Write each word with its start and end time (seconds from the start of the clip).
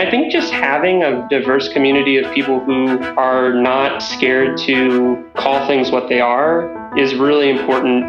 I 0.00 0.10
think 0.10 0.32
just 0.32 0.50
having 0.50 1.02
a 1.02 1.28
diverse 1.28 1.68
community 1.68 2.16
of 2.16 2.32
people 2.32 2.58
who 2.58 2.88
are 3.18 3.52
not 3.52 4.02
scared 4.02 4.56
to 4.60 5.30
call 5.34 5.66
things 5.66 5.90
what 5.90 6.08
they 6.08 6.22
are 6.22 6.96
is 6.98 7.14
really 7.16 7.50
important. 7.50 8.06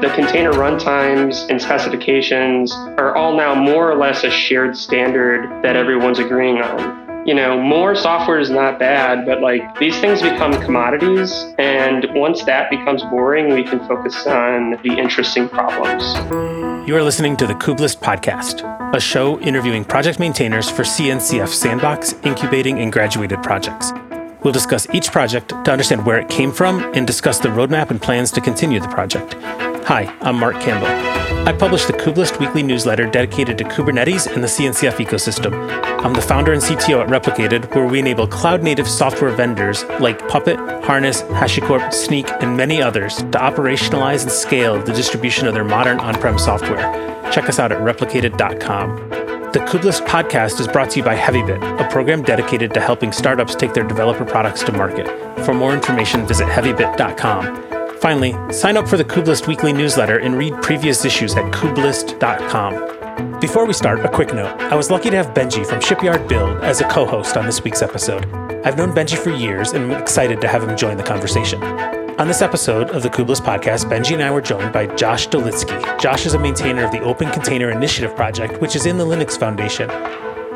The 0.00 0.12
container 0.14 0.52
runtimes 0.52 1.50
and 1.50 1.60
specifications 1.60 2.70
are 2.96 3.16
all 3.16 3.36
now 3.36 3.56
more 3.56 3.90
or 3.90 3.96
less 3.96 4.22
a 4.22 4.30
shared 4.30 4.76
standard 4.76 5.64
that 5.64 5.74
everyone's 5.74 6.20
agreeing 6.20 6.58
on 6.58 7.05
you 7.26 7.34
know, 7.34 7.60
more 7.60 7.96
software 7.96 8.38
is 8.38 8.50
not 8.50 8.78
bad, 8.78 9.26
but 9.26 9.40
like 9.40 9.78
these 9.80 9.98
things 9.98 10.22
become 10.22 10.52
commodities. 10.62 11.32
And 11.58 12.06
once 12.14 12.44
that 12.44 12.70
becomes 12.70 13.02
boring, 13.02 13.52
we 13.52 13.64
can 13.64 13.80
focus 13.88 14.26
on 14.28 14.78
the 14.84 14.96
interesting 14.96 15.48
problems. 15.48 16.04
You 16.88 16.96
are 16.96 17.02
listening 17.02 17.36
to 17.38 17.46
the 17.48 17.54
Kubelist 17.54 17.98
Podcast, 17.98 18.62
a 18.94 19.00
show 19.00 19.40
interviewing 19.40 19.84
project 19.84 20.20
maintainers 20.20 20.70
for 20.70 20.84
CNCF 20.84 21.48
Sandbox, 21.48 22.14
incubating, 22.22 22.78
and 22.78 22.92
graduated 22.92 23.42
projects. 23.42 23.90
We'll 24.44 24.52
discuss 24.52 24.86
each 24.94 25.10
project 25.10 25.48
to 25.48 25.72
understand 25.72 26.06
where 26.06 26.20
it 26.20 26.28
came 26.28 26.52
from 26.52 26.94
and 26.94 27.08
discuss 27.08 27.40
the 27.40 27.48
roadmap 27.48 27.90
and 27.90 28.00
plans 28.00 28.30
to 28.32 28.40
continue 28.40 28.78
the 28.78 28.86
project. 28.86 29.34
Hi, 29.86 30.12
I'm 30.20 30.40
Marc 30.40 30.60
Campbell. 30.60 30.88
I 31.48 31.52
publish 31.56 31.84
the 31.84 31.92
Kubelist 31.92 32.40
weekly 32.40 32.64
newsletter 32.64 33.08
dedicated 33.08 33.56
to 33.58 33.62
Kubernetes 33.62 34.26
and 34.26 34.42
the 34.42 34.48
CNCF 34.48 34.94
ecosystem. 34.94 35.52
I'm 36.04 36.12
the 36.12 36.20
founder 36.20 36.52
and 36.52 36.60
CTO 36.60 37.04
at 37.04 37.08
Replicated, 37.08 37.72
where 37.72 37.86
we 37.86 38.00
enable 38.00 38.26
cloud 38.26 38.64
native 38.64 38.88
software 38.88 39.30
vendors 39.30 39.84
like 40.00 40.18
Puppet, 40.28 40.56
Harness, 40.84 41.22
HashiCorp, 41.22 41.92
Snyk, 41.92 42.42
and 42.42 42.56
many 42.56 42.82
others 42.82 43.18
to 43.18 43.38
operationalize 43.38 44.24
and 44.24 44.32
scale 44.32 44.82
the 44.82 44.92
distribution 44.92 45.46
of 45.46 45.54
their 45.54 45.62
modern 45.62 46.00
on 46.00 46.14
prem 46.14 46.36
software. 46.36 46.82
Check 47.30 47.48
us 47.48 47.60
out 47.60 47.70
at 47.70 47.78
replicated.com. 47.78 48.96
The 49.52 49.60
Kubelist 49.60 50.04
podcast 50.04 50.58
is 50.58 50.66
brought 50.66 50.90
to 50.90 50.98
you 50.98 51.04
by 51.04 51.16
HeavyBit, 51.16 51.80
a 51.80 51.88
program 51.90 52.24
dedicated 52.24 52.74
to 52.74 52.80
helping 52.80 53.12
startups 53.12 53.54
take 53.54 53.72
their 53.72 53.86
developer 53.86 54.24
products 54.24 54.64
to 54.64 54.72
market. 54.72 55.06
For 55.44 55.54
more 55.54 55.72
information, 55.72 56.26
visit 56.26 56.48
heavybit.com. 56.48 57.75
Finally, 58.00 58.34
sign 58.52 58.76
up 58.76 58.86
for 58.86 58.96
the 58.96 59.04
Kubelist 59.04 59.46
weekly 59.46 59.72
newsletter 59.72 60.18
and 60.18 60.36
read 60.36 60.52
previous 60.62 61.04
issues 61.04 61.34
at 61.34 61.44
kubelist.com. 61.52 63.40
Before 63.40 63.64
we 63.66 63.72
start, 63.72 64.00
a 64.00 64.08
quick 64.08 64.34
note. 64.34 64.54
I 64.60 64.74
was 64.74 64.90
lucky 64.90 65.08
to 65.10 65.16
have 65.16 65.34
Benji 65.34 65.66
from 65.66 65.80
Shipyard 65.80 66.28
Build 66.28 66.58
as 66.62 66.80
a 66.80 66.88
co 66.88 67.06
host 67.06 67.36
on 67.36 67.46
this 67.46 67.62
week's 67.64 67.80
episode. 67.82 68.26
I've 68.64 68.76
known 68.76 68.92
Benji 68.92 69.16
for 69.16 69.30
years 69.30 69.72
and 69.72 69.92
I'm 69.92 70.02
excited 70.02 70.40
to 70.42 70.48
have 70.48 70.62
him 70.62 70.76
join 70.76 70.96
the 70.96 71.02
conversation. 71.02 71.62
On 72.18 72.28
this 72.28 72.42
episode 72.42 72.90
of 72.90 73.02
the 73.02 73.10
Kubelist 73.10 73.42
podcast, 73.42 73.90
Benji 73.90 74.12
and 74.12 74.22
I 74.22 74.30
were 74.30 74.40
joined 74.42 74.72
by 74.72 74.86
Josh 74.96 75.28
Dolitsky. 75.28 76.00
Josh 76.00 76.26
is 76.26 76.34
a 76.34 76.38
maintainer 76.38 76.84
of 76.84 76.90
the 76.90 77.00
Open 77.00 77.30
Container 77.30 77.70
Initiative 77.70 78.14
project, 78.14 78.60
which 78.60 78.76
is 78.76 78.86
in 78.86 78.98
the 78.98 79.06
Linux 79.06 79.38
Foundation. 79.38 79.90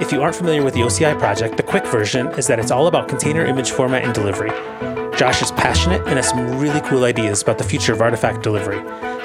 If 0.00 0.12
you 0.12 0.22
aren't 0.22 0.36
familiar 0.36 0.62
with 0.62 0.74
the 0.74 0.80
OCI 0.80 1.18
project, 1.18 1.56
the 1.56 1.62
quick 1.62 1.86
version 1.86 2.28
is 2.38 2.46
that 2.46 2.58
it's 2.58 2.70
all 2.70 2.86
about 2.86 3.08
container 3.08 3.44
image 3.44 3.70
format 3.70 4.04
and 4.04 4.14
delivery. 4.14 4.50
Josh 5.20 5.42
is 5.42 5.50
passionate 5.50 6.00
and 6.06 6.16
has 6.16 6.30
some 6.30 6.58
really 6.58 6.80
cool 6.80 7.04
ideas 7.04 7.42
about 7.42 7.58
the 7.58 7.64
future 7.64 7.92
of 7.92 8.00
artifact 8.00 8.42
delivery, 8.42 8.78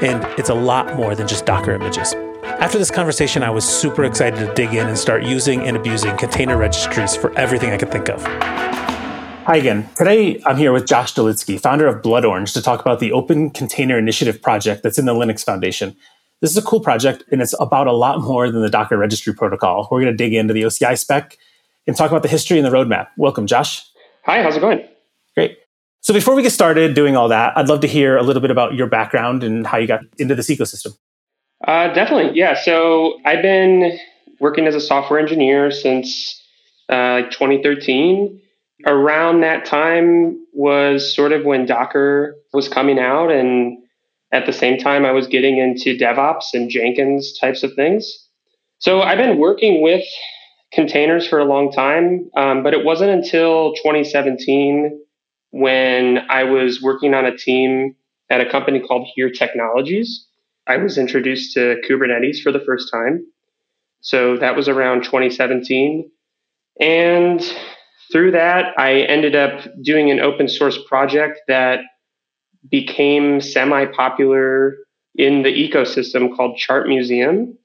and 0.05 0.21
it's 0.37 0.49
a 0.49 0.53
lot 0.53 0.93
more 0.97 1.15
than 1.15 1.25
just 1.25 1.45
Docker 1.45 1.71
images. 1.71 2.13
After 2.43 2.77
this 2.77 2.91
conversation, 2.91 3.43
I 3.43 3.49
was 3.49 3.63
super 3.63 4.03
excited 4.03 4.45
to 4.45 4.53
dig 4.55 4.73
in 4.73 4.87
and 4.87 4.97
start 4.97 5.23
using 5.23 5.61
and 5.61 5.77
abusing 5.77 6.17
container 6.17 6.57
registries 6.57 7.15
for 7.15 7.33
everything 7.39 7.69
I 7.69 7.77
could 7.77 7.93
think 7.93 8.09
of. 8.09 8.21
Hi 8.25 9.55
again. 9.55 9.87
Today 9.95 10.41
I'm 10.45 10.57
here 10.57 10.73
with 10.73 10.85
Josh 10.85 11.13
Dolitsky, 11.13 11.57
founder 11.57 11.87
of 11.87 12.01
Blood 12.01 12.25
Orange, 12.25 12.51
to 12.51 12.61
talk 12.61 12.81
about 12.81 12.99
the 12.99 13.13
Open 13.13 13.49
Container 13.49 13.97
Initiative 13.97 14.41
project 14.41 14.83
that's 14.83 14.99
in 14.99 15.05
the 15.05 15.13
Linux 15.13 15.45
Foundation. 15.45 15.95
This 16.41 16.51
is 16.51 16.57
a 16.57 16.61
cool 16.61 16.81
project, 16.81 17.23
and 17.31 17.41
it's 17.41 17.55
about 17.61 17.87
a 17.87 17.93
lot 17.93 18.19
more 18.19 18.51
than 18.51 18.61
the 18.61 18.69
Docker 18.69 18.97
registry 18.97 19.33
protocol. 19.33 19.87
We're 19.89 20.01
going 20.01 20.11
to 20.11 20.17
dig 20.17 20.33
into 20.33 20.53
the 20.53 20.63
OCI 20.63 20.99
spec 20.99 21.37
and 21.87 21.95
talk 21.95 22.11
about 22.11 22.21
the 22.23 22.27
history 22.27 22.57
and 22.57 22.65
the 22.65 22.71
roadmap. 22.71 23.07
Welcome, 23.15 23.47
Josh. 23.47 23.89
Hi, 24.25 24.43
how's 24.43 24.57
it 24.57 24.59
going? 24.59 24.85
Great. 25.35 25.59
So 26.05 26.13
before 26.13 26.35
we 26.35 26.43
get 26.43 26.51
started 26.51 26.93
doing 26.93 27.17
all 27.17 27.29
that, 27.29 27.57
I'd 27.57 27.67
love 27.67 27.79
to 27.79 27.87
hear 27.87 28.15
a 28.15 28.21
little 28.21 28.39
bit 28.39 28.51
about 28.51 28.75
your 28.75 28.85
background 28.85 29.43
and 29.43 29.65
how 29.65 29.79
you 29.79 29.87
got 29.87 30.01
into 30.19 30.35
this 30.35 30.51
ecosystem. 30.51 30.95
Uh, 31.67 31.91
definitely, 31.95 32.37
yeah. 32.37 32.53
So 32.61 33.17
I've 33.25 33.41
been 33.41 33.97
working 34.39 34.67
as 34.67 34.75
a 34.75 34.79
software 34.79 35.19
engineer 35.19 35.71
since 35.71 36.39
uh, 36.89 37.23
2013. 37.31 38.39
Around 38.85 39.41
that 39.41 39.65
time 39.65 40.45
was 40.53 41.11
sort 41.15 41.31
of 41.31 41.43
when 41.43 41.65
Docker 41.65 42.35
was 42.53 42.69
coming 42.69 42.99
out, 42.99 43.31
and 43.31 43.75
at 44.31 44.45
the 44.45 44.53
same 44.53 44.77
time, 44.77 45.07
I 45.07 45.11
was 45.11 45.25
getting 45.25 45.57
into 45.57 45.97
DevOps 45.97 46.53
and 46.53 46.69
Jenkins 46.69 47.35
types 47.35 47.63
of 47.63 47.73
things. 47.73 48.27
So 48.77 49.01
I've 49.01 49.17
been 49.17 49.39
working 49.39 49.81
with 49.81 50.05
containers 50.71 51.27
for 51.27 51.39
a 51.39 51.45
long 51.45 51.71
time, 51.71 52.29
um, 52.37 52.61
but 52.61 52.75
it 52.75 52.85
wasn't 52.85 53.09
until 53.09 53.73
2017 53.73 55.01
when 55.55 56.17
I 56.29 56.43
was 56.43 56.81
working 56.81 57.13
on 57.13 57.25
a 57.25 57.35
team 57.35 57.95
at 58.29 58.41
a 58.41 58.51
company 58.51 58.81
called 58.81 59.07
Here 59.15 59.29
Technologies. 59.29 60.27
I 60.67 60.75
was 60.75 60.97
introduced 60.97 61.53
to 61.53 61.79
Kubernetes 61.87 62.41
for 62.43 62.51
the 62.51 62.59
first 62.59 62.91
time. 62.91 63.25
So 64.01 64.35
that 64.35 64.57
was 64.57 64.67
around 64.67 65.05
2017. 65.05 66.11
And 66.81 67.41
through 68.11 68.31
that, 68.31 68.77
I 68.77 69.03
ended 69.03 69.37
up 69.37 69.65
doing 69.81 70.11
an 70.11 70.19
open 70.19 70.49
source 70.49 70.77
project 70.89 71.39
that 71.47 71.79
became 72.69 73.39
semi 73.39 73.85
popular 73.85 74.75
in 75.15 75.43
the 75.43 75.53
ecosystem 75.53 76.35
called 76.35 76.57
Chart 76.57 76.85
Museum. 76.89 77.57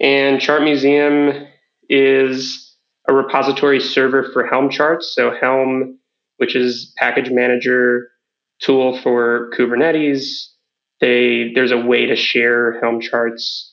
And 0.00 0.40
Chart 0.40 0.62
Museum 0.62 1.48
is 1.88 2.76
a 3.08 3.12
repository 3.12 3.80
server 3.80 4.30
for 4.32 4.46
Helm 4.46 4.70
charts. 4.70 5.12
So 5.12 5.34
Helm 5.34 5.98
which 6.42 6.56
is 6.56 6.92
package 6.96 7.30
manager 7.30 8.10
tool 8.60 8.98
for 8.98 9.52
Kubernetes. 9.56 10.48
They 11.00 11.52
there's 11.54 11.70
a 11.70 11.78
way 11.78 12.06
to 12.06 12.16
share 12.16 12.80
Helm 12.80 13.00
charts 13.00 13.72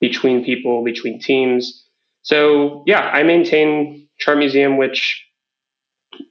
between 0.00 0.42
people, 0.42 0.82
between 0.82 1.20
teams. 1.20 1.84
So 2.22 2.82
yeah, 2.86 3.00
I 3.00 3.24
maintain 3.24 4.08
Chart 4.18 4.38
Museum, 4.38 4.78
which 4.78 5.22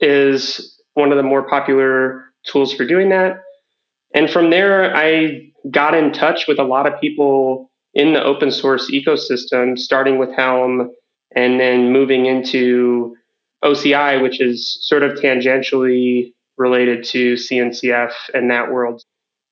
is 0.02 0.82
one 0.96 1.12
of 1.12 1.18
the 1.18 1.22
more 1.22 1.48
popular 1.48 2.24
tools 2.48 2.74
for 2.74 2.84
doing 2.84 3.10
that. 3.10 3.44
And 4.16 4.32
from 4.32 4.50
there, 4.50 4.96
I 4.96 5.52
got 5.70 5.94
in 5.94 6.12
touch 6.12 6.48
with 6.48 6.58
a 6.58 6.64
lot 6.64 6.92
of 6.92 7.00
people 7.00 7.70
in 7.94 8.14
the 8.14 8.24
open 8.24 8.50
source 8.50 8.90
ecosystem, 8.90 9.78
starting 9.78 10.18
with 10.18 10.32
Helm 10.36 10.90
and 11.36 11.60
then 11.60 11.92
moving 11.92 12.26
into 12.26 13.17
OCI, 13.68 14.22
which 14.22 14.40
is 14.42 14.78
sort 14.82 15.04
of 15.04 15.14
tangentially 15.14 16.34
related 16.58 17.04
to 17.06 17.34
CNCF 17.34 18.12
and 18.34 18.50
that 18.50 18.72
world. 18.72 19.04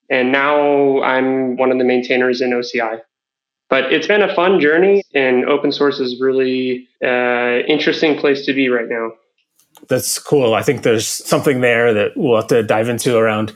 And 0.10 0.32
now 0.32 1.02
I'm 1.02 1.58
one 1.58 1.72
of 1.72 1.78
the 1.78 1.84
maintainers 1.84 2.42
in 2.42 2.52
OCI. 2.52 3.02
But 3.70 3.92
it's 3.92 4.08
been 4.08 4.22
a 4.22 4.34
fun 4.36 4.60
journey, 4.60 5.04
and 5.16 5.46
open 5.46 5.72
source 5.72 6.00
is 6.00 6.22
really 6.22 6.88
uh, 7.04 7.66
interesting 7.68 8.18
place 8.18 8.46
to 8.46 8.54
be 8.54 8.70
right 8.70 8.88
now. 8.88 9.12
That's 9.88 10.20
cool. 10.20 10.54
I 10.54 10.62
think 10.62 10.84
there's 10.84 11.08
something 11.08 11.62
there 11.62 11.94
that 11.94 12.12
we'll 12.16 12.38
have 12.38 12.48
to 12.48 12.62
dive 12.62 12.90
into 12.90 13.18
around 13.18 13.54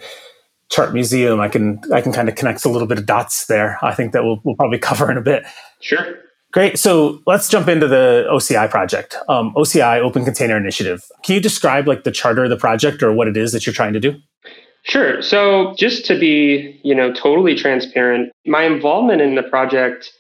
Chart 0.70 0.94
Museum. 0.94 1.40
I 1.40 1.48
can 1.48 1.80
I 1.94 2.02
can 2.02 2.12
kind 2.12 2.28
of 2.28 2.36
connect 2.36 2.66
a 2.66 2.70
little 2.70 2.88
bit 2.88 2.98
of 2.98 3.06
dots 3.06 3.46
there. 3.46 3.78
I 3.84 3.94
think 3.94 4.14
that 4.14 4.24
we'll, 4.24 4.42
we'll 4.44 4.56
probably 4.56 4.80
cover 4.90 5.12
in 5.12 5.18
a 5.18 5.22
bit. 5.22 5.44
Sure. 5.80 6.18
Great. 6.52 6.80
So 6.80 7.22
let's 7.28 7.48
jump 7.48 7.68
into 7.68 7.88
the 7.88 8.26
OCI 8.32 8.70
project, 8.70 9.16
um, 9.28 9.54
OCI 9.56 10.00
Open 10.00 10.26
Container 10.26 10.58
Initiative. 10.58 11.04
Can 11.24 11.36
you 11.36 11.42
describe 11.42 11.88
like 11.88 12.04
the 12.04 12.12
charter 12.12 12.44
of 12.44 12.50
the 12.50 12.58
project 12.58 13.04
or 13.04 13.14
what 13.14 13.28
it 13.28 13.38
is 13.38 13.52
that 13.52 13.66
you're 13.68 13.74
trying 13.74 13.94
to 13.94 14.00
do? 14.00 14.16
Sure. 14.84 15.22
So 15.22 15.76
just 15.78 16.06
to 16.06 16.18
be, 16.18 16.80
you 16.84 16.96
know, 16.96 17.14
totally 17.14 17.54
transparent, 17.54 18.32
my 18.46 18.64
involvement 18.64 19.22
in 19.22 19.36
the 19.36 19.44
project 19.44 20.12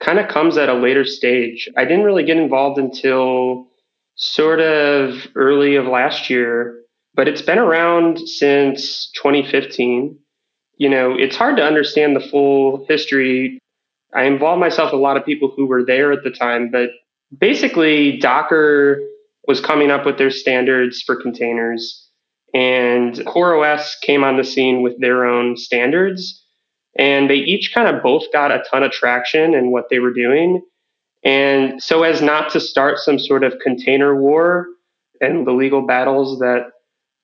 kind 0.00 0.18
of 0.18 0.28
comes 0.28 0.56
at 0.56 0.68
a 0.68 0.74
later 0.74 1.04
stage. 1.04 1.68
I 1.76 1.84
didn't 1.84 2.04
really 2.04 2.24
get 2.24 2.36
involved 2.36 2.78
until 2.78 3.66
sort 4.14 4.60
of 4.60 5.26
early 5.34 5.76
of 5.76 5.86
last 5.86 6.30
year, 6.30 6.80
but 7.14 7.26
it's 7.26 7.42
been 7.42 7.58
around 7.58 8.18
since 8.28 9.10
2015. 9.16 10.16
You 10.76 10.88
know, 10.88 11.16
it's 11.16 11.36
hard 11.36 11.56
to 11.56 11.64
understand 11.64 12.14
the 12.14 12.20
full 12.20 12.84
history 12.88 13.58
I 14.14 14.24
involved 14.24 14.60
myself 14.60 14.92
with 14.92 14.98
a 14.98 15.02
lot 15.02 15.16
of 15.16 15.24
people 15.24 15.52
who 15.56 15.66
were 15.66 15.84
there 15.84 16.12
at 16.12 16.22
the 16.22 16.30
time, 16.30 16.70
but 16.70 16.90
basically 17.36 18.18
Docker 18.18 19.00
was 19.46 19.60
coming 19.60 19.90
up 19.90 20.04
with 20.04 20.18
their 20.18 20.30
standards 20.30 21.02
for 21.02 21.20
containers 21.20 22.08
and 22.54 23.14
CoreOS 23.14 24.00
came 24.02 24.24
on 24.24 24.36
the 24.36 24.44
scene 24.44 24.82
with 24.82 25.00
their 25.00 25.24
own 25.24 25.56
standards 25.56 26.44
and 26.98 27.30
they 27.30 27.36
each 27.36 27.72
kind 27.72 27.88
of 27.88 28.02
both 28.02 28.30
got 28.32 28.50
a 28.50 28.62
ton 28.70 28.82
of 28.82 28.92
traction 28.92 29.54
in 29.54 29.70
what 29.70 29.88
they 29.88 29.98
were 29.98 30.12
doing. 30.12 30.62
And 31.24 31.82
so 31.82 32.02
as 32.02 32.20
not 32.20 32.50
to 32.50 32.60
start 32.60 32.98
some 32.98 33.18
sort 33.18 33.44
of 33.44 33.58
container 33.62 34.20
war 34.20 34.66
and 35.20 35.46
the 35.46 35.52
legal 35.52 35.86
battles 35.86 36.40
that 36.40 36.72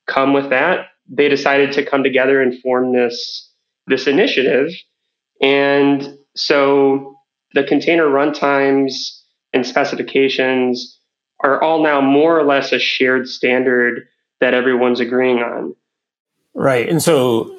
come 0.07 0.33
with 0.33 0.49
that, 0.51 0.87
they 1.09 1.29
decided 1.29 1.73
to 1.73 1.85
come 1.85 2.03
together 2.03 2.41
and 2.41 2.59
form 2.61 2.93
this 2.93 3.53
this 3.87 4.07
initiative. 4.07 4.71
And 5.43 6.18
so 6.39 7.17
the 7.55 7.65
container 7.65 8.07
runtimes 8.07 8.93
and 9.53 9.67
specifications 9.67 10.99
are 11.41 11.63
all 11.63 11.83
now 11.83 12.01
more 12.01 12.39
or 12.39 12.45
less 12.45 12.73
a 12.73 12.79
shared 12.79 13.29
standard 13.29 14.07
that 14.41 14.55
everyone's 14.55 15.01
agreeing 15.01 15.39
on. 15.39 15.75
Right. 16.55 16.89
And 16.89 17.03
so 17.03 17.55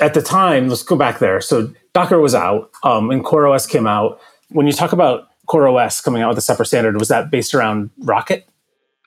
at 0.00 0.14
the 0.14 0.22
time, 0.22 0.68
let's 0.68 0.82
go 0.82 0.96
back 0.96 1.18
there. 1.18 1.40
So 1.40 1.72
Docker 1.92 2.20
was 2.20 2.34
out 2.34 2.70
um, 2.84 3.10
and 3.10 3.24
CoreOS 3.24 3.68
came 3.68 3.86
out. 3.86 4.20
When 4.50 4.66
you 4.66 4.72
talk 4.72 4.92
about 4.92 5.28
CoreOS 5.48 6.02
coming 6.02 6.22
out 6.22 6.28
with 6.28 6.38
a 6.38 6.42
separate 6.42 6.66
standard, 6.66 6.98
was 6.98 7.08
that 7.08 7.30
based 7.30 7.54
around 7.54 7.90
Rocket? 7.98 8.48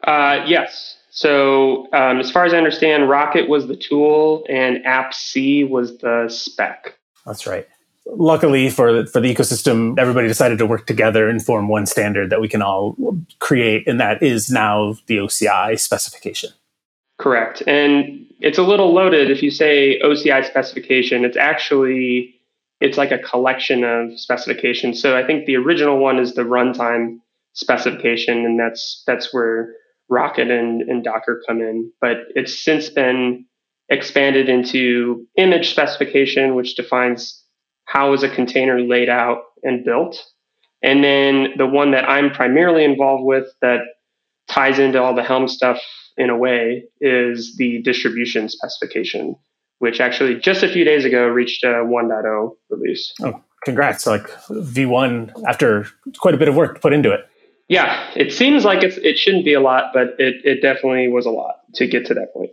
Uh, 0.03 0.43
yes. 0.45 0.97
So 1.09 1.87
um, 1.93 2.19
as 2.19 2.31
far 2.31 2.43
as 2.45 2.53
I 2.53 2.57
understand, 2.57 3.09
Rocket 3.09 3.47
was 3.47 3.67
the 3.67 3.75
tool 3.75 4.45
and 4.49 4.83
AppC 4.83 5.69
was 5.69 5.97
the 5.99 6.27
spec. 6.27 6.97
That's 7.25 7.47
right. 7.47 7.67
Luckily 8.05 8.69
for 8.69 9.05
for 9.05 9.21
the 9.21 9.33
ecosystem, 9.33 9.97
everybody 9.97 10.27
decided 10.27 10.57
to 10.57 10.65
work 10.65 10.85
together 10.85 11.29
and 11.29 11.43
form 11.43 11.69
one 11.69 11.85
standard 11.85 12.29
that 12.29 12.41
we 12.41 12.49
can 12.49 12.61
all 12.61 12.97
create, 13.39 13.87
and 13.87 13.99
that 13.99 14.21
is 14.21 14.49
now 14.49 14.95
the 15.07 15.17
OCI 15.17 15.79
specification. 15.79 16.49
Correct. 17.17 17.63
And 17.65 18.25
it's 18.41 18.57
a 18.57 18.63
little 18.63 18.93
loaded 18.93 19.31
if 19.31 19.41
you 19.41 19.49
say 19.49 19.99
OCI 20.03 20.45
specification. 20.45 21.23
It's 21.23 21.37
actually 21.37 22.35
it's 22.81 22.97
like 22.97 23.11
a 23.11 23.17
collection 23.19 23.85
of 23.85 24.19
specifications. 24.19 25.01
So 25.01 25.17
I 25.17 25.25
think 25.25 25.45
the 25.45 25.55
original 25.55 25.99
one 25.99 26.19
is 26.19 26.35
the 26.35 26.41
runtime 26.41 27.19
specification, 27.53 28.45
and 28.45 28.59
that's 28.59 29.03
that's 29.07 29.33
where 29.33 29.73
Rocket 30.09 30.51
and, 30.51 30.81
and 30.81 31.03
Docker 31.03 31.41
come 31.47 31.61
in. 31.61 31.91
But 32.01 32.17
it's 32.35 32.61
since 32.61 32.89
been 32.89 33.45
expanded 33.89 34.49
into 34.49 35.25
image 35.37 35.69
specification, 35.69 36.55
which 36.55 36.75
defines 36.75 37.42
how 37.85 38.13
is 38.13 38.23
a 38.23 38.29
container 38.29 38.79
laid 38.81 39.09
out 39.09 39.43
and 39.63 39.83
built. 39.83 40.23
And 40.81 41.03
then 41.03 41.53
the 41.57 41.65
one 41.65 41.91
that 41.91 42.09
I'm 42.09 42.31
primarily 42.31 42.83
involved 42.83 43.23
with 43.23 43.47
that 43.61 43.79
ties 44.47 44.79
into 44.79 45.01
all 45.01 45.15
the 45.15 45.23
Helm 45.23 45.47
stuff 45.47 45.79
in 46.17 46.29
a 46.29 46.37
way 46.37 46.85
is 46.99 47.55
the 47.57 47.81
distribution 47.81 48.49
specification, 48.49 49.35
which 49.79 49.99
actually 49.99 50.35
just 50.39 50.63
a 50.63 50.67
few 50.67 50.83
days 50.83 51.05
ago 51.05 51.27
reached 51.27 51.63
a 51.63 51.67
1.0 51.67 52.51
release. 52.69 53.13
Oh, 53.21 53.41
congrats. 53.63 54.05
Like 54.05 54.29
V1 54.49 55.43
after 55.47 55.87
quite 56.17 56.33
a 56.33 56.37
bit 56.37 56.47
of 56.47 56.55
work 56.55 56.81
put 56.81 56.93
into 56.93 57.11
it. 57.11 57.21
Yeah, 57.69 58.11
it 58.15 58.33
seems 58.33 58.65
like 58.65 58.83
it's, 58.83 58.97
it 58.97 59.17
shouldn't 59.17 59.45
be 59.45 59.53
a 59.53 59.61
lot, 59.61 59.91
but 59.93 60.15
it, 60.19 60.35
it 60.43 60.61
definitely 60.61 61.07
was 61.07 61.25
a 61.25 61.31
lot 61.31 61.61
to 61.75 61.87
get 61.87 62.05
to 62.07 62.13
that 62.13 62.33
point. 62.33 62.51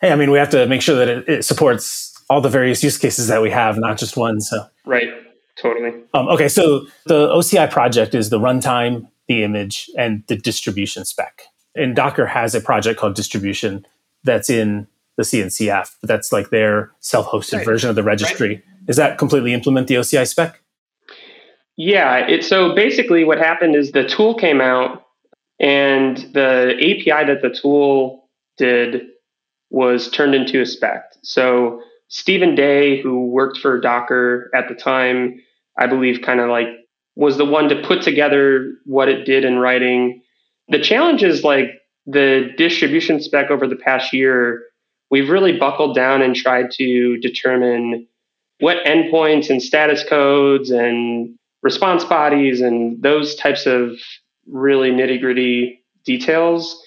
Hey, 0.00 0.12
I 0.12 0.16
mean, 0.16 0.30
we 0.30 0.38
have 0.38 0.50
to 0.50 0.66
make 0.66 0.82
sure 0.82 0.96
that 0.96 1.08
it, 1.08 1.28
it 1.28 1.44
supports 1.44 2.09
all 2.30 2.40
the 2.40 2.48
various 2.48 2.82
use 2.82 2.96
cases 2.96 3.26
that 3.28 3.42
we 3.42 3.50
have, 3.50 3.76
not 3.78 3.98
just 3.98 4.16
one. 4.16 4.40
So 4.40 4.64
right, 4.86 5.08
totally. 5.56 6.02
Um, 6.14 6.28
okay, 6.28 6.48
so 6.48 6.86
the 7.04 7.28
OCI 7.28 7.70
project 7.70 8.14
is 8.14 8.30
the 8.30 8.38
runtime, 8.38 9.08
the 9.28 9.42
image, 9.42 9.90
and 9.98 10.24
the 10.28 10.36
distribution 10.36 11.04
spec 11.04 11.42
and 11.74 11.94
Docker 11.94 12.26
has 12.26 12.54
a 12.54 12.60
project 12.60 12.98
called 12.98 13.14
distribution 13.14 13.86
that's 14.24 14.50
in 14.50 14.86
the 15.16 15.22
CNCF. 15.22 15.94
That's 16.02 16.32
like 16.32 16.50
their 16.50 16.90
self-hosted 17.00 17.58
right. 17.58 17.64
version 17.64 17.90
of 17.90 17.96
the 17.96 18.02
registry. 18.02 18.48
Right. 18.48 18.86
Does 18.86 18.96
that 18.96 19.18
completely 19.18 19.52
implement 19.52 19.86
the 19.86 19.94
OCI 19.94 20.26
spec? 20.26 20.60
Yeah. 21.76 22.26
It, 22.26 22.44
so 22.44 22.74
basically, 22.74 23.24
what 23.24 23.38
happened 23.38 23.76
is 23.76 23.92
the 23.92 24.06
tool 24.06 24.34
came 24.34 24.60
out, 24.60 25.06
and 25.58 26.16
the 26.32 26.74
API 26.78 27.26
that 27.26 27.42
the 27.42 27.50
tool 27.50 28.28
did 28.56 29.02
was 29.70 30.10
turned 30.10 30.34
into 30.34 30.60
a 30.60 30.66
spec. 30.66 31.04
So 31.22 31.82
Stephen 32.10 32.54
Day, 32.54 33.00
who 33.00 33.26
worked 33.26 33.58
for 33.58 33.80
Docker 33.80 34.50
at 34.54 34.68
the 34.68 34.74
time, 34.74 35.40
I 35.78 35.86
believe, 35.86 36.22
kind 36.22 36.40
of 36.40 36.50
like 36.50 36.68
was 37.16 37.38
the 37.38 37.44
one 37.44 37.68
to 37.70 37.82
put 37.82 38.02
together 38.02 38.74
what 38.84 39.08
it 39.08 39.24
did 39.24 39.44
in 39.44 39.58
writing 39.58 40.22
the 40.70 40.78
challenge 40.78 41.22
is 41.22 41.44
like 41.44 41.82
the 42.06 42.50
distribution 42.56 43.20
spec 43.20 43.50
over 43.50 43.66
the 43.66 43.76
past 43.76 44.12
year, 44.12 44.62
we've 45.10 45.28
really 45.28 45.58
buckled 45.58 45.94
down 45.94 46.22
and 46.22 46.34
tried 46.34 46.70
to 46.72 47.18
determine 47.18 48.06
what 48.60 48.84
endpoints 48.86 49.50
and 49.50 49.62
status 49.62 50.04
codes 50.04 50.70
and 50.70 51.34
response 51.62 52.04
bodies 52.04 52.60
and 52.60 53.02
those 53.02 53.34
types 53.34 53.66
of 53.66 53.90
really 54.46 54.90
nitty 54.90 55.20
gritty 55.20 55.82
details 56.04 56.80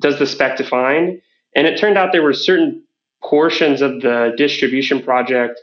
does 0.00 0.18
the 0.18 0.26
spec 0.26 0.56
define. 0.56 1.20
And 1.54 1.66
it 1.66 1.78
turned 1.78 1.98
out 1.98 2.12
there 2.12 2.22
were 2.22 2.32
certain 2.32 2.84
portions 3.22 3.82
of 3.82 4.00
the 4.00 4.32
distribution 4.36 5.02
project 5.02 5.60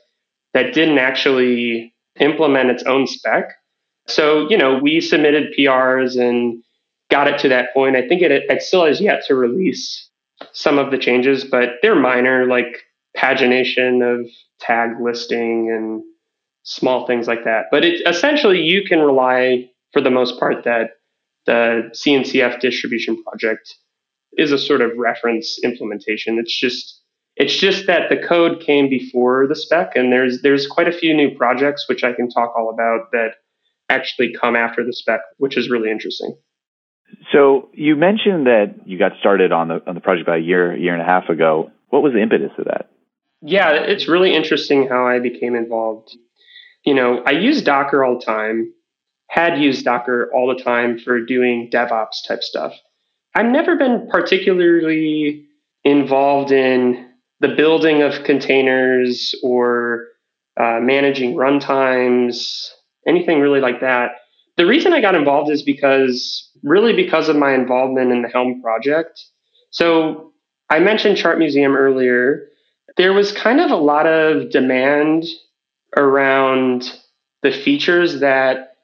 that 0.54 0.74
didn't 0.74 0.98
actually 0.98 1.94
implement 2.20 2.70
its 2.70 2.84
own 2.84 3.08
spec. 3.08 3.52
So, 4.08 4.50
you 4.50 4.58
know, 4.58 4.78
we 4.78 5.02
submitted 5.02 5.54
PRs 5.58 6.20
and 6.20 6.64
got 7.10 7.28
it 7.28 7.40
to 7.40 7.50
that 7.50 7.74
point. 7.74 7.96
I 7.96 8.08
think 8.08 8.22
it, 8.22 8.32
it 8.32 8.62
still 8.62 8.86
has 8.86 9.02
yet 9.02 9.24
to 9.28 9.36
release 9.36 10.10
some 10.54 10.78
of 10.78 10.92
the 10.92 10.98
changes, 10.98 11.44
but 11.44 11.76
they're 11.82 11.96
minor, 11.96 12.46
like 12.46 12.84
pagination 13.18 14.02
of 14.04 14.28
tag 14.60 15.00
listing 15.02 15.72
and 15.72 16.04
small 16.64 17.08
things 17.08 17.28
like 17.28 17.44
that. 17.46 17.66
But 17.72 17.86
it, 17.86 18.08
essentially, 18.08 18.62
you 18.62 18.84
can 18.84 19.00
rely 19.00 19.70
for 19.94 20.02
the 20.02 20.12
most 20.12 20.40
part 20.40 20.64
that 20.66 20.92
the 21.46 21.90
CNCF 21.94 22.60
distribution 22.60 23.22
project 23.24 23.76
is 24.38 24.52
a 24.52 24.58
sort 24.58 24.82
of 24.82 24.92
reference 24.98 25.60
implementation. 25.64 26.38
It's 26.38 26.58
just 26.58 26.95
it's 27.36 27.56
just 27.56 27.88
that 27.88 28.10
the 28.10 28.18
code 28.18 28.62
came 28.62 28.90
before 28.90 29.46
the 29.48 29.56
spec, 29.56 29.96
and 29.96 30.12
there's 30.12 30.42
there's 30.42 30.68
quite 30.68 30.88
a 30.88 30.92
few 30.92 31.14
new 31.14 31.36
projects 31.36 31.88
which 31.90 32.04
I 32.04 32.14
can 32.14 32.30
talk 32.30 32.54
all 32.58 32.70
about 32.70 33.12
that 33.12 33.36
actually 33.90 34.34
come 34.34 34.56
after 34.56 34.84
the 34.84 34.94
spec, 34.94 35.20
which 35.38 35.58
is 35.58 35.70
really 35.70 35.92
interesting. 35.92 36.36
So 37.32 37.70
you 37.74 37.96
mentioned 37.96 38.48
that 38.48 38.76
you 38.86 38.98
got 38.98 39.14
started 39.20 39.52
on 39.52 39.68
the 39.68 39.82
on 39.86 39.96
the 39.96 40.02
project 40.02 40.28
about 40.28 40.40
a 40.40 40.44
year, 40.44 40.76
year 40.76 40.94
and 40.94 41.02
a 41.02 41.06
half 41.06 41.30
ago. 41.30 41.72
What 41.90 42.04
was 42.04 42.14
the 42.14 42.22
impetus 42.22 42.52
of 42.58 42.66
that? 42.66 42.90
Yeah, 43.42 43.72
it's 43.74 44.08
really 44.08 44.34
interesting 44.34 44.88
how 44.88 45.06
I 45.06 45.20
became 45.20 45.56
involved. 45.56 46.18
You 46.84 46.94
know, 46.94 47.22
I 47.26 47.32
use 47.32 47.62
Docker 47.62 48.04
all 48.04 48.20
the 48.20 48.26
time, 48.26 48.74
had 49.28 49.60
used 49.60 49.86
Docker 49.86 50.32
all 50.34 50.48
the 50.48 50.64
time 50.64 51.00
for 51.00 51.24
doing 51.24 51.70
DevOps 51.72 52.26
type 52.28 52.44
stuff. 52.44 52.74
I've 53.36 53.52
never 53.52 53.76
been 53.76 54.08
particularly 54.10 55.46
involved 55.84 56.52
in 56.52 57.10
the 57.40 57.50
building 57.50 58.02
of 58.02 58.24
containers 58.24 59.36
or 59.44 60.08
uh, 60.58 60.80
managing 60.82 61.36
runtimes, 61.36 62.68
anything 63.08 63.40
really 63.40 63.60
like 63.60 63.82
that. 63.82 64.12
The 64.58 64.66
reason 64.66 64.94
I 64.94 65.02
got 65.02 65.16
involved 65.16 65.52
is 65.52 65.62
because, 65.62 66.50
really, 66.64 66.94
because 66.94 67.28
of 67.28 67.36
my 67.36 67.54
involvement 67.54 68.12
in 68.12 68.22
the 68.22 68.30
Helm 68.30 68.62
project. 68.62 69.22
So 69.72 70.32
I 70.70 70.80
mentioned 70.80 71.18
Chart 71.18 71.38
Museum 71.38 71.76
earlier. 71.76 72.48
There 72.96 73.12
was 73.12 73.34
kind 73.34 73.60
of 73.60 73.70
a 73.70 73.76
lot 73.76 74.08
of 74.08 74.50
demand 74.50 75.26
around 75.98 76.90
the 77.44 77.52
features 77.52 78.22
that 78.22 78.78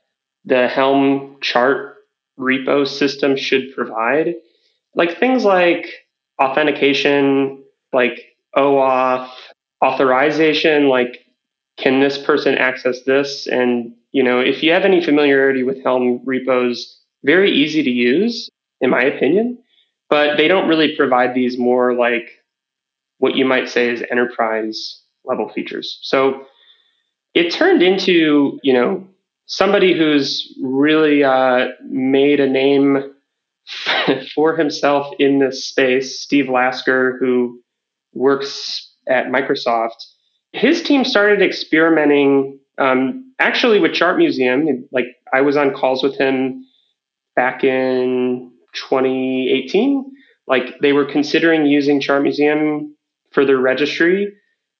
the 0.43 0.67
Helm 0.67 1.37
chart 1.41 1.95
repo 2.37 2.85
system 2.85 3.37
should 3.37 3.73
provide. 3.73 4.35
Like 4.93 5.19
things 5.19 5.45
like 5.45 5.87
authentication, 6.41 7.63
like 7.93 8.30
OAuth, 8.55 9.29
authorization, 9.83 10.87
like 10.89 11.25
can 11.77 11.99
this 11.99 12.17
person 12.17 12.57
access 12.57 13.01
this 13.03 13.47
and 13.47 13.93
you 14.11 14.23
know, 14.23 14.39
if 14.39 14.61
you 14.61 14.71
have 14.73 14.83
any 14.83 15.03
familiarity 15.03 15.63
with 15.63 15.81
Helm 15.83 16.21
repos, 16.25 16.99
very 17.23 17.51
easy 17.51 17.81
to 17.83 17.89
use, 17.89 18.49
in 18.81 18.89
my 18.89 19.03
opinion, 19.03 19.57
but 20.09 20.35
they 20.35 20.47
don't 20.47 20.67
really 20.67 20.95
provide 20.95 21.33
these 21.33 21.57
more 21.57 21.93
like 21.93 22.29
what 23.19 23.35
you 23.35 23.45
might 23.45 23.69
say 23.69 23.89
is 23.89 24.03
enterprise 24.11 25.01
level 25.23 25.47
features. 25.49 25.99
So 26.01 26.45
it 27.33 27.51
turned 27.51 27.81
into, 27.81 28.59
you 28.63 28.73
know, 28.73 29.07
somebody 29.45 29.97
who's 29.97 30.57
really 30.61 31.23
uh, 31.23 31.67
made 31.87 32.39
a 32.39 32.49
name 32.49 33.13
for 34.35 34.57
himself 34.57 35.13
in 35.19 35.39
this 35.39 35.65
space, 35.67 36.19
Steve 36.19 36.49
Lasker, 36.49 37.17
who 37.19 37.60
works 38.13 38.93
at 39.07 39.27
Microsoft. 39.27 40.05
His 40.53 40.83
team 40.83 41.05
started 41.05 41.41
experimenting 41.41 42.59
um, 42.77 43.31
actually, 43.39 43.79
with 43.79 43.93
Chart 43.93 44.17
Museum, 44.17 44.87
like 44.91 45.05
I 45.33 45.41
was 45.41 45.57
on 45.57 45.73
calls 45.73 46.03
with 46.03 46.17
him 46.17 46.65
back 47.35 47.63
in 47.63 48.51
2018. 48.73 50.05
Like 50.47 50.79
they 50.81 50.93
were 50.93 51.05
considering 51.05 51.65
using 51.65 51.99
Chart 51.99 52.21
Museum 52.21 52.95
for 53.31 53.45
their 53.45 53.59
registry, 53.59 54.33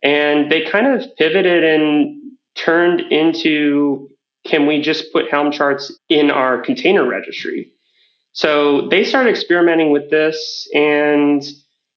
and 0.04 0.52
they 0.52 0.66
kind 0.66 0.88
of 0.88 1.04
pivoted 1.18 1.64
and 1.64 2.18
turned 2.56 3.02
into 3.12 4.08
can 4.46 4.66
we 4.66 4.82
just 4.82 5.14
put 5.14 5.30
Helm 5.30 5.52
charts 5.52 5.96
in 6.10 6.32
our 6.32 6.60
container 6.60 7.08
registry? 7.08 7.72
So 8.34 8.88
they 8.90 9.04
started 9.04 9.30
experimenting 9.30 9.92
with 9.92 10.10
this, 10.10 10.68
and 10.74 11.44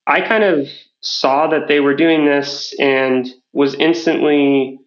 I 0.07 0.21
kind 0.21 0.45
of 0.45 0.69
saw 1.05 1.47
that 1.49 1.69
they 1.69 1.81
were 1.81 1.95
doing 1.95 2.25
this 2.25 2.75
and 2.81 3.29
was 3.53 3.75
instantly 3.75 4.79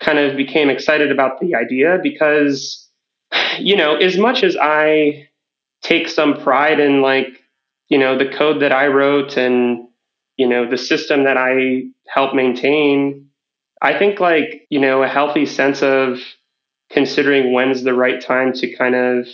kind 0.00 0.18
of 0.18 0.36
became 0.36 0.68
excited 0.68 1.10
about 1.10 1.40
the 1.40 1.54
idea 1.54 1.98
because, 2.02 2.88
you 3.58 3.74
know, 3.74 3.96
as 3.96 4.18
much 4.18 4.42
as 4.42 4.56
I 4.60 5.28
take 5.82 6.08
some 6.08 6.40
pride 6.40 6.78
in 6.78 7.00
like, 7.00 7.40
you 7.88 7.98
know, 7.98 8.16
the 8.16 8.28
code 8.28 8.60
that 8.62 8.72
I 8.72 8.86
wrote 8.88 9.36
and, 9.36 9.88
you 10.36 10.46
know, 10.46 10.68
the 10.68 10.78
system 10.78 11.24
that 11.24 11.36
I 11.36 11.84
help 12.06 12.34
maintain. 12.34 13.28
I 13.80 13.98
think 13.98 14.20
like, 14.20 14.66
you 14.70 14.78
know, 14.78 15.02
a 15.02 15.08
healthy 15.08 15.46
sense 15.46 15.82
of 15.82 16.18
considering 16.90 17.52
when's 17.52 17.82
the 17.82 17.94
right 17.94 18.20
time 18.20 18.52
to 18.52 18.74
kind 18.76 18.94
of 18.94 19.26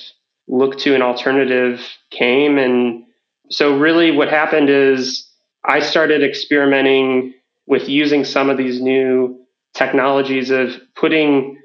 look 0.47 0.78
to 0.78 0.95
an 0.95 1.02
alternative 1.02 1.80
came. 2.11 2.59
And 2.59 3.04
so, 3.50 3.76
really, 3.76 4.11
what 4.11 4.28
happened 4.28 4.71
is 4.71 5.27
I 5.65 5.81
started 5.81 6.23
experimenting 6.23 7.35
with 7.67 7.88
using 7.88 8.25
some 8.25 8.49
of 8.50 8.57
these 8.57 8.81
new 8.81 9.38
technologies 9.75 10.50
of 10.50 10.73
putting 10.95 11.57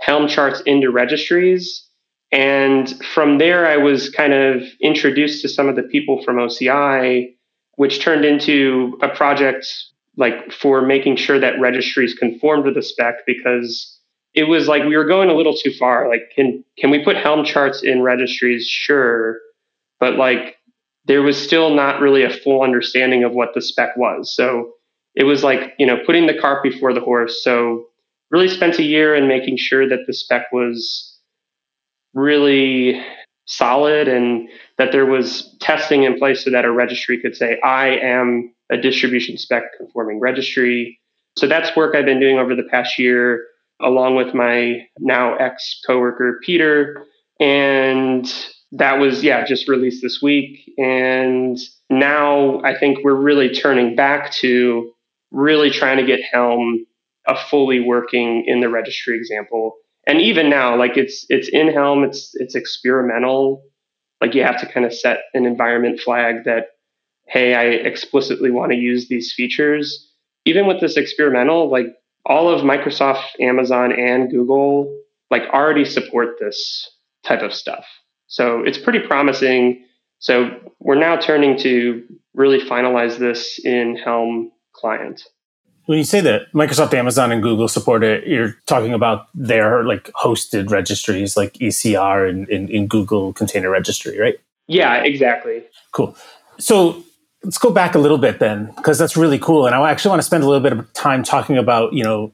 Helm 0.00 0.28
charts 0.28 0.62
into 0.62 0.90
registries. 0.90 1.86
And 2.32 2.88
from 3.04 3.36
there, 3.36 3.66
I 3.66 3.76
was 3.76 4.08
kind 4.08 4.32
of 4.32 4.62
introduced 4.80 5.42
to 5.42 5.48
some 5.48 5.68
of 5.68 5.76
the 5.76 5.82
people 5.82 6.22
from 6.22 6.36
OCI, 6.36 7.34
which 7.74 8.00
turned 8.00 8.24
into 8.24 8.98
a 9.02 9.08
project 9.08 9.66
like 10.16 10.52
for 10.52 10.82
making 10.82 11.16
sure 11.16 11.38
that 11.38 11.60
registries 11.60 12.14
conform 12.14 12.64
to 12.64 12.72
the 12.72 12.82
spec 12.82 13.26
because 13.26 13.98
it 14.34 14.44
was 14.44 14.68
like 14.68 14.84
we 14.84 14.96
were 14.96 15.04
going 15.04 15.28
a 15.28 15.34
little 15.34 15.56
too 15.56 15.72
far. 15.72 16.08
Like, 16.08 16.30
can 16.34 16.64
can 16.78 16.90
we 16.90 17.04
put 17.04 17.16
Helm 17.16 17.44
charts 17.44 17.82
in 17.82 18.02
registries? 18.02 18.66
Sure, 18.66 19.38
but 19.98 20.14
like 20.14 20.56
there 21.06 21.22
was 21.22 21.40
still 21.40 21.74
not 21.74 22.00
really 22.00 22.22
a 22.22 22.30
full 22.30 22.62
understanding 22.62 23.24
of 23.24 23.32
what 23.32 23.50
the 23.54 23.62
spec 23.62 23.96
was. 23.96 24.34
So 24.34 24.72
it 25.14 25.24
was 25.24 25.42
like 25.42 25.74
you 25.78 25.86
know 25.86 25.98
putting 26.06 26.26
the 26.26 26.38
cart 26.38 26.62
before 26.62 26.92
the 26.92 27.00
horse. 27.00 27.42
So 27.42 27.86
really 28.30 28.48
spent 28.48 28.78
a 28.78 28.84
year 28.84 29.14
in 29.14 29.26
making 29.26 29.56
sure 29.56 29.88
that 29.88 30.00
the 30.06 30.14
spec 30.14 30.46
was 30.52 31.18
really 32.14 33.02
solid 33.46 34.06
and 34.06 34.48
that 34.78 34.92
there 34.92 35.06
was 35.06 35.56
testing 35.60 36.04
in 36.04 36.18
place 36.18 36.44
so 36.44 36.50
that 36.50 36.64
a 36.64 36.70
registry 36.70 37.20
could 37.20 37.34
say 37.34 37.58
I 37.64 37.88
am 37.88 38.54
a 38.70 38.76
distribution 38.76 39.36
spec 39.36 39.64
conforming 39.76 40.20
registry. 40.20 41.00
So 41.36 41.48
that's 41.48 41.74
work 41.76 41.96
I've 41.96 42.04
been 42.04 42.20
doing 42.20 42.38
over 42.38 42.54
the 42.54 42.62
past 42.70 42.98
year 42.98 43.44
along 43.80 44.14
with 44.14 44.34
my 44.34 44.86
now 44.98 45.34
ex 45.36 45.80
coworker 45.86 46.38
Peter. 46.44 47.04
And 47.40 48.32
that 48.72 48.94
was, 48.94 49.22
yeah, 49.24 49.44
just 49.44 49.68
released 49.68 50.02
this 50.02 50.20
week. 50.22 50.72
And 50.78 51.58
now 51.88 52.60
I 52.62 52.78
think 52.78 52.98
we're 53.02 53.20
really 53.20 53.50
turning 53.52 53.96
back 53.96 54.32
to 54.34 54.92
really 55.30 55.70
trying 55.70 55.98
to 55.98 56.06
get 56.06 56.20
Helm 56.32 56.86
a 57.26 57.36
fully 57.36 57.80
working 57.80 58.44
in 58.46 58.60
the 58.60 58.68
registry 58.68 59.16
example. 59.16 59.74
And 60.06 60.20
even 60.20 60.48
now, 60.48 60.76
like 60.76 60.96
it's 60.96 61.26
it's 61.28 61.48
in 61.48 61.72
Helm, 61.72 62.04
it's 62.04 62.30
it's 62.34 62.54
experimental. 62.54 63.62
Like 64.20 64.34
you 64.34 64.42
have 64.42 64.60
to 64.60 64.66
kind 64.66 64.86
of 64.86 64.94
set 64.94 65.20
an 65.34 65.46
environment 65.46 66.00
flag 66.00 66.44
that, 66.44 66.66
hey, 67.26 67.54
I 67.54 67.64
explicitly 67.64 68.50
want 68.50 68.72
to 68.72 68.78
use 68.78 69.08
these 69.08 69.32
features. 69.34 70.08
Even 70.46 70.66
with 70.66 70.80
this 70.80 70.96
experimental, 70.96 71.70
like 71.70 71.86
all 72.24 72.48
of 72.48 72.62
Microsoft, 72.62 73.38
Amazon, 73.40 73.92
and 73.92 74.30
Google 74.30 75.00
like 75.30 75.42
already 75.52 75.84
support 75.84 76.38
this 76.38 76.90
type 77.24 77.42
of 77.42 77.54
stuff. 77.54 77.84
So 78.30 78.62
it's 78.64 78.78
pretty 78.78 79.00
promising. 79.00 79.84
So 80.20 80.50
we're 80.78 80.98
now 80.98 81.16
turning 81.16 81.58
to 81.58 82.02
really 82.34 82.60
finalize 82.60 83.18
this 83.18 83.60
in 83.64 83.96
Helm 83.96 84.50
client. 84.72 85.24
When 85.86 85.98
you 85.98 86.04
say 86.04 86.20
that 86.20 86.52
Microsoft, 86.52 86.94
Amazon, 86.94 87.32
and 87.32 87.42
Google 87.42 87.66
support 87.66 88.04
it, 88.04 88.26
you're 88.26 88.56
talking 88.66 88.94
about 88.94 89.26
their 89.34 89.82
like 89.82 90.10
hosted 90.12 90.70
registries 90.70 91.36
like 91.36 91.54
ECR 91.54 92.28
and 92.28 92.48
in 92.48 92.86
Google 92.86 93.32
Container 93.32 93.68
Registry, 93.70 94.18
right? 94.18 94.38
Yeah, 94.68 95.02
exactly. 95.02 95.64
Cool. 95.90 96.16
So 96.60 97.02
let's 97.42 97.58
go 97.58 97.70
back 97.70 97.96
a 97.96 97.98
little 97.98 98.18
bit 98.18 98.38
then 98.38 98.72
because 98.76 98.98
that's 98.98 99.16
really 99.16 99.38
cool 99.38 99.66
and 99.66 99.74
i 99.74 99.90
actually 99.90 100.10
want 100.10 100.20
to 100.20 100.26
spend 100.26 100.44
a 100.44 100.46
little 100.46 100.60
bit 100.60 100.72
of 100.72 100.92
time 100.92 101.22
talking 101.22 101.56
about 101.56 101.92
you 101.92 102.04
know 102.04 102.30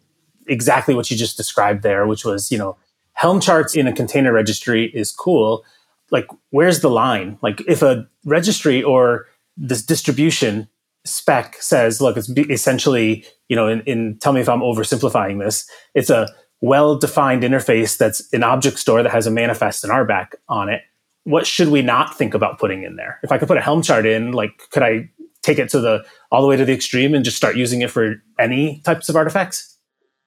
exactly 0.48 0.94
what 0.94 1.10
you 1.10 1.16
just 1.16 1.36
described 1.36 1.82
there 1.82 2.06
which 2.06 2.24
was 2.24 2.50
you 2.50 2.58
know 2.58 2.76
helm 3.12 3.40
charts 3.40 3.76
in 3.76 3.86
a 3.86 3.92
container 3.92 4.32
registry 4.32 4.86
is 4.94 5.12
cool 5.12 5.64
like 6.10 6.26
where's 6.50 6.80
the 6.80 6.90
line 6.90 7.38
like 7.42 7.60
if 7.66 7.82
a 7.82 8.06
registry 8.24 8.82
or 8.82 9.26
this 9.56 9.82
distribution 9.82 10.68
spec 11.04 11.56
says 11.60 12.00
look 12.00 12.16
it's 12.16 12.28
essentially 12.28 13.24
you 13.48 13.56
know 13.56 13.68
in, 13.68 13.80
in 13.82 14.18
tell 14.18 14.32
me 14.32 14.40
if 14.40 14.48
i'm 14.48 14.60
oversimplifying 14.60 15.42
this 15.42 15.68
it's 15.94 16.10
a 16.10 16.28
well-defined 16.62 17.42
interface 17.42 17.96
that's 17.96 18.32
an 18.32 18.42
object 18.42 18.78
store 18.78 19.02
that 19.02 19.12
has 19.12 19.26
a 19.26 19.30
manifest 19.30 19.84
and 19.84 19.92
RBAC 19.92 20.32
on 20.48 20.70
it 20.70 20.82
what 21.26 21.44
should 21.44 21.68
we 21.68 21.82
not 21.82 22.16
think 22.16 22.34
about 22.34 22.58
putting 22.58 22.84
in 22.84 22.94
there? 22.94 23.18
If 23.24 23.32
I 23.32 23.38
could 23.38 23.48
put 23.48 23.56
a 23.56 23.60
Helm 23.60 23.82
chart 23.82 24.06
in, 24.06 24.30
like, 24.30 24.70
could 24.70 24.84
I 24.84 25.10
take 25.42 25.58
it 25.58 25.68
to 25.70 25.80
the 25.80 26.04
all 26.30 26.40
the 26.40 26.46
way 26.46 26.56
to 26.56 26.64
the 26.64 26.72
extreme 26.72 27.14
and 27.14 27.24
just 27.24 27.36
start 27.36 27.56
using 27.56 27.82
it 27.82 27.90
for 27.90 28.22
any 28.38 28.80
types 28.84 29.08
of 29.08 29.16
artifacts? 29.16 29.76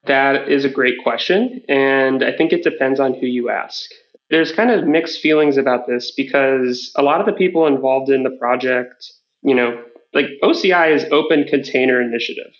That 0.04 0.48
is 0.48 0.66
a 0.66 0.68
great 0.68 0.98
question. 1.02 1.62
And 1.68 2.22
I 2.22 2.36
think 2.36 2.52
it 2.52 2.62
depends 2.62 3.00
on 3.00 3.14
who 3.14 3.26
you 3.26 3.48
ask. 3.48 3.90
There's 4.30 4.52
kind 4.52 4.70
of 4.70 4.86
mixed 4.86 5.20
feelings 5.20 5.56
about 5.56 5.86
this 5.86 6.12
because 6.16 6.92
a 6.96 7.02
lot 7.02 7.20
of 7.20 7.26
the 7.26 7.32
people 7.32 7.66
involved 7.66 8.10
in 8.10 8.22
the 8.22 8.30
project, 8.30 9.12
you 9.42 9.54
know, 9.54 9.82
like 10.14 10.26
OCI 10.42 10.94
is 10.94 11.04
Open 11.10 11.44
Container 11.44 12.00
Initiative. 12.00 12.52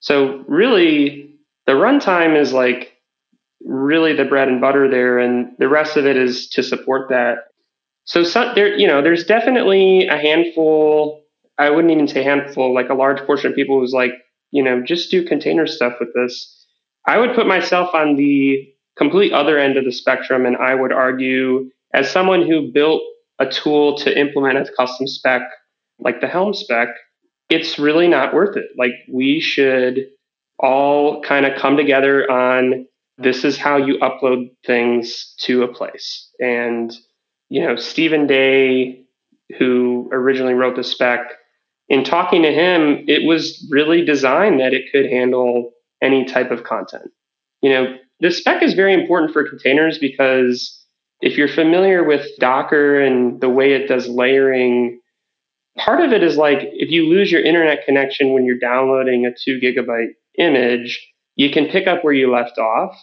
So 0.00 0.44
really, 0.48 1.36
the 1.66 1.72
runtime 1.72 2.38
is 2.38 2.52
like 2.52 2.92
really 3.64 4.14
the 4.14 4.24
bread 4.24 4.48
and 4.48 4.60
butter 4.60 4.90
there, 4.90 5.18
and 5.18 5.52
the 5.58 5.68
rest 5.68 5.96
of 5.96 6.06
it 6.06 6.16
is 6.16 6.48
to 6.50 6.62
support 6.62 7.08
that 7.10 7.38
so 8.04 8.22
some, 8.22 8.54
there, 8.54 8.76
you 8.76 8.86
know, 8.86 9.02
there's 9.02 9.24
definitely 9.24 10.06
a 10.06 10.16
handful. 10.16 11.24
I 11.58 11.70
wouldn't 11.70 11.92
even 11.92 12.08
say 12.08 12.22
handful, 12.22 12.74
like 12.74 12.90
a 12.90 12.94
large 12.94 13.20
portion 13.26 13.50
of 13.50 13.56
people 13.56 13.80
who's 13.80 13.92
like, 13.92 14.12
you 14.50 14.62
know, 14.62 14.82
just 14.82 15.10
do 15.10 15.24
container 15.24 15.66
stuff 15.66 15.94
with 16.00 16.12
this. 16.14 16.66
I 17.06 17.18
would 17.18 17.34
put 17.34 17.46
myself 17.46 17.94
on 17.94 18.16
the 18.16 18.73
complete 18.96 19.32
other 19.32 19.58
end 19.58 19.76
of 19.76 19.84
the 19.84 19.92
spectrum, 19.92 20.46
and 20.46 20.56
I 20.56 20.74
would 20.74 20.92
argue, 20.92 21.70
as 21.92 22.10
someone 22.10 22.46
who 22.46 22.72
built 22.72 23.02
a 23.38 23.46
tool 23.46 23.96
to 23.98 24.18
implement 24.18 24.58
a 24.58 24.72
custom 24.76 25.06
spec 25.06 25.42
like 25.98 26.20
the 26.20 26.26
Helm 26.26 26.54
spec, 26.54 26.88
it's 27.50 27.78
really 27.78 28.08
not 28.08 28.34
worth 28.34 28.56
it. 28.56 28.66
Like 28.76 28.92
we 29.12 29.40
should 29.40 30.08
all 30.58 31.22
kind 31.22 31.46
of 31.46 31.58
come 31.58 31.76
together 31.76 32.30
on 32.30 32.86
this 33.18 33.44
is 33.44 33.56
how 33.56 33.76
you 33.76 33.98
upload 33.98 34.50
things 34.66 35.34
to 35.38 35.62
a 35.62 35.68
place 35.68 36.28
and 36.40 36.96
you 37.54 37.62
know, 37.64 37.76
Stephen 37.76 38.26
Day, 38.26 39.04
who 39.58 40.08
originally 40.12 40.54
wrote 40.54 40.76
the 40.76 40.84
spec, 40.84 41.20
in 41.88 42.02
talking 42.02 42.42
to 42.42 42.52
him, 42.52 43.04
it 43.06 43.26
was 43.26 43.66
really 43.70 44.04
designed 44.04 44.60
that 44.60 44.72
it 44.72 44.90
could 44.90 45.06
handle 45.06 45.70
any 46.02 46.24
type 46.24 46.50
of 46.50 46.64
content. 46.64 47.10
You 47.60 47.70
know, 47.70 47.96
the 48.24 48.30
spec 48.30 48.62
is 48.62 48.72
very 48.72 48.94
important 48.94 49.34
for 49.34 49.46
containers 49.46 49.98
because 49.98 50.82
if 51.20 51.36
you're 51.36 51.46
familiar 51.46 52.02
with 52.02 52.26
Docker 52.38 52.98
and 52.98 53.38
the 53.38 53.50
way 53.50 53.74
it 53.74 53.86
does 53.86 54.08
layering, 54.08 54.98
part 55.76 56.00
of 56.00 56.10
it 56.10 56.22
is 56.22 56.38
like 56.38 56.60
if 56.62 56.90
you 56.90 57.06
lose 57.06 57.30
your 57.30 57.42
internet 57.42 57.84
connection 57.84 58.32
when 58.32 58.46
you're 58.46 58.58
downloading 58.58 59.26
a 59.26 59.30
two 59.30 59.60
gigabyte 59.60 60.14
image, 60.38 61.06
you 61.36 61.50
can 61.50 61.66
pick 61.66 61.86
up 61.86 62.02
where 62.02 62.14
you 62.14 62.32
left 62.32 62.56
off. 62.56 62.96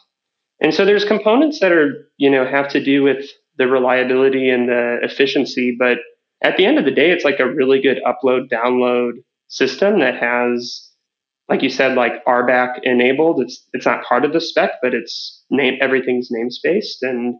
And 0.59 0.73
so 0.73 0.85
there's 0.85 1.05
components 1.05 1.59
that 1.59 1.71
are, 1.71 2.09
you 2.17 2.31
know, 2.31 2.43
have 2.43 2.69
to 2.69 2.83
do 2.83 3.03
with 3.03 3.29
the 3.59 3.67
reliability 3.67 4.49
and 4.49 4.69
the 4.69 5.01
efficiency. 5.03 5.75
But 5.77 5.99
at 6.41 6.57
the 6.57 6.65
end 6.65 6.79
of 6.79 6.85
the 6.85 6.89
day, 6.89 7.11
it's 7.11 7.25
like 7.25 7.39
a 7.39 7.53
really 7.53 7.79
good 7.79 8.01
upload 8.07 8.49
download 8.49 9.23
system 9.49 9.99
that 9.99 10.15
has, 10.15 10.89
like 11.51 11.61
you 11.61 11.69
said, 11.69 11.95
like 11.95 12.23
RBAC 12.25 12.79
enabled. 12.83 13.41
It's 13.41 13.67
it's 13.73 13.85
not 13.85 14.05
part 14.05 14.23
of 14.23 14.31
the 14.31 14.39
spec, 14.39 14.71
but 14.81 14.93
it's 14.93 15.43
name 15.49 15.77
everything's 15.81 16.29
namespaced. 16.31 17.01
And 17.01 17.35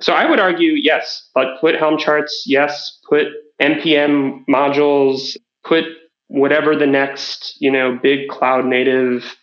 so 0.00 0.14
I 0.14 0.28
would 0.28 0.40
argue, 0.40 0.72
yes, 0.72 1.28
but 1.34 1.60
put 1.60 1.76
Helm 1.76 1.98
charts, 1.98 2.44
yes, 2.46 2.98
put 3.06 3.26
npm 3.60 4.44
modules, 4.48 5.36
put 5.62 5.84
whatever 6.28 6.74
the 6.74 6.86
next, 6.86 7.54
you 7.60 7.70
know, 7.70 7.98
big 8.02 8.28
cloud 8.28 8.64
native 8.64 9.36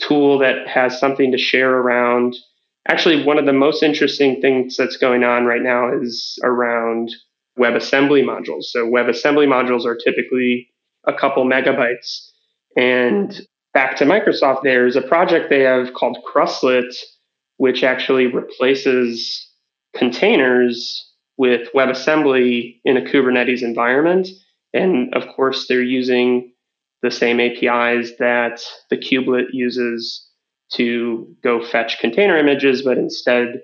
tool 0.00 0.38
that 0.38 0.66
has 0.66 0.98
something 0.98 1.30
to 1.30 1.38
share 1.38 1.70
around 1.70 2.34
Actually, 2.86 3.24
one 3.24 3.38
of 3.38 3.46
the 3.46 3.52
most 3.52 3.82
interesting 3.82 4.42
things 4.42 4.76
that's 4.76 4.98
going 4.98 5.24
on 5.24 5.46
right 5.46 5.62
now 5.62 5.90
is 5.90 6.38
around 6.44 7.10
WebAssembly 7.58 8.22
modules. 8.22 8.64
So, 8.64 8.86
WebAssembly 8.86 9.46
modules 9.46 9.86
are 9.86 9.96
typically 9.96 10.68
a 11.06 11.14
couple 11.14 11.46
megabytes. 11.46 12.28
And 12.76 13.40
back 13.72 13.96
to 13.96 14.04
Microsoft, 14.04 14.62
there's 14.62 14.96
a 14.96 15.02
project 15.02 15.50
they 15.50 15.60
have 15.60 15.94
called 15.94 16.18
Krustlet, 16.26 16.94
which 17.56 17.84
actually 17.84 18.26
replaces 18.26 19.48
containers 19.96 21.12
with 21.36 21.68
WebAssembly 21.74 22.80
in 22.84 22.96
a 22.96 23.02
Kubernetes 23.02 23.62
environment. 23.62 24.28
And 24.72 25.14
of 25.14 25.28
course, 25.34 25.66
they're 25.68 25.82
using 25.82 26.52
the 27.02 27.10
same 27.10 27.38
APIs 27.38 28.12
that 28.18 28.62
the 28.90 28.96
kubelet 28.96 29.48
uses 29.52 30.26
to 30.72 31.36
go 31.42 31.62
fetch 31.64 31.98
container 31.98 32.38
images, 32.38 32.82
but 32.82 32.96
instead 32.96 33.62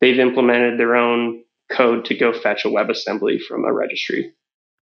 they've 0.00 0.18
implemented 0.18 0.78
their 0.78 0.96
own 0.96 1.44
code 1.70 2.04
to 2.06 2.16
go 2.16 2.32
fetch 2.32 2.64
a 2.64 2.68
WebAssembly 2.68 3.40
from 3.40 3.64
a 3.64 3.72
registry. 3.72 4.32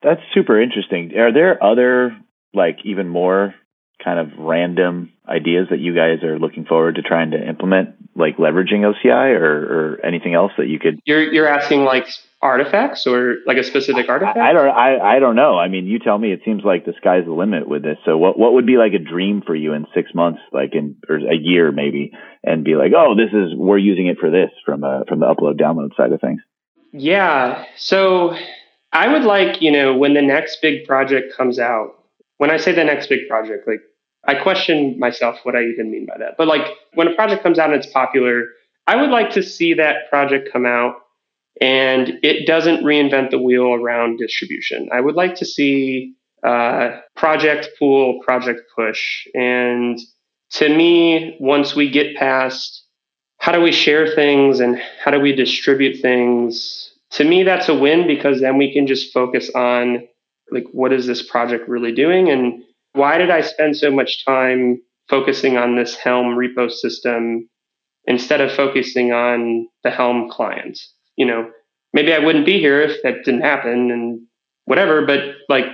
That's 0.02 0.20
super 0.32 0.60
interesting. 0.60 1.16
Are 1.16 1.32
there 1.32 1.62
other 1.64 2.16
like 2.55 2.78
even 2.85 3.09
more 3.09 3.55
kind 4.02 4.19
of 4.19 4.38
random 4.38 5.12
ideas 5.28 5.67
that 5.71 5.81
you 5.81 5.95
guys 5.95 6.23
are 6.23 6.38
looking 6.38 6.64
forward 6.64 6.95
to 6.95 7.02
trying 7.02 7.33
to 7.33 7.49
implement, 7.49 7.90
like 8.14 8.37
leveraging 8.37 8.81
OCI 8.81 9.38
or, 9.38 9.97
or 9.97 10.07
anything 10.07 10.35
else 10.35 10.52
that 10.57 10.69
you 10.69 10.78
could? 10.78 11.00
You're 11.05 11.33
you're 11.33 11.49
asking 11.49 11.85
like 11.85 12.07
artifacts 12.40 13.07
or 13.07 13.37
like 13.47 13.57
a 13.57 13.64
specific 13.64 14.09
artifact? 14.09 14.38
I, 14.38 14.50
I 14.50 14.52
don't 14.52 14.69
I, 14.69 15.17
I 15.17 15.19
don't 15.19 15.37
know. 15.37 15.59
I 15.59 15.69
mean, 15.69 15.87
you 15.87 15.99
tell 15.99 16.19
me. 16.19 16.33
It 16.33 16.40
seems 16.45 16.62
like 16.64 16.85
the 16.85 16.95
sky's 16.99 17.25
the 17.25 17.33
limit 17.33 17.69
with 17.69 17.83
this. 17.83 17.99
So 18.05 18.17
what 18.17 18.38
what 18.38 18.52
would 18.55 18.67
be 18.67 18.76
like 18.76 18.93
a 18.93 18.99
dream 18.99 19.43
for 19.45 19.55
you 19.55 19.73
in 19.73 19.87
six 19.95 20.14
months, 20.14 20.40
like 20.52 20.75
in 20.75 20.97
or 21.09 21.17
a 21.17 21.37
year 21.37 21.73
maybe, 21.73 22.12
and 22.45 22.64
be 22.64 22.76
like, 22.76 22.93
oh, 22.97 23.14
this 23.17 23.33
is 23.33 23.57
we're 23.57 23.78
using 23.78 24.07
it 24.07 24.19
for 24.19 24.31
this 24.31 24.50
from 24.64 24.85
a 24.85 25.05
from 25.09 25.21
the 25.21 25.26
upload 25.26 25.61
download 25.61 25.97
side 25.97 26.12
of 26.12 26.21
things. 26.21 26.40
Yeah. 26.93 27.64
So 27.76 28.37
I 28.93 29.09
would 29.09 29.25
like 29.25 29.61
you 29.61 29.73
know 29.73 29.97
when 29.97 30.14
the 30.14 30.23
next 30.23 30.62
big 30.62 30.87
project 30.87 31.37
comes 31.37 31.59
out. 31.59 31.95
When 32.38 32.50
I 32.50 32.57
say 32.57 32.73
the 32.73 32.85
next 32.85 33.09
big 33.09 33.28
project, 33.28 33.68
like 33.68 33.80
I 34.26 34.35
question 34.35 34.99
myself 34.99 35.38
what 35.42 35.54
I 35.54 35.64
even 35.64 35.90
mean 35.90 36.07
by 36.07 36.18
that. 36.18 36.37
But 36.37 36.49
like 36.49 36.66
when 36.95 37.09
a 37.09 37.14
project 37.14 37.42
comes 37.42 37.59
out 37.59 37.71
and 37.71 37.78
it's 37.83 37.92
popular, 37.92 38.47
I 38.87 38.97
would 38.97 39.11
like 39.11 39.30
to 39.30 39.42
see 39.42 39.75
that 39.75 40.09
project 40.09 40.50
come 40.52 40.66
out 40.66 40.97
and 41.61 42.18
it 42.23 42.47
doesn't 42.47 42.85
reinvent 42.85 43.30
the 43.30 43.38
wheel 43.38 43.75
around 43.75 44.18
distribution. 44.18 44.88
I 44.92 45.00
would 45.00 45.14
like 45.14 45.35
to 45.37 45.45
see 45.45 46.14
uh, 46.42 47.00
project 47.16 47.71
pool, 47.78 48.21
project 48.25 48.62
push. 48.75 49.26
And 49.35 49.99
to 50.52 50.68
me, 50.68 51.37
once 51.40 51.75
we 51.75 51.90
get 51.90 52.16
past 52.16 52.85
how 53.38 53.52
do 53.52 53.61
we 53.61 53.73
share 53.73 54.14
things 54.14 54.61
and 54.61 54.80
how 55.02 55.11
do 55.12 55.21
we 55.21 55.33
distribute 55.33 56.00
things, 56.02 56.92
to 57.11 57.25
me, 57.25 57.45
that's 57.45 57.68
a 57.68 57.75
win 57.75 58.07
because 58.07 58.40
then 58.40 58.59
we 58.59 58.73
can 58.73 58.87
just 58.87 59.12
focus 59.12 59.49
on 59.54 60.07
like, 60.50 60.67
what 60.73 60.93
is 60.93 61.07
this 61.07 61.23
project 61.23 61.69
really 61.69 61.93
doing? 61.93 62.31
And 62.31 62.62
why 62.93 63.19
did 63.19 63.31
I 63.31 63.40
spend 63.40 63.76
so 63.76 63.90
much 63.90 64.25
time 64.25 64.83
focusing 65.09 65.57
on 65.57 65.76
this 65.76 65.95
Helm 65.95 66.37
repo 66.37 66.71
system 66.71 67.49
instead 68.07 68.40
of 68.40 68.52
focusing 68.52 69.12
on 69.12 69.69
the 69.85 69.90
Helm 69.90 70.31
client? 70.31 70.78
You 71.17 71.26
know, 71.26 71.50
maybe 71.93 72.12
I 72.12 72.19
wouldn't 72.19 72.47
be 72.47 72.59
here 72.59 72.81
if 72.81 73.02
that 73.02 73.25
didn't 73.25 73.43
happen 73.43 73.90
and 73.90 74.21
whatever, 74.64 75.07
but 75.07 75.21
like, 75.49 75.67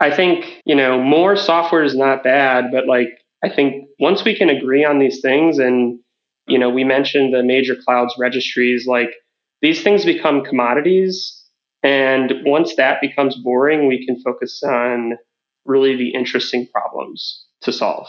I 0.00 0.14
think, 0.14 0.62
you 0.64 0.74
know, 0.74 1.02
more 1.02 1.36
software 1.36 1.84
is 1.84 1.94
not 1.94 2.24
bad, 2.24 2.70
but 2.72 2.86
like, 2.86 3.08
I 3.44 3.48
think 3.48 3.86
once 3.98 4.24
we 4.24 4.36
can 4.36 4.50
agree 4.50 4.84
on 4.84 4.98
these 4.98 5.20
things 5.20 5.58
and, 5.58 5.98
you 6.46 6.58
know, 6.58 6.70
we 6.70 6.84
mentioned 6.84 7.32
the 7.32 7.42
major 7.42 7.76
clouds 7.76 8.14
registries, 8.18 8.86
like 8.86 9.10
these 9.62 9.82
things 9.82 10.04
become 10.04 10.44
commodities. 10.44 11.39
And 11.82 12.34
once 12.44 12.76
that 12.76 13.00
becomes 13.00 13.36
boring, 13.36 13.86
we 13.86 14.04
can 14.04 14.20
focus 14.20 14.62
on 14.62 15.16
really 15.64 15.96
the 15.96 16.10
interesting 16.10 16.66
problems 16.66 17.44
to 17.62 17.72
solve. 17.72 18.08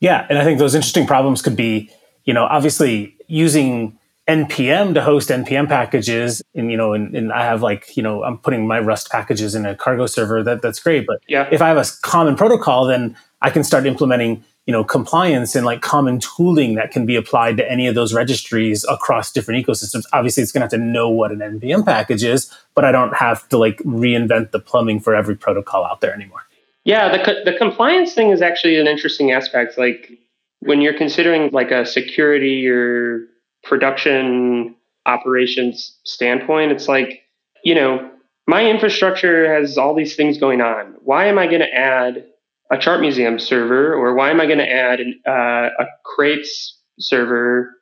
Yeah. 0.00 0.26
And 0.28 0.38
I 0.38 0.44
think 0.44 0.58
those 0.58 0.74
interesting 0.74 1.06
problems 1.06 1.42
could 1.42 1.56
be, 1.56 1.90
you 2.24 2.34
know, 2.34 2.44
obviously 2.44 3.16
using 3.26 3.96
npm 4.28 4.94
to 4.94 5.02
host 5.02 5.28
npm 5.30 5.66
packages 5.66 6.42
and 6.54 6.70
you 6.70 6.76
know 6.76 6.92
and, 6.92 7.16
and, 7.16 7.32
i 7.32 7.42
have 7.42 7.62
like 7.62 7.96
you 7.96 8.02
know 8.02 8.22
i'm 8.22 8.38
putting 8.38 8.64
my 8.64 8.78
rust 8.78 9.10
packages 9.10 9.54
in 9.56 9.66
a 9.66 9.74
cargo 9.74 10.06
server 10.06 10.42
that 10.42 10.62
that's 10.62 10.78
great 10.78 11.04
but 11.06 11.20
yeah. 11.26 11.48
if 11.50 11.60
i 11.60 11.68
have 11.68 11.78
a 11.78 11.84
common 12.02 12.36
protocol 12.36 12.86
then 12.86 13.16
i 13.42 13.50
can 13.50 13.64
start 13.64 13.86
implementing 13.86 14.44
you 14.70 14.72
know 14.72 14.84
compliance 14.84 15.56
and 15.56 15.66
like 15.66 15.82
common 15.82 16.20
tooling 16.20 16.74
that 16.76 16.90
can 16.90 17.04
be 17.06 17.16
applied 17.16 17.56
to 17.56 17.70
any 17.70 17.86
of 17.86 17.94
those 17.94 18.14
registries 18.14 18.84
across 18.88 19.32
different 19.32 19.64
ecosystems 19.64 20.04
obviously 20.12 20.42
it's 20.42 20.52
going 20.52 20.60
to 20.60 20.64
have 20.64 20.70
to 20.70 20.78
know 20.78 21.08
what 21.08 21.32
an 21.32 21.38
npm 21.38 21.84
package 21.84 22.22
is 22.22 22.52
but 22.74 22.84
i 22.84 22.92
don't 22.92 23.14
have 23.14 23.48
to 23.48 23.58
like 23.58 23.78
reinvent 23.78 24.50
the 24.50 24.60
plumbing 24.60 25.00
for 25.00 25.14
every 25.14 25.36
protocol 25.36 25.84
out 25.84 26.00
there 26.00 26.14
anymore 26.14 26.42
yeah, 26.84 27.14
the 27.14 27.42
the 27.44 27.56
compliance 27.58 28.14
thing 28.14 28.30
is 28.30 28.42
actually 28.42 28.78
an 28.78 28.86
interesting 28.86 29.32
aspect. 29.32 29.76
Like 29.76 30.18
when 30.60 30.80
you're 30.80 30.96
considering 30.96 31.50
like 31.52 31.70
a 31.70 31.84
security 31.84 32.66
or 32.68 33.26
production 33.62 34.74
operations 35.06 35.98
standpoint, 36.04 36.72
it's 36.72 36.88
like 36.88 37.22
you 37.64 37.74
know 37.74 38.10
my 38.46 38.64
infrastructure 38.64 39.52
has 39.52 39.76
all 39.76 39.94
these 39.94 40.16
things 40.16 40.38
going 40.38 40.62
on. 40.62 40.96
Why 41.02 41.26
am 41.26 41.38
I 41.38 41.46
going 41.46 41.60
to 41.60 41.72
add 41.72 42.24
a 42.70 42.78
chart 42.78 43.00
museum 43.00 43.38
server, 43.38 43.94
or 43.94 44.14
why 44.14 44.30
am 44.30 44.40
I 44.40 44.46
going 44.46 44.58
to 44.58 44.70
add 44.70 45.00
an, 45.00 45.20
uh, 45.26 45.70
a 45.78 45.86
crates 46.04 46.78
server? 46.98 47.74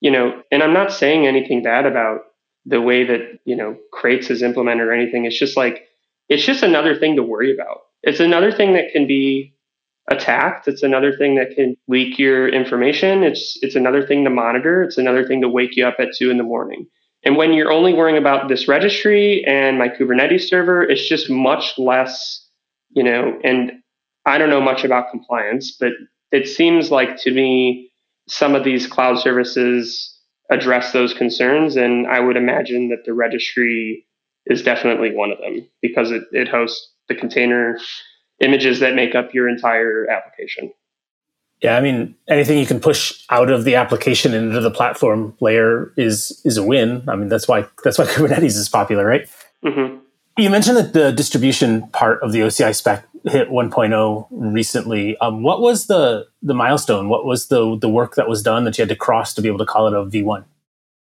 You 0.00 0.10
know, 0.10 0.42
and 0.52 0.62
I'm 0.62 0.74
not 0.74 0.92
saying 0.92 1.26
anything 1.26 1.62
bad 1.62 1.86
about 1.86 2.20
the 2.66 2.80
way 2.80 3.04
that 3.04 3.38
you 3.44 3.56
know 3.56 3.76
crates 3.92 4.30
is 4.30 4.42
implemented 4.42 4.86
or 4.86 4.92
anything. 4.92 5.24
It's 5.24 5.38
just 5.38 5.56
like 5.56 5.84
it's 6.28 6.44
just 6.44 6.62
another 6.62 6.98
thing 6.98 7.16
to 7.16 7.22
worry 7.22 7.54
about 7.54 7.78
it's 8.04 8.20
another 8.20 8.52
thing 8.52 8.74
that 8.74 8.92
can 8.92 9.06
be 9.06 9.54
attacked. 10.10 10.68
It's 10.68 10.82
another 10.82 11.16
thing 11.16 11.36
that 11.36 11.54
can 11.56 11.76
leak 11.88 12.18
your 12.18 12.48
information. 12.48 13.22
It's 13.22 13.58
it's 13.62 13.74
another 13.74 14.06
thing 14.06 14.24
to 14.24 14.30
monitor. 14.30 14.82
It's 14.82 14.98
another 14.98 15.26
thing 15.26 15.40
to 15.40 15.48
wake 15.48 15.76
you 15.76 15.86
up 15.86 15.96
at 15.98 16.14
two 16.16 16.30
in 16.30 16.36
the 16.36 16.44
morning. 16.44 16.86
And 17.24 17.36
when 17.36 17.54
you're 17.54 17.72
only 17.72 17.94
worrying 17.94 18.18
about 18.18 18.48
this 18.48 18.68
registry 18.68 19.42
and 19.46 19.78
my 19.78 19.88
Kubernetes 19.88 20.42
server, 20.42 20.82
it's 20.82 21.08
just 21.08 21.30
much 21.30 21.78
less, 21.78 22.46
you 22.90 23.02
know, 23.02 23.38
and 23.42 23.72
I 24.26 24.38
don't 24.38 24.50
know 24.50 24.60
much 24.60 24.84
about 24.84 25.10
compliance, 25.10 25.76
but 25.78 25.92
it 26.32 26.48
seems 26.48 26.90
like 26.90 27.16
to 27.22 27.30
me 27.30 27.90
some 28.28 28.54
of 28.54 28.64
these 28.64 28.86
cloud 28.86 29.18
services 29.18 30.10
address 30.50 30.92
those 30.92 31.14
concerns. 31.14 31.76
And 31.76 32.06
I 32.06 32.20
would 32.20 32.36
imagine 32.36 32.88
that 32.88 33.04
the 33.04 33.14
registry 33.14 34.06
is 34.46 34.62
definitely 34.62 35.14
one 35.14 35.30
of 35.30 35.38
them 35.38 35.66
because 35.80 36.10
it, 36.10 36.24
it 36.32 36.48
hosts 36.48 36.92
the 37.08 37.14
container 37.14 37.78
images 38.40 38.80
that 38.80 38.94
make 38.94 39.14
up 39.14 39.32
your 39.32 39.48
entire 39.48 40.08
application. 40.10 40.72
Yeah, 41.62 41.76
I 41.76 41.80
mean, 41.80 42.14
anything 42.28 42.58
you 42.58 42.66
can 42.66 42.80
push 42.80 43.24
out 43.30 43.50
of 43.50 43.64
the 43.64 43.76
application 43.76 44.34
into 44.34 44.60
the 44.60 44.70
platform 44.70 45.34
layer 45.40 45.92
is 45.96 46.42
is 46.44 46.56
a 46.58 46.62
win. 46.62 47.08
I 47.08 47.16
mean, 47.16 47.28
that's 47.28 47.48
why 47.48 47.66
that's 47.82 47.96
why 47.96 48.04
Kubernetes 48.06 48.56
is 48.56 48.68
popular, 48.68 49.06
right? 49.06 49.28
Mm-hmm. 49.64 49.98
You 50.36 50.50
mentioned 50.50 50.76
that 50.76 50.92
the 50.92 51.12
distribution 51.12 51.88
part 51.88 52.22
of 52.22 52.32
the 52.32 52.40
OCI 52.40 52.74
spec 52.74 53.06
hit 53.24 53.48
1.0 53.50 54.26
recently. 54.30 55.16
Um, 55.18 55.42
what 55.42 55.60
was 55.60 55.86
the 55.86 56.26
the 56.42 56.54
milestone? 56.54 57.08
What 57.08 57.24
was 57.24 57.48
the 57.48 57.76
the 57.78 57.88
work 57.88 58.14
that 58.16 58.28
was 58.28 58.42
done 58.42 58.64
that 58.64 58.78
you 58.78 58.82
had 58.82 58.88
to 58.90 58.96
cross 58.96 59.34
to 59.34 59.42
be 59.42 59.48
able 59.48 59.58
to 59.58 59.66
call 59.66 59.86
it 59.86 59.94
a 59.94 60.04
V1? 60.04 60.44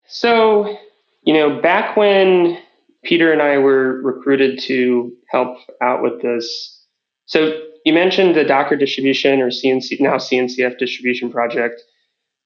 So, 0.08 0.78
you 1.24 1.34
know, 1.34 1.62
back 1.62 1.96
when 1.96 2.58
Peter 3.04 3.32
and 3.32 3.42
I 3.42 3.58
were 3.58 4.02
recruited 4.02 4.60
to 4.64 5.14
help 5.30 5.58
out 5.82 6.02
with 6.02 6.22
this. 6.22 6.86
So 7.26 7.62
you 7.86 7.94
mentioned 7.94 8.36
the 8.36 8.44
Docker 8.44 8.76
distribution 8.76 9.42
or 9.42 9.50
CNC 9.50 10.00
now 10.00 10.16
CNCF 10.16 10.78
distribution 10.78 11.32
project. 11.32 11.82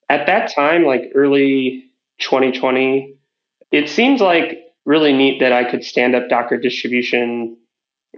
At 0.10 0.27
that 0.27 0.53
time, 0.53 0.84
like 0.84 1.12
early 1.15 1.86
2020, 2.19 3.15
it 3.71 3.89
seemed 3.89 4.19
like 4.19 4.60
really 4.86 5.13
neat 5.13 5.39
that 5.39 5.53
I 5.53 5.69
could 5.69 5.86
stand 5.86 6.15
up 6.15 6.27
Docker 6.27 6.57
distribution 6.57 7.57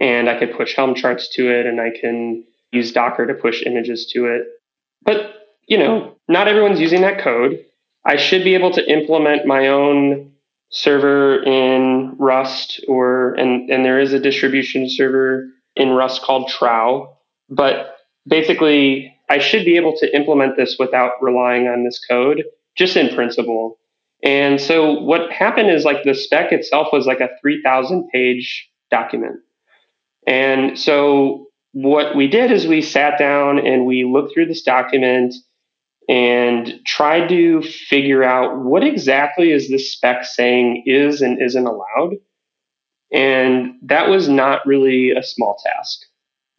and 0.00 0.28
I 0.28 0.38
could 0.38 0.56
push 0.56 0.74
Helm 0.74 0.94
charts 0.94 1.28
to 1.34 1.50
it 1.50 1.66
and 1.66 1.80
I 1.80 1.90
can 1.98 2.44
use 2.72 2.92
Docker 2.92 3.26
to 3.26 3.34
push 3.34 3.62
images 3.64 4.10
to 4.12 4.26
it. 4.26 4.46
But, 5.02 5.34
you 5.68 5.78
know, 5.78 6.16
not 6.28 6.48
everyone's 6.48 6.80
using 6.80 7.02
that 7.02 7.20
code. 7.20 7.64
I 8.04 8.16
should 8.16 8.44
be 8.44 8.54
able 8.54 8.72
to 8.72 8.90
implement 8.90 9.46
my 9.46 9.68
own 9.68 10.32
server 10.70 11.42
in 11.44 12.16
Rust 12.18 12.84
or 12.88 13.34
and 13.34 13.70
and 13.70 13.84
there 13.84 14.00
is 14.00 14.12
a 14.12 14.18
distribution 14.18 14.90
server 14.90 15.46
in 15.76 15.90
Rust 15.90 16.22
called 16.22 16.48
Trow. 16.48 17.16
But 17.48 17.96
basically, 18.26 19.14
I 19.30 19.38
should 19.38 19.64
be 19.64 19.76
able 19.76 19.96
to 19.98 20.14
implement 20.14 20.56
this 20.56 20.76
without 20.78 21.12
relying 21.22 21.68
on 21.68 21.84
this 21.84 22.00
code, 22.10 22.42
just 22.76 22.96
in 22.96 23.14
principle. 23.14 23.78
And 24.22 24.60
so 24.60 25.00
what 25.00 25.30
happened 25.30 25.70
is 25.70 25.84
like 25.84 26.02
the 26.04 26.14
spec 26.14 26.50
itself 26.52 26.88
was 26.92 27.06
like 27.06 27.20
a 27.20 27.28
3,000 27.40 28.08
page 28.10 28.68
document. 28.90 29.36
And 30.26 30.78
so 30.78 31.48
what 31.72 32.16
we 32.16 32.28
did 32.28 32.50
is 32.50 32.66
we 32.66 32.82
sat 32.82 33.18
down 33.18 33.58
and 33.58 33.84
we 33.84 34.04
looked 34.04 34.34
through 34.34 34.46
this 34.46 34.62
document 34.62 35.34
and 36.08 36.80
tried 36.86 37.28
to 37.28 37.62
figure 37.62 38.22
out 38.22 38.58
what 38.58 38.84
exactly 38.84 39.50
is 39.50 39.68
this 39.68 39.92
spec 39.92 40.24
saying 40.24 40.82
is 40.86 41.22
and 41.22 41.40
isn't 41.40 41.66
allowed. 41.66 42.14
And 43.12 43.74
that 43.82 44.08
was 44.08 44.28
not 44.28 44.66
really 44.66 45.10
a 45.10 45.22
small 45.22 45.60
task. 45.64 46.00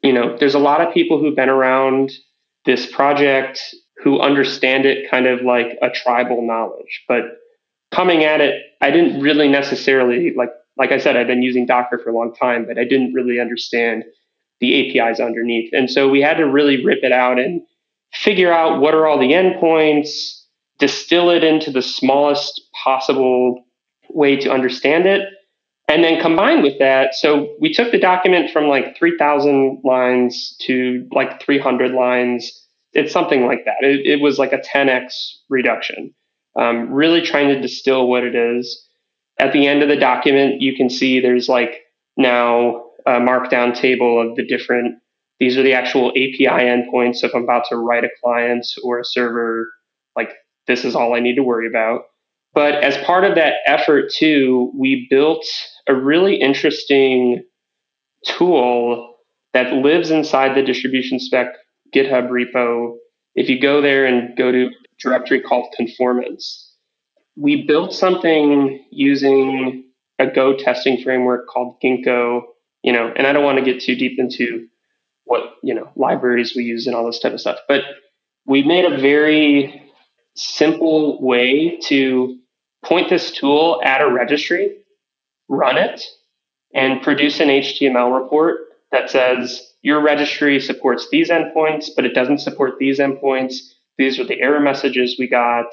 You 0.01 0.13
know, 0.13 0.37
there's 0.37 0.55
a 0.55 0.59
lot 0.59 0.81
of 0.81 0.93
people 0.93 1.19
who've 1.19 1.35
been 1.35 1.49
around 1.49 2.11
this 2.65 2.91
project 2.91 3.59
who 4.03 4.19
understand 4.19 4.85
it 4.85 5.09
kind 5.09 5.27
of 5.27 5.41
like 5.41 5.77
a 5.81 5.89
tribal 5.89 6.45
knowledge. 6.45 7.03
But 7.07 7.23
coming 7.91 8.23
at 8.23 8.41
it, 8.41 8.61
I 8.81 8.91
didn't 8.91 9.21
really 9.21 9.47
necessarily 9.47 10.33
like 10.35 10.49
like 10.77 10.91
I 10.91 10.97
said, 10.97 11.15
I've 11.15 11.27
been 11.27 11.41
using 11.41 11.65
Docker 11.65 11.97
for 11.97 12.09
a 12.09 12.13
long 12.13 12.33
time, 12.33 12.65
but 12.65 12.77
I 12.77 12.83
didn't 12.83 13.13
really 13.13 13.39
understand 13.39 14.03
the 14.59 14.99
APIs 14.99 15.19
underneath. 15.19 15.71
And 15.73 15.89
so 15.89 16.09
we 16.09 16.21
had 16.21 16.37
to 16.37 16.43
really 16.43 16.83
rip 16.83 17.03
it 17.03 17.11
out 17.11 17.39
and 17.39 17.61
figure 18.13 18.51
out 18.51 18.79
what 18.79 18.93
are 18.93 19.05
all 19.05 19.19
the 19.19 19.31
endpoints, 19.31 20.41
distill 20.79 21.29
it 21.29 21.43
into 21.43 21.71
the 21.71 21.81
smallest 21.81 22.61
possible 22.83 23.65
way 24.09 24.37
to 24.37 24.51
understand 24.51 25.05
it. 25.05 25.29
And 25.87 26.03
then 26.03 26.19
combined 26.19 26.63
with 26.63 26.79
that, 26.79 27.13
so 27.13 27.55
we 27.59 27.71
took 27.71 27.91
the 27.91 27.99
document 27.99 28.49
from 28.49 28.67
like 28.67 28.97
3,000 28.97 29.81
lines 29.83 30.57
to 30.61 31.07
like 31.11 31.39
300 31.43 31.91
lines. 31.91 32.51
It's 32.93 33.13
something 33.13 33.45
like 33.45 33.65
that. 33.65 33.75
It, 33.81 34.05
it 34.05 34.19
was 34.19 34.39
like 34.39 34.51
a 34.51 34.57
10x 34.57 35.13
reduction. 35.47 36.11
Um, 36.55 36.91
really 36.91 37.21
trying 37.21 37.49
to 37.49 37.61
distill 37.61 38.07
what 38.07 38.23
it 38.23 38.33
is. 38.33 38.83
At 39.37 39.53
the 39.53 39.67
end 39.67 39.83
of 39.83 39.89
the 39.89 39.97
document, 39.97 40.61
you 40.61 40.75
can 40.75 40.89
see 40.89 41.19
there's 41.19 41.49
like 41.49 41.81
now 42.17 42.85
a 43.05 43.19
markdown 43.19 43.75
table 43.75 44.19
of 44.21 44.35
the 44.35 44.45
different, 44.45 44.95
these 45.39 45.57
are 45.57 45.63
the 45.63 45.73
actual 45.73 46.09
API 46.11 46.45
endpoints. 46.45 47.17
So 47.17 47.27
if 47.27 47.35
I'm 47.35 47.43
about 47.43 47.65
to 47.69 47.75
write 47.75 48.03
a 48.03 48.09
client 48.23 48.65
or 48.83 48.99
a 48.99 49.05
server, 49.05 49.69
like 50.15 50.31
this 50.67 50.85
is 50.85 50.95
all 50.95 51.13
I 51.13 51.19
need 51.19 51.35
to 51.35 51.43
worry 51.43 51.67
about. 51.67 52.03
But 52.53 52.83
as 52.83 52.97
part 53.05 53.25
of 53.25 53.35
that 53.35 53.55
effort, 53.65 54.11
too, 54.13 54.71
we 54.73 55.07
built 55.09 55.45
a 55.87 55.93
really 55.93 56.35
interesting 56.35 57.43
tool 58.25 59.17
that 59.53 59.73
lives 59.73 60.09
inside 60.09 60.55
the 60.55 60.63
distribution 60.63 61.19
spec 61.19 61.47
GitHub 61.93 62.29
repo. 62.29 62.95
If 63.35 63.49
you 63.49 63.59
go 63.59 63.81
there 63.81 64.05
and 64.05 64.37
go 64.37 64.51
to 64.53 64.69
directory 64.99 65.41
called 65.41 65.73
conformance, 65.75 66.64
we 67.35 67.65
built 67.65 67.93
something 67.93 68.85
using 68.91 69.83
a 70.19 70.27
Go 70.27 70.55
testing 70.55 71.01
framework 71.01 71.47
called 71.47 71.75
Ginkgo, 71.83 72.43
you 72.83 72.93
know, 72.93 73.11
and 73.15 73.27
I 73.27 73.33
don't 73.33 73.43
want 73.43 73.57
to 73.57 73.65
get 73.65 73.81
too 73.81 73.95
deep 73.95 74.19
into 74.19 74.67
what, 75.25 75.55
you 75.63 75.73
know, 75.73 75.89
libraries 75.95 76.53
we 76.55 76.63
use 76.63 76.87
and 76.87 76.95
all 76.95 77.05
this 77.05 77.19
type 77.19 77.33
of 77.33 77.41
stuff, 77.41 77.59
but 77.67 77.83
we 78.45 78.63
made 78.63 78.85
a 78.85 78.97
very 78.97 79.81
simple 80.35 81.21
way 81.21 81.77
to 81.85 82.37
point 82.83 83.09
this 83.09 83.31
tool 83.31 83.81
at 83.83 84.01
a 84.01 84.11
registry, 84.11 84.77
run 85.49 85.77
it, 85.77 86.03
and 86.73 87.01
produce 87.01 87.39
an 87.39 87.47
HTML 87.47 88.21
report 88.21 88.59
that 88.91 89.09
says 89.09 89.73
your 89.81 90.01
registry 90.01 90.59
supports 90.59 91.07
these 91.09 91.29
endpoints, 91.29 91.89
but 91.95 92.05
it 92.05 92.13
doesn't 92.13 92.39
support 92.39 92.77
these 92.79 92.99
endpoints. 92.99 93.55
These 93.97 94.19
are 94.19 94.25
the 94.25 94.39
error 94.41 94.59
messages 94.59 95.15
we 95.17 95.27
got. 95.27 95.67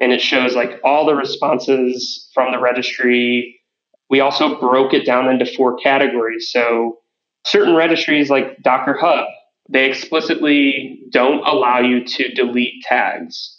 And 0.00 0.12
it 0.12 0.20
shows 0.20 0.54
like 0.54 0.80
all 0.82 1.06
the 1.06 1.14
responses 1.14 2.30
from 2.32 2.52
the 2.52 2.58
registry. 2.58 3.60
We 4.08 4.20
also 4.20 4.58
broke 4.58 4.94
it 4.94 5.04
down 5.04 5.28
into 5.28 5.44
four 5.44 5.76
categories. 5.76 6.50
So 6.50 6.98
certain 7.44 7.74
registries 7.74 8.30
like 8.30 8.62
Docker 8.62 8.96
Hub, 8.98 9.26
they 9.68 9.88
explicitly 9.88 11.02
don't 11.10 11.46
allow 11.46 11.80
you 11.80 12.04
to 12.04 12.34
delete 12.34 12.82
tags 12.82 13.58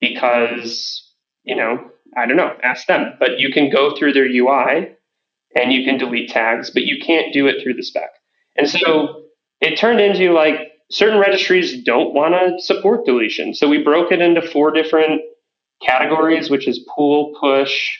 because, 0.00 1.08
you 1.44 1.54
know, 1.54 1.78
I 2.16 2.26
don't 2.26 2.36
know, 2.36 2.56
ask 2.62 2.86
them. 2.86 3.14
But 3.20 3.38
you 3.38 3.52
can 3.52 3.70
go 3.70 3.94
through 3.96 4.14
their 4.14 4.26
UI 4.26 4.96
and 5.54 5.72
you 5.72 5.84
can 5.84 5.98
delete 5.98 6.30
tags, 6.30 6.70
but 6.70 6.84
you 6.84 6.98
can't 7.04 7.32
do 7.32 7.46
it 7.46 7.62
through 7.62 7.74
the 7.74 7.82
spec. 7.82 8.10
And 8.56 8.68
so 8.68 9.24
it 9.60 9.76
turned 9.78 10.00
into 10.00 10.32
like 10.32 10.72
certain 10.90 11.18
registries 11.18 11.82
don't 11.84 12.14
want 12.14 12.34
to 12.34 12.62
support 12.62 13.06
deletion. 13.06 13.54
So 13.54 13.68
we 13.68 13.82
broke 13.82 14.12
it 14.12 14.20
into 14.20 14.42
four 14.42 14.72
different 14.72 15.22
categories, 15.84 16.50
which 16.50 16.68
is 16.68 16.86
pull, 16.94 17.32
push, 17.40 17.90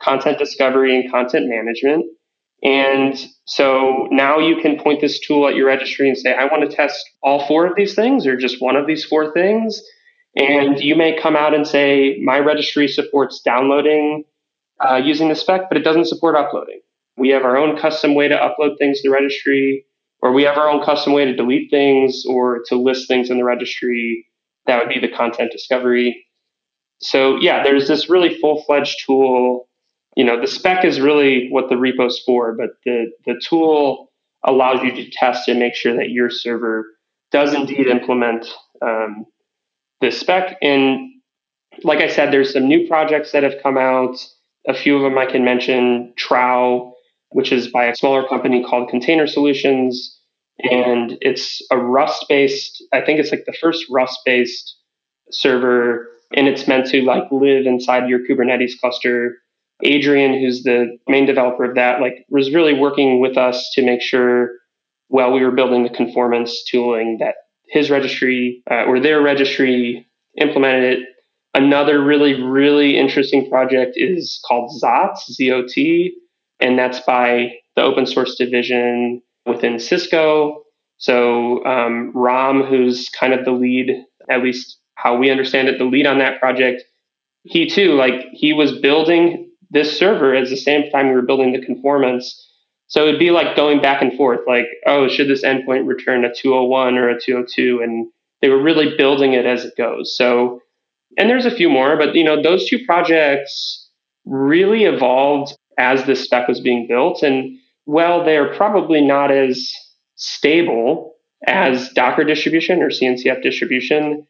content 0.00 0.38
discovery, 0.38 0.98
and 0.98 1.10
content 1.10 1.48
management. 1.48 2.06
And 2.62 3.18
so 3.44 4.06
now 4.10 4.38
you 4.38 4.56
can 4.56 4.78
point 4.78 5.00
this 5.00 5.18
tool 5.18 5.48
at 5.48 5.56
your 5.56 5.66
registry 5.66 6.08
and 6.08 6.16
say, 6.16 6.32
I 6.32 6.44
want 6.44 6.68
to 6.68 6.74
test 6.74 7.04
all 7.22 7.46
four 7.46 7.66
of 7.66 7.74
these 7.74 7.94
things 7.94 8.26
or 8.26 8.36
just 8.36 8.62
one 8.62 8.76
of 8.76 8.86
these 8.86 9.04
four 9.04 9.32
things. 9.32 9.82
And 10.36 10.80
you 10.80 10.94
may 10.96 11.18
come 11.20 11.36
out 11.36 11.54
and 11.54 11.66
say, 11.66 12.18
my 12.22 12.38
registry 12.38 12.88
supports 12.88 13.42
downloading 13.44 14.24
uh, 14.80 14.96
using 14.96 15.28
the 15.28 15.34
spec, 15.34 15.62
but 15.68 15.76
it 15.76 15.84
doesn't 15.84 16.06
support 16.06 16.36
uploading. 16.36 16.80
We 17.16 17.28
have 17.30 17.44
our 17.44 17.56
own 17.56 17.78
custom 17.78 18.14
way 18.14 18.28
to 18.28 18.36
upload 18.36 18.78
things 18.78 19.00
to 19.00 19.08
the 19.08 19.12
registry, 19.14 19.84
or 20.20 20.32
we 20.32 20.44
have 20.44 20.56
our 20.56 20.68
own 20.68 20.84
custom 20.84 21.12
way 21.12 21.24
to 21.24 21.36
delete 21.36 21.70
things 21.70 22.24
or 22.26 22.62
to 22.68 22.76
list 22.76 23.08
things 23.08 23.28
in 23.30 23.36
the 23.36 23.44
registry. 23.44 24.26
That 24.66 24.78
would 24.78 24.92
be 24.92 25.00
the 25.00 25.14
content 25.14 25.52
discovery. 25.52 26.24
So 27.02 27.36
yeah, 27.40 27.62
there's 27.62 27.88
this 27.88 28.08
really 28.08 28.38
full-fledged 28.38 29.04
tool. 29.04 29.68
You 30.16 30.24
know, 30.24 30.40
the 30.40 30.46
spec 30.46 30.84
is 30.84 31.00
really 31.00 31.48
what 31.50 31.68
the 31.68 31.74
repo's 31.74 32.22
for, 32.24 32.54
but 32.54 32.70
the, 32.84 33.10
the 33.26 33.40
tool 33.48 34.12
allows 34.44 34.82
you 34.82 34.92
to 34.92 35.10
test 35.10 35.48
and 35.48 35.58
make 35.58 35.74
sure 35.74 35.96
that 35.96 36.10
your 36.10 36.30
server 36.30 36.86
does 37.30 37.54
indeed 37.54 37.86
implement 37.86 38.46
um, 38.82 39.24
this 40.00 40.18
spec. 40.18 40.58
And 40.60 41.10
like 41.82 42.00
I 42.00 42.08
said, 42.08 42.32
there's 42.32 42.52
some 42.52 42.68
new 42.68 42.86
projects 42.86 43.32
that 43.32 43.42
have 43.42 43.62
come 43.62 43.78
out. 43.78 44.16
A 44.68 44.74
few 44.74 44.96
of 44.96 45.02
them 45.02 45.18
I 45.18 45.26
can 45.26 45.44
mention 45.44 46.12
Trow, 46.16 46.94
which 47.30 47.50
is 47.50 47.68
by 47.68 47.86
a 47.86 47.96
smaller 47.96 48.26
company 48.28 48.62
called 48.62 48.90
Container 48.90 49.26
Solutions. 49.26 50.18
And 50.58 51.16
it's 51.20 51.62
a 51.70 51.78
Rust 51.78 52.26
based, 52.28 52.84
I 52.92 53.00
think 53.00 53.18
it's 53.18 53.30
like 53.30 53.44
the 53.46 53.56
first 53.60 53.86
Rust 53.90 54.20
based 54.24 54.76
server. 55.30 56.08
And 56.34 56.48
it's 56.48 56.66
meant 56.66 56.86
to 56.88 57.02
like 57.02 57.24
live 57.30 57.66
inside 57.66 58.08
your 58.08 58.20
Kubernetes 58.20 58.78
cluster. 58.80 59.38
Adrian, 59.84 60.38
who's 60.40 60.62
the 60.62 60.96
main 61.08 61.26
developer 61.26 61.64
of 61.64 61.74
that, 61.74 62.00
like 62.00 62.24
was 62.28 62.54
really 62.54 62.74
working 62.74 63.20
with 63.20 63.36
us 63.36 63.70
to 63.74 63.84
make 63.84 64.00
sure 64.00 64.50
while 65.08 65.32
we 65.32 65.44
were 65.44 65.50
building 65.50 65.82
the 65.82 65.90
conformance 65.90 66.62
tooling 66.70 67.18
that 67.18 67.34
his 67.68 67.90
registry 67.90 68.62
uh, 68.70 68.84
or 68.84 69.00
their 69.00 69.20
registry 69.20 70.06
implemented 70.40 71.00
it. 71.00 71.08
Another 71.54 72.02
really, 72.02 72.40
really 72.40 72.96
interesting 72.96 73.48
project 73.50 73.92
is 73.96 74.40
called 74.48 74.70
ZOT, 74.80 75.18
Z-O-T, 75.30 76.14
and 76.60 76.78
that's 76.78 77.00
by 77.00 77.52
the 77.76 77.82
open 77.82 78.06
source 78.06 78.36
division 78.36 79.20
within 79.44 79.78
Cisco. 79.78 80.62
So 80.96 81.64
um, 81.64 82.12
Ram, 82.14 82.62
who's 82.62 83.08
kind 83.10 83.34
of 83.34 83.44
the 83.44 83.50
lead, 83.50 83.90
at 84.30 84.42
least 84.42 84.78
how 85.02 85.16
we 85.16 85.30
understand 85.30 85.68
it, 85.68 85.78
the 85.78 85.84
lead 85.84 86.06
on 86.06 86.18
that 86.18 86.40
project, 86.40 86.82
he 87.44 87.68
too, 87.68 87.94
like 87.94 88.26
he 88.32 88.52
was 88.52 88.78
building 88.78 89.50
this 89.70 89.98
server 89.98 90.34
at 90.34 90.48
the 90.48 90.56
same 90.56 90.90
time 90.90 91.08
we 91.08 91.14
were 91.14 91.22
building 91.22 91.52
the 91.52 91.64
conformance 91.64 92.48
so 92.92 93.06
it'd 93.06 93.18
be 93.18 93.30
like 93.30 93.56
going 93.56 93.80
back 93.80 94.02
and 94.02 94.12
forth, 94.18 94.40
like, 94.46 94.66
oh, 94.86 95.08
should 95.08 95.26
this 95.26 95.42
endpoint 95.42 95.86
return 95.86 96.26
a 96.26 96.34
201 96.34 96.98
or 96.98 97.08
a 97.08 97.18
202? 97.18 97.80
And 97.82 98.06
they 98.42 98.50
were 98.50 98.62
really 98.62 98.94
building 98.98 99.32
it 99.32 99.46
as 99.46 99.64
it 99.64 99.72
goes. 99.78 100.14
So, 100.14 100.60
and 101.16 101.30
there's 101.30 101.46
a 101.46 101.50
few 101.50 101.70
more, 101.70 101.96
but 101.96 102.14
you 102.14 102.22
know, 102.22 102.42
those 102.42 102.68
two 102.68 102.84
projects 102.84 103.88
really 104.26 104.84
evolved 104.84 105.56
as 105.78 106.04
this 106.04 106.22
spec 106.22 106.48
was 106.48 106.60
being 106.60 106.86
built. 106.86 107.22
And 107.22 107.56
well, 107.86 108.26
they're 108.26 108.54
probably 108.54 109.00
not 109.00 109.30
as 109.30 109.72
stable 110.16 111.14
as 111.46 111.88
Docker 111.94 112.24
distribution 112.24 112.82
or 112.82 112.90
CNCF 112.90 113.42
distribution. 113.42 114.26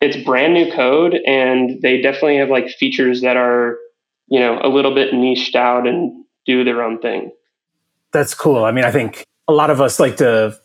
It's 0.00 0.16
brand 0.16 0.54
new 0.54 0.72
code, 0.72 1.14
and 1.26 1.82
they 1.82 2.00
definitely 2.00 2.36
have 2.36 2.50
like 2.50 2.68
features 2.68 3.20
that 3.22 3.36
are, 3.36 3.78
you 4.28 4.38
know, 4.38 4.60
a 4.62 4.68
little 4.68 4.94
bit 4.94 5.12
niched 5.12 5.56
out 5.56 5.86
and 5.86 6.24
do 6.46 6.64
their 6.64 6.82
own 6.82 7.00
thing. 7.00 7.32
That's 8.12 8.34
cool. 8.34 8.64
I 8.64 8.70
mean, 8.70 8.84
I 8.84 8.90
think 8.90 9.24
a 9.48 9.52
lot 9.52 9.70
of 9.70 9.80
us 9.80 9.98
like 9.98 10.16
to 10.18 10.56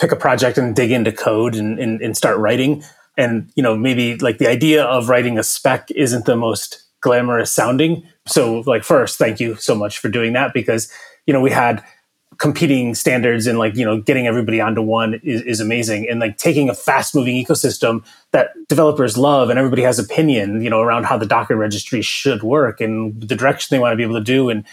pick 0.00 0.12
a 0.12 0.16
project 0.16 0.58
and 0.58 0.74
dig 0.74 0.90
into 0.90 1.12
code 1.12 1.54
and, 1.54 1.78
and, 1.78 2.00
and 2.02 2.16
start 2.16 2.38
writing. 2.38 2.82
And, 3.16 3.50
you 3.54 3.62
know, 3.62 3.76
maybe 3.76 4.16
like 4.18 4.38
the 4.38 4.48
idea 4.48 4.84
of 4.84 5.08
writing 5.08 5.38
a 5.38 5.42
spec 5.42 5.90
isn't 5.90 6.24
the 6.24 6.36
most 6.36 6.82
glamorous 7.00 7.52
sounding. 7.52 8.06
So, 8.26 8.60
like, 8.66 8.84
first, 8.84 9.18
thank 9.18 9.40
you 9.40 9.56
so 9.56 9.74
much 9.74 9.98
for 9.98 10.08
doing 10.08 10.32
that 10.32 10.52
because, 10.54 10.90
you 11.26 11.32
know, 11.32 11.40
we 11.40 11.50
had 11.50 11.84
competing 12.38 12.94
standards 12.94 13.46
and 13.46 13.58
like 13.58 13.76
you 13.76 13.84
know 13.84 14.00
getting 14.00 14.26
everybody 14.26 14.60
onto 14.60 14.82
one 14.82 15.20
is, 15.22 15.42
is 15.42 15.60
amazing. 15.60 16.08
And 16.08 16.20
like 16.20 16.36
taking 16.36 16.68
a 16.68 16.74
fast 16.74 17.14
moving 17.14 17.42
ecosystem 17.42 18.04
that 18.32 18.50
developers 18.68 19.16
love 19.16 19.50
and 19.50 19.58
everybody 19.58 19.82
has 19.82 19.98
opinion 19.98 20.62
you 20.62 20.70
know 20.70 20.80
around 20.80 21.04
how 21.04 21.16
the 21.16 21.26
docker 21.26 21.56
registry 21.56 22.02
should 22.02 22.42
work 22.42 22.80
and 22.80 23.20
the 23.20 23.36
direction 23.36 23.74
they 23.74 23.78
want 23.78 23.92
to 23.92 23.96
be 23.96 24.02
able 24.02 24.14
to 24.14 24.24
do 24.24 24.48
and 24.48 24.64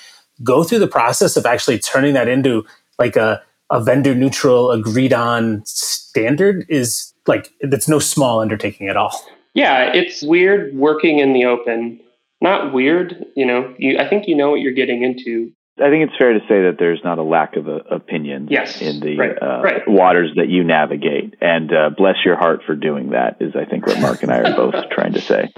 go 0.44 0.64
through 0.64 0.80
the 0.80 0.88
process 0.88 1.36
of 1.36 1.46
actually 1.46 1.78
turning 1.78 2.14
that 2.14 2.28
into 2.28 2.66
like 2.98 3.16
a, 3.16 3.42
a 3.70 3.84
vendor 3.84 4.16
neutral 4.16 4.72
agreed 4.72 5.14
on 5.14 5.62
standard 5.66 6.66
is 6.70 7.14
like 7.28 7.52
that's 7.62 7.88
no 7.88 8.00
small 8.00 8.40
undertaking 8.40 8.88
at 8.88 8.98
all. 8.98 9.14
Yeah 9.54 9.92
it's 9.94 10.24
weird 10.24 10.76
working 10.76 11.20
in 11.20 11.34
the 11.34 11.46
open. 11.46 12.00
Not 12.42 12.74
weird 12.74 13.26
you 13.36 13.46
know 13.46 13.74
you, 13.78 14.00
i 14.00 14.08
think 14.08 14.28
you 14.28 14.36
know 14.36 14.52
what 14.52 14.62
you're 14.62 14.72
getting 14.74 15.04
into 15.04 15.52
I 15.82 15.90
think 15.90 16.10
it's 16.10 16.18
fair 16.18 16.34
to 16.34 16.40
say 16.42 16.64
that 16.64 16.76
there's 16.78 17.02
not 17.04 17.18
a 17.20 17.24
lack 17.24 17.56
of 17.56 17.68
uh, 17.68 17.80
opinions 17.90 18.50
yes, 18.52 18.82
in 18.82 19.00
the 19.00 19.18
right, 19.18 19.38
uh, 19.42 19.62
right. 19.62 19.82
waters 19.88 20.32
that 20.36 20.50
you 20.50 20.64
navigate. 20.64 21.36
And 21.42 21.74
uh, 21.74 21.90
bless 21.96 22.18
your 22.26 22.36
heart 22.36 22.62
for 22.66 22.76
doing 22.76 23.12
that, 23.12 23.38
is 23.40 23.56
I 23.56 23.66
think 23.66 23.88
what 23.88 24.00
Marc 24.00 24.24
and 24.24 24.32
I 24.32 24.40
are 24.40 24.56
both 24.56 24.76
trying 24.92 25.14
to 25.14 25.22
say. 25.22 25.52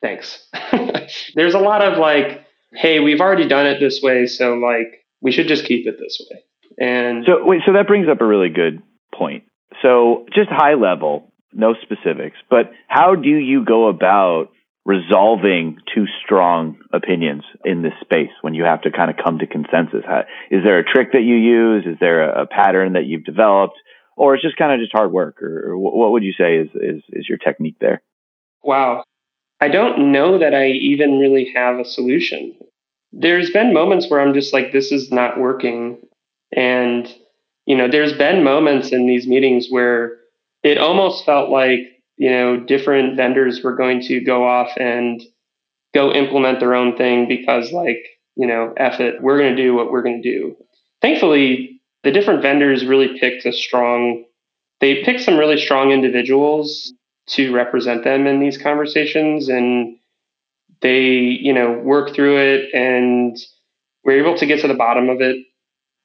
Thanks. 0.00 0.46
there's 1.34 1.54
a 1.54 1.58
lot 1.58 1.82
of 1.82 1.98
like, 1.98 2.44
hey, 2.72 3.00
we've 3.00 3.20
already 3.20 3.48
done 3.48 3.66
it 3.66 3.78
this 3.80 4.00
way, 4.02 4.26
so 4.26 4.54
like 4.54 5.06
we 5.20 5.32
should 5.32 5.48
just 5.48 5.64
keep 5.64 5.86
it 5.86 5.98
this 5.98 6.20
way. 6.30 6.42
And 6.78 7.24
so 7.26 7.44
wait, 7.44 7.62
so 7.66 7.72
that 7.74 7.86
brings 7.86 8.08
up 8.08 8.20
a 8.20 8.26
really 8.26 8.48
good 8.48 8.82
point. 9.14 9.44
So 9.82 10.26
just 10.34 10.48
high 10.50 10.74
level, 10.74 11.32
no 11.52 11.74
specifics, 11.82 12.36
but 12.50 12.72
how 12.88 13.14
do 13.14 13.28
you 13.28 13.64
go 13.64 13.88
about 13.88 14.50
resolving 14.84 15.78
two 15.94 16.06
strong 16.24 16.76
opinions 16.92 17.44
in 17.64 17.82
this 17.82 17.92
space 18.00 18.30
when 18.40 18.54
you 18.54 18.64
have 18.64 18.82
to 18.82 18.90
kind 18.90 19.10
of 19.10 19.16
come 19.22 19.38
to 19.38 19.46
consensus? 19.46 20.02
How, 20.06 20.24
is 20.50 20.64
there 20.64 20.78
a 20.78 20.84
trick 20.84 21.12
that 21.12 21.22
you 21.22 21.36
use? 21.36 21.84
Is 21.86 21.96
there 22.00 22.28
a, 22.28 22.42
a 22.42 22.46
pattern 22.46 22.94
that 22.94 23.06
you've 23.06 23.24
developed? 23.24 23.76
Or 24.16 24.34
it's 24.34 24.42
just 24.42 24.56
kind 24.56 24.72
of 24.72 24.80
just 24.80 24.92
hard 24.92 25.12
work? 25.12 25.40
Or, 25.42 25.70
or 25.70 25.78
what 25.78 26.12
would 26.12 26.24
you 26.24 26.32
say 26.32 26.56
is, 26.56 26.68
is, 26.74 27.02
is 27.10 27.28
your 27.28 27.38
technique 27.38 27.76
there? 27.80 28.02
Wow. 28.62 29.04
I 29.60 29.68
don't 29.68 30.10
know 30.10 30.38
that 30.38 30.54
I 30.54 30.66
even 30.68 31.18
really 31.18 31.52
have 31.54 31.78
a 31.78 31.84
solution. 31.84 32.54
There's 33.12 33.50
been 33.50 33.72
moments 33.72 34.10
where 34.10 34.20
I'm 34.20 34.34
just 34.34 34.52
like, 34.52 34.72
this 34.72 34.90
is 34.90 35.12
not 35.12 35.38
working. 35.38 35.98
And, 36.54 37.08
you 37.66 37.76
know, 37.76 37.88
there's 37.88 38.14
been 38.14 38.42
moments 38.42 38.90
in 38.90 39.06
these 39.06 39.26
meetings 39.26 39.68
where 39.70 40.18
it 40.62 40.78
almost 40.78 41.24
felt 41.24 41.50
like 41.50 41.91
you 42.16 42.30
know, 42.30 42.58
different 42.58 43.16
vendors 43.16 43.62
were 43.62 43.74
going 43.74 44.00
to 44.02 44.20
go 44.20 44.46
off 44.46 44.70
and 44.76 45.22
go 45.94 46.12
implement 46.12 46.60
their 46.60 46.74
own 46.74 46.96
thing 46.96 47.28
because, 47.28 47.72
like, 47.72 48.04
you 48.36 48.46
know, 48.46 48.72
F 48.76 49.00
it, 49.00 49.22
we're 49.22 49.38
going 49.38 49.54
to 49.54 49.62
do 49.62 49.74
what 49.74 49.90
we're 49.90 50.02
going 50.02 50.22
to 50.22 50.28
do. 50.28 50.56
Thankfully, 51.00 51.80
the 52.02 52.10
different 52.10 52.42
vendors 52.42 52.84
really 52.84 53.18
picked 53.18 53.44
a 53.46 53.52
strong, 53.52 54.24
they 54.80 55.02
picked 55.04 55.22
some 55.22 55.36
really 55.36 55.58
strong 55.58 55.90
individuals 55.90 56.92
to 57.28 57.52
represent 57.52 58.04
them 58.04 58.26
in 58.26 58.40
these 58.40 58.58
conversations. 58.58 59.48
And 59.48 59.96
they, 60.80 61.10
you 61.10 61.52
know, 61.52 61.72
work 61.72 62.14
through 62.14 62.38
it 62.38 62.74
and 62.74 63.36
we're 64.04 64.18
able 64.24 64.36
to 64.38 64.46
get 64.46 64.60
to 64.60 64.68
the 64.68 64.74
bottom 64.74 65.08
of 65.08 65.20
it. 65.20 65.36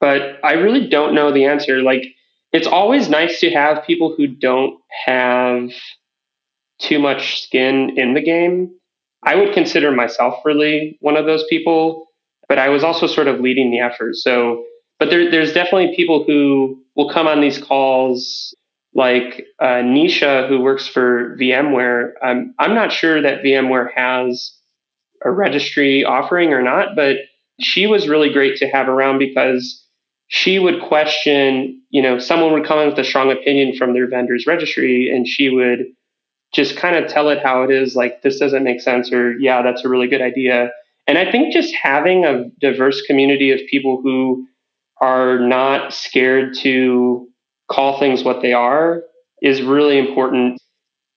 But 0.00 0.38
I 0.44 0.52
really 0.52 0.88
don't 0.88 1.14
know 1.14 1.32
the 1.32 1.46
answer. 1.46 1.82
Like, 1.82 2.04
it's 2.52 2.66
always 2.66 3.08
nice 3.08 3.40
to 3.40 3.50
have 3.50 3.84
people 3.84 4.14
who 4.16 4.26
don't 4.26 4.80
have 5.06 5.70
too 6.78 6.98
much 6.98 7.42
skin 7.42 7.98
in 7.98 8.14
the 8.14 8.22
game. 8.22 8.70
I 9.24 9.34
would 9.34 9.52
consider 9.52 9.90
myself 9.90 10.40
really 10.44 10.96
one 11.00 11.16
of 11.16 11.26
those 11.26 11.44
people, 11.50 12.06
but 12.48 12.58
I 12.58 12.68
was 12.68 12.84
also 12.84 13.06
sort 13.06 13.28
of 13.28 13.40
leading 13.40 13.70
the 13.70 13.80
effort. 13.80 14.14
So, 14.16 14.64
but 14.98 15.10
there, 15.10 15.30
there's 15.30 15.52
definitely 15.52 15.94
people 15.94 16.24
who 16.24 16.82
will 16.94 17.10
come 17.10 17.26
on 17.26 17.40
these 17.40 17.62
calls, 17.62 18.54
like 18.94 19.44
uh, 19.60 19.82
Nisha, 19.82 20.48
who 20.48 20.60
works 20.60 20.86
for 20.86 21.36
VMware. 21.36 22.12
Um, 22.22 22.54
I'm 22.58 22.74
not 22.74 22.92
sure 22.92 23.20
that 23.20 23.42
VMware 23.42 23.92
has 23.94 24.52
a 25.24 25.30
registry 25.30 26.04
offering 26.04 26.52
or 26.52 26.62
not, 26.62 26.94
but 26.94 27.16
she 27.60 27.86
was 27.86 28.08
really 28.08 28.32
great 28.32 28.56
to 28.58 28.68
have 28.68 28.88
around 28.88 29.18
because 29.18 29.84
she 30.28 30.58
would 30.58 30.82
question, 30.82 31.82
you 31.90 32.02
know, 32.02 32.18
someone 32.18 32.52
would 32.52 32.66
come 32.66 32.78
in 32.78 32.88
with 32.88 32.98
a 32.98 33.04
strong 33.04 33.32
opinion 33.32 33.76
from 33.76 33.94
their 33.94 34.06
vendor's 34.06 34.46
registry 34.46 35.10
and 35.10 35.26
she 35.26 35.48
would 35.48 35.86
just 36.52 36.76
kind 36.76 36.96
of 36.96 37.10
tell 37.10 37.28
it 37.28 37.42
how 37.42 37.62
it 37.62 37.70
is 37.70 37.96
like 37.96 38.22
this 38.22 38.38
doesn't 38.38 38.64
make 38.64 38.80
sense 38.80 39.12
or 39.12 39.38
yeah 39.38 39.60
that's 39.62 39.84
a 39.84 39.88
really 39.88 40.06
good 40.06 40.22
idea. 40.22 40.70
And 41.06 41.18
i 41.18 41.30
think 41.30 41.52
just 41.52 41.74
having 41.74 42.24
a 42.24 42.48
diverse 42.60 43.02
community 43.02 43.50
of 43.50 43.60
people 43.70 44.00
who 44.02 44.46
are 45.00 45.38
not 45.38 45.92
scared 45.92 46.54
to 46.58 47.28
call 47.68 47.98
things 47.98 48.24
what 48.24 48.42
they 48.42 48.52
are 48.52 49.02
is 49.40 49.62
really 49.62 49.98
important. 49.98 50.60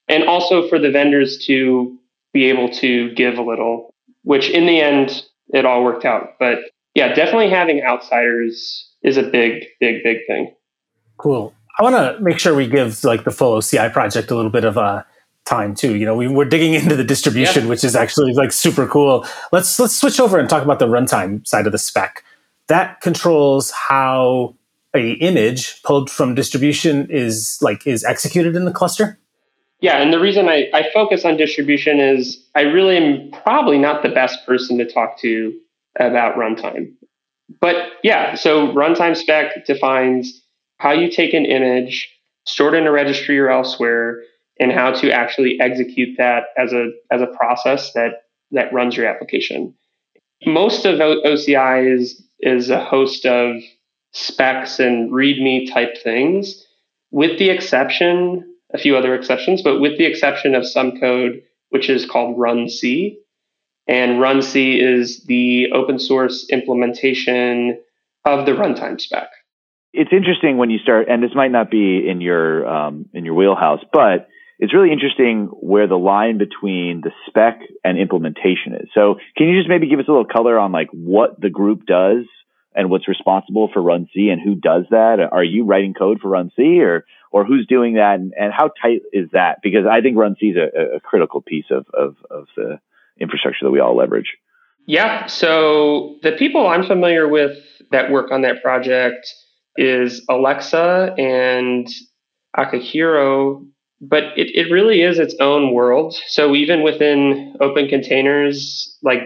And 0.08 0.26
also 0.26 0.68
for 0.68 0.78
the 0.78 0.92
vendors 0.92 1.44
to 1.48 1.98
be 2.34 2.46
able 2.46 2.70
to 2.70 3.14
give 3.16 3.38
a 3.38 3.42
little 3.42 3.94
which 4.24 4.50
in 4.50 4.68
the 4.68 4.80
end 4.80 5.24
it 5.50 5.66
all 5.66 5.84
worked 5.84 6.06
out. 6.06 6.36
But 6.40 6.60
yeah 6.96 7.14
definitely 7.14 7.50
having 7.50 7.82
outsiders 7.84 8.91
is 9.04 9.18
a 9.18 9.24
big 9.24 9.64
big 9.80 10.04
big 10.04 10.18
thing 10.28 10.54
cool 11.18 11.54
I 11.80 11.84
want 11.84 11.96
to 11.96 12.22
make 12.22 12.38
sure 12.38 12.54
we 12.54 12.68
give 12.68 13.04
like 13.04 13.24
the 13.24 13.32
full 13.32 13.58
OCI 13.58 13.92
project 13.92 14.30
a 14.30 14.36
little 14.36 14.52
bit 14.52 14.66
of 14.66 14.78
a 14.78 15.06
time 15.46 15.74
too. 15.74 15.96
You 15.96 16.06
know, 16.06 16.16
we, 16.16 16.28
we're 16.28 16.46
digging 16.46 16.74
into 16.74 16.96
the 16.96 17.04
distribution, 17.04 17.64
yeah. 17.64 17.70
which 17.70 17.84
is 17.84 17.96
actually 17.96 18.34
like 18.34 18.52
super 18.52 18.88
cool. 18.88 19.26
Let's 19.52 19.80
let's 19.80 19.96
switch 19.96 20.20
over 20.20 20.38
and 20.38 20.50
talk 20.50 20.64
about 20.64 20.80
the 20.80 20.88
runtime 20.88 21.46
side 21.48 21.66
of 21.66 21.72
the 21.72 21.78
spec. 21.78 22.24
That 22.68 23.02
controls 23.02 23.72
how 23.72 24.56
a 24.94 25.14
image 25.14 25.82
pulled 25.84 26.10
from 26.10 26.36
distribution 26.36 27.10
is 27.10 27.58
like 27.62 27.88
is 27.88 28.04
executed 28.04 28.56
in 28.56 28.66
the 28.66 28.72
cluster. 28.72 29.18
Yeah, 29.80 29.98
and 30.00 30.14
the 30.14 30.20
reason 30.20 30.48
I, 30.48 30.70
I 30.76 30.86
focus 30.94 31.26
on 31.26 31.38
distribution 31.38 32.00
is 32.00 32.46
I 32.54 32.62
really 32.62 32.98
am 32.98 33.32
probably 33.42 33.80
not 33.80 34.04
the 34.04 34.10
best 34.10 34.46
person 34.46 34.78
to 34.78 34.86
talk 34.86 35.20
to 35.22 35.58
about 36.00 36.36
runtime. 36.36 36.94
But 37.60 37.76
yeah, 38.04 38.36
so 38.36 38.74
runtime 38.74 39.16
spec 39.16 39.66
defines 39.66 40.42
how 40.78 40.92
you 40.92 41.10
take 41.10 41.34
an 41.34 41.46
image, 41.46 42.10
store 42.46 42.74
it 42.74 42.78
in 42.78 42.88
a 42.88 42.92
registry 42.92 43.38
or 43.40 43.50
elsewhere, 43.50 44.22
and 44.60 44.72
how 44.72 44.92
to 44.92 45.12
actually 45.12 45.60
execute 45.60 46.18
that 46.18 46.46
as 46.58 46.74
a 46.74 46.92
as 47.12 47.22
a 47.22 47.28
process 47.40 47.94
that 47.94 48.24
that 48.52 48.72
runs 48.74 48.96
your 48.96 49.08
application. 49.08 49.74
Most 50.46 50.86
of 50.86 51.00
OCI 51.00 51.96
is 51.96 52.24
is 52.40 52.70
a 52.70 52.84
host 52.84 53.26
of 53.26 53.56
specs 54.14 54.80
and 54.80 55.12
README 55.12 55.72
type 55.72 55.98
things, 56.04 56.66
with 57.12 57.38
the 57.40 57.50
exception 57.50 58.48
a 58.74 58.78
few 58.78 58.96
other 58.96 59.14
exceptions, 59.14 59.62
but 59.62 59.80
with 59.80 59.98
the 59.98 60.06
exception 60.06 60.56
of 60.56 60.66
some 60.66 61.00
code 61.00 61.42
which 61.70 61.90
is 61.90 62.06
called 62.06 62.38
runc. 62.38 63.16
And 63.92 64.22
runc 64.22 64.56
is 64.56 65.22
the 65.26 65.74
open 65.74 66.00
source 66.00 66.48
implementation 66.50 67.78
of 68.24 68.46
the 68.46 68.54
runtime 68.54 69.02
spec. 69.02 69.28
It's 69.92 70.14
interesting 70.14 70.56
when 70.56 70.70
you 70.70 70.80
start, 70.80 71.10
and 71.10 71.22
this 71.22 71.36
might 71.36 71.52
not 71.52 71.70
be 71.70 72.08
in 72.08 72.22
your 72.22 72.66
um, 72.66 73.10
in 73.14 73.26
your 73.26 73.34
wheelhouse, 73.34 73.82
but 73.92 74.30
it's 74.60 74.74
really 74.74 74.94
interesting 74.94 75.48
where 75.60 75.88
the 75.88 75.98
line 75.98 76.38
between 76.38 77.02
the 77.02 77.12
spec 77.28 77.60
and 77.84 78.00
implementation 78.00 78.76
is. 78.76 78.88
So 78.94 79.16
can 79.36 79.50
you 79.50 79.60
just 79.60 79.68
maybe 79.68 79.90
give 79.90 80.00
us 80.00 80.06
a 80.08 80.12
little 80.12 80.24
color 80.24 80.58
on 80.58 80.72
like 80.72 80.88
what 80.94 81.42
the 81.42 81.50
group 81.50 81.86
does 81.86 82.24
and 82.74 82.90
what's 82.90 83.10
responsible 83.10 83.70
for 83.74 83.82
runc 83.82 84.08
and 84.16 84.40
who 84.42 84.56
does 84.56 84.86
that? 84.92 85.20
Are 85.30 85.44
you 85.44 85.66
writing 85.66 85.94
code 85.94 86.22
for 86.22 86.30
runc 86.30 86.58
or 86.58 87.04
or 87.30 87.44
who's 87.44 87.68
doing 87.68 87.96
that 87.96 88.22
and, 88.22 88.32
and 88.40 88.54
how 88.54 88.72
tight 88.82 89.02
is 89.12 89.32
that? 89.34 89.58
Because 89.62 89.86
I 89.86 90.00
think 90.00 90.16
runc 90.16 90.38
is 90.40 90.56
a, 90.56 90.96
a 90.96 91.00
critical 91.02 91.42
piece 91.42 91.66
of, 91.70 91.88
of, 91.94 92.16
of 92.30 92.48
the 92.56 92.80
infrastructure 93.22 93.66
that 93.66 93.72
we 93.72 93.80
all 93.80 93.96
leverage. 93.96 94.38
Yeah. 94.88 95.28
So 95.28 96.18
the 96.24 96.32
people 96.32 96.68
I'm 96.68 96.84
familiar 96.84 97.28
with 97.28 97.58
that 97.92 98.12
work 98.12 98.32
on 98.32 98.42
that 98.42 98.64
project 98.64 99.28
is 99.78 100.26
Aleksa 100.30 101.18
and 101.20 101.88
Akihiro, 102.58 103.66
but 104.02 104.24
it, 104.36 104.50
it 104.56 104.72
really 104.72 105.02
is 105.02 105.20
its 105.20 105.36
own 105.40 105.74
world. 105.74 106.16
So 106.28 106.56
even 106.56 106.84
within 106.84 107.56
open 107.62 107.88
containers, 107.88 108.98
like 109.04 109.22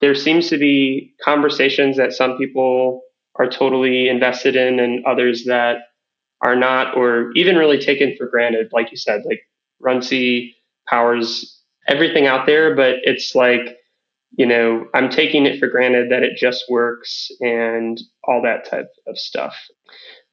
there 0.00 0.14
seems 0.14 0.48
to 0.50 0.58
be 0.58 1.14
conversations 1.22 1.96
that 1.96 2.12
some 2.12 2.36
people 2.36 3.02
are 3.36 3.48
totally 3.48 4.08
invested 4.08 4.56
in 4.56 4.78
and 4.78 5.04
others 5.04 5.44
that 5.44 5.78
are 6.42 6.56
not 6.56 6.96
or 6.96 7.32
even 7.34 7.56
really 7.56 7.78
taken 7.78 8.14
for 8.16 8.26
granted. 8.26 8.68
Like 8.72 8.90
you 8.90 8.96
said, 8.96 9.22
like 9.24 9.42
runc 9.82 10.52
powers 10.88 11.62
everything 11.86 12.26
out 12.26 12.46
there, 12.46 12.74
but 12.74 12.96
it's 13.02 13.34
like, 13.34 13.76
you 14.36 14.46
know, 14.46 14.86
I'm 14.94 15.10
taking 15.10 15.46
it 15.46 15.58
for 15.58 15.68
granted 15.68 16.10
that 16.10 16.22
it 16.22 16.36
just 16.36 16.64
works 16.68 17.30
and 17.40 18.00
all 18.24 18.42
that 18.42 18.68
type 18.68 18.90
of 19.06 19.18
stuff. 19.18 19.54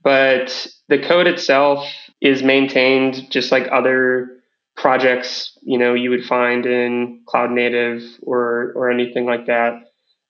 But 0.03 0.67
the 0.87 0.99
code 0.99 1.27
itself 1.27 1.87
is 2.21 2.41
maintained 2.43 3.29
just 3.29 3.51
like 3.51 3.67
other 3.71 4.41
projects, 4.75 5.57
you 5.61 5.77
know, 5.77 5.93
you 5.93 6.09
would 6.09 6.23
find 6.25 6.65
in 6.65 7.21
cloud 7.27 7.51
native 7.51 8.01
or 8.23 8.73
or 8.75 8.89
anything 8.89 9.25
like 9.25 9.45
that. 9.47 9.73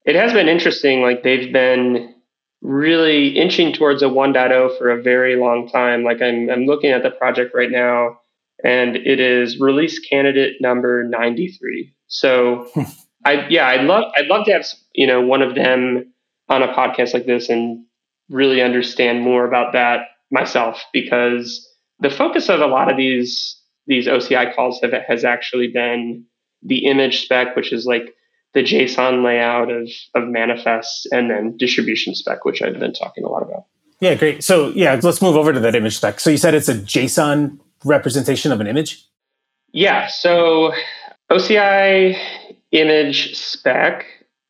It 0.05 0.15
has 0.15 0.33
been 0.33 0.49
interesting 0.49 1.01
like 1.01 1.23
they've 1.23 1.53
been 1.53 2.15
really 2.61 3.29
inching 3.29 3.73
towards 3.73 4.03
a 4.03 4.07
1.0 4.07 4.77
for 4.77 4.89
a 4.89 5.01
very 5.01 5.35
long 5.35 5.69
time. 5.69 6.03
Like 6.03 6.21
I'm 6.21 6.49
I'm 6.49 6.65
looking 6.65 6.91
at 6.91 7.03
the 7.03 7.11
project 7.11 7.53
right 7.55 7.71
now 7.71 8.20
and 8.63 8.95
it 8.95 9.19
is 9.19 9.59
release 9.59 9.99
candidate 9.99 10.55
number 10.61 11.03
93. 11.03 11.93
So 12.07 12.67
hmm. 12.73 12.83
I 13.25 13.47
yeah, 13.49 13.67
I'd 13.67 13.85
love 13.85 14.11
I'd 14.15 14.27
love 14.27 14.45
to 14.45 14.53
have 14.53 14.65
you 14.93 15.07
know 15.07 15.21
one 15.21 15.41
of 15.41 15.55
them 15.55 16.11
on 16.49 16.63
a 16.63 16.73
podcast 16.73 17.13
like 17.13 17.25
this 17.25 17.49
and 17.49 17.85
really 18.29 18.61
understand 18.61 19.21
more 19.21 19.45
about 19.45 19.73
that 19.73 20.01
myself 20.31 20.83
because 20.93 21.67
the 21.99 22.09
focus 22.09 22.49
of 22.49 22.59
a 22.61 22.67
lot 22.67 22.89
of 22.89 22.97
these 22.97 23.57
these 23.87 24.07
OCI 24.07 24.55
calls 24.55 24.79
have, 24.81 24.93
has 25.07 25.23
actually 25.23 25.67
been 25.67 26.25
the 26.63 26.85
image 26.85 27.23
spec, 27.23 27.55
which 27.55 27.73
is 27.73 27.85
like 27.85 28.13
the 28.53 28.61
JSON 28.61 29.23
layout 29.23 29.71
of 29.71 29.89
of 30.15 30.27
manifests, 30.27 31.05
and 31.11 31.29
then 31.29 31.55
distribution 31.57 32.15
spec, 32.15 32.43
which 32.45 32.61
I've 32.61 32.79
been 32.79 32.93
talking 32.93 33.23
a 33.23 33.29
lot 33.29 33.43
about. 33.43 33.65
Yeah, 33.99 34.15
great. 34.15 34.43
So 34.43 34.69
yeah, 34.69 34.99
let's 35.01 35.21
move 35.21 35.37
over 35.37 35.53
to 35.53 35.59
that 35.59 35.75
image 35.75 35.97
spec. 35.97 36.19
So 36.19 36.29
you 36.29 36.37
said 36.37 36.55
it's 36.55 36.69
a 36.69 36.75
JSON 36.75 37.59
representation 37.83 38.51
of 38.51 38.61
an 38.61 38.67
image. 38.67 39.05
Yeah. 39.73 40.07
So 40.07 40.73
OCI 41.31 42.17
image 42.71 43.35
spec 43.35 44.05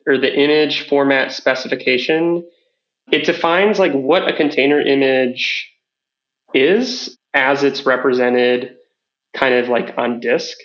or 0.07 0.17
the 0.17 0.33
image 0.33 0.87
format 0.87 1.31
specification, 1.31 2.47
it 3.11 3.25
defines 3.25 3.79
like 3.79 3.93
what 3.93 4.27
a 4.27 4.35
container 4.35 4.79
image 4.79 5.71
is 6.53 7.17
as 7.33 7.63
it's 7.63 7.85
represented 7.85 8.75
kind 9.35 9.55
of 9.55 9.69
like 9.69 9.97
on 9.97 10.19
disk. 10.19 10.57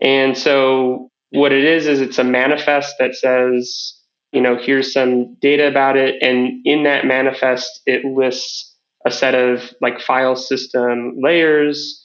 And 0.00 0.36
so 0.36 1.10
what 1.30 1.52
it 1.52 1.64
is 1.64 1.86
is 1.86 2.00
it's 2.00 2.18
a 2.18 2.24
manifest 2.24 2.96
that 2.98 3.14
says, 3.14 3.94
you 4.32 4.40
know, 4.40 4.56
here's 4.56 4.92
some 4.92 5.34
data 5.40 5.66
about 5.66 5.96
it, 5.96 6.22
and 6.22 6.64
in 6.66 6.84
that 6.84 7.06
manifest 7.06 7.80
it 7.86 8.04
lists 8.04 8.65
a 9.06 9.10
set 9.10 9.34
of 9.34 9.72
like 9.80 10.00
file 10.00 10.36
system 10.36 11.14
layers, 11.22 12.04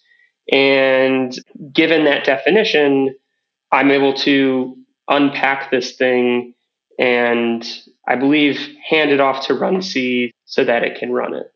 and 0.51 1.35
given 1.73 2.05
that 2.05 2.23
definition, 2.23 3.15
I'm 3.71 3.91
able 3.91 4.13
to 4.19 4.77
unpack 5.07 5.71
this 5.71 5.95
thing 5.95 6.53
and 6.99 7.65
I 8.07 8.15
believe 8.15 8.59
hand 8.87 9.11
it 9.11 9.19
off 9.19 9.47
to 9.47 9.53
runc 9.53 10.31
so 10.45 10.63
that 10.63 10.83
it 10.83 10.99
can 10.99 11.11
run 11.11 11.33
it. 11.33 11.51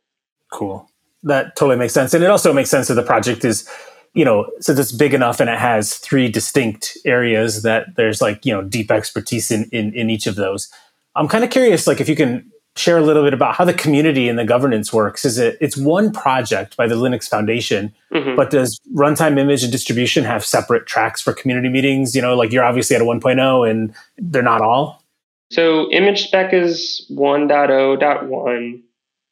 Cool. 0.52 0.90
That 1.24 1.56
totally 1.56 1.78
makes 1.78 1.94
sense. 1.94 2.14
And 2.14 2.24
it 2.24 2.30
also 2.30 2.54
makes 2.54 2.70
sense 2.70 2.88
that 2.88 2.96
the 2.96 3.04
project 3.04 3.44
is, 3.46 3.70
you 4.14 4.24
know, 4.24 4.50
since 4.60 4.80
it's 4.80 4.92
big 4.92 5.14
enough 5.14 5.40
and 5.40 5.50
it 5.50 5.60
has 5.60 5.96
three 5.96 6.30
distinct 6.30 6.98
areas 7.06 7.64
that 7.64 7.96
there's 7.96 8.22
like, 8.22 8.46
you 8.46 8.54
know, 8.54 8.62
deep 8.62 8.92
expertise 8.92 9.52
in, 9.52 9.70
in, 9.72 9.94
in 9.94 10.10
each 10.10 10.28
of 10.28 10.36
those. 10.36 10.72
I'm 11.16 11.28
kind 11.28 11.44
of 11.44 11.50
curious, 11.50 11.88
like 11.88 12.02
if 12.02 12.10
you 12.10 12.16
can 12.16 12.52
share 12.76 12.98
a 12.98 13.02
little 13.02 13.24
bit 13.24 13.34
about 13.34 13.56
how 13.56 13.64
the 13.64 13.74
community 13.74 14.28
and 14.28 14.38
the 14.38 14.44
governance 14.44 14.92
works. 14.92 15.24
Is 15.24 15.38
it 15.38 15.58
it's 15.62 15.78
one 15.78 16.12
project 16.12 16.76
by 16.76 16.88
the 16.88 16.96
Linux 16.96 17.30
Foundation, 17.30 17.94
mm-hmm. 18.14 18.36
but 18.36 18.52
does 18.52 18.82
runtime 18.94 19.40
image 19.40 19.64
and 19.64 19.72
distribution 19.72 20.26
have 20.26 20.44
separate 20.44 20.86
tracks 20.86 21.22
for 21.22 21.32
community 21.34 21.70
meetings? 21.70 22.14
You 22.16 22.22
know, 22.22 22.36
like 22.36 22.52
you're 22.52 22.66
obviously 22.66 22.96
at 22.96 23.02
a 23.02 23.06
1.0 23.06 23.70
and 23.70 23.94
they're 24.18 24.42
not 24.42 24.62
all. 24.62 25.04
So 25.52 25.92
image 25.92 26.28
spec 26.28 26.54
is 26.54 27.06
1.0.1, 27.12 28.82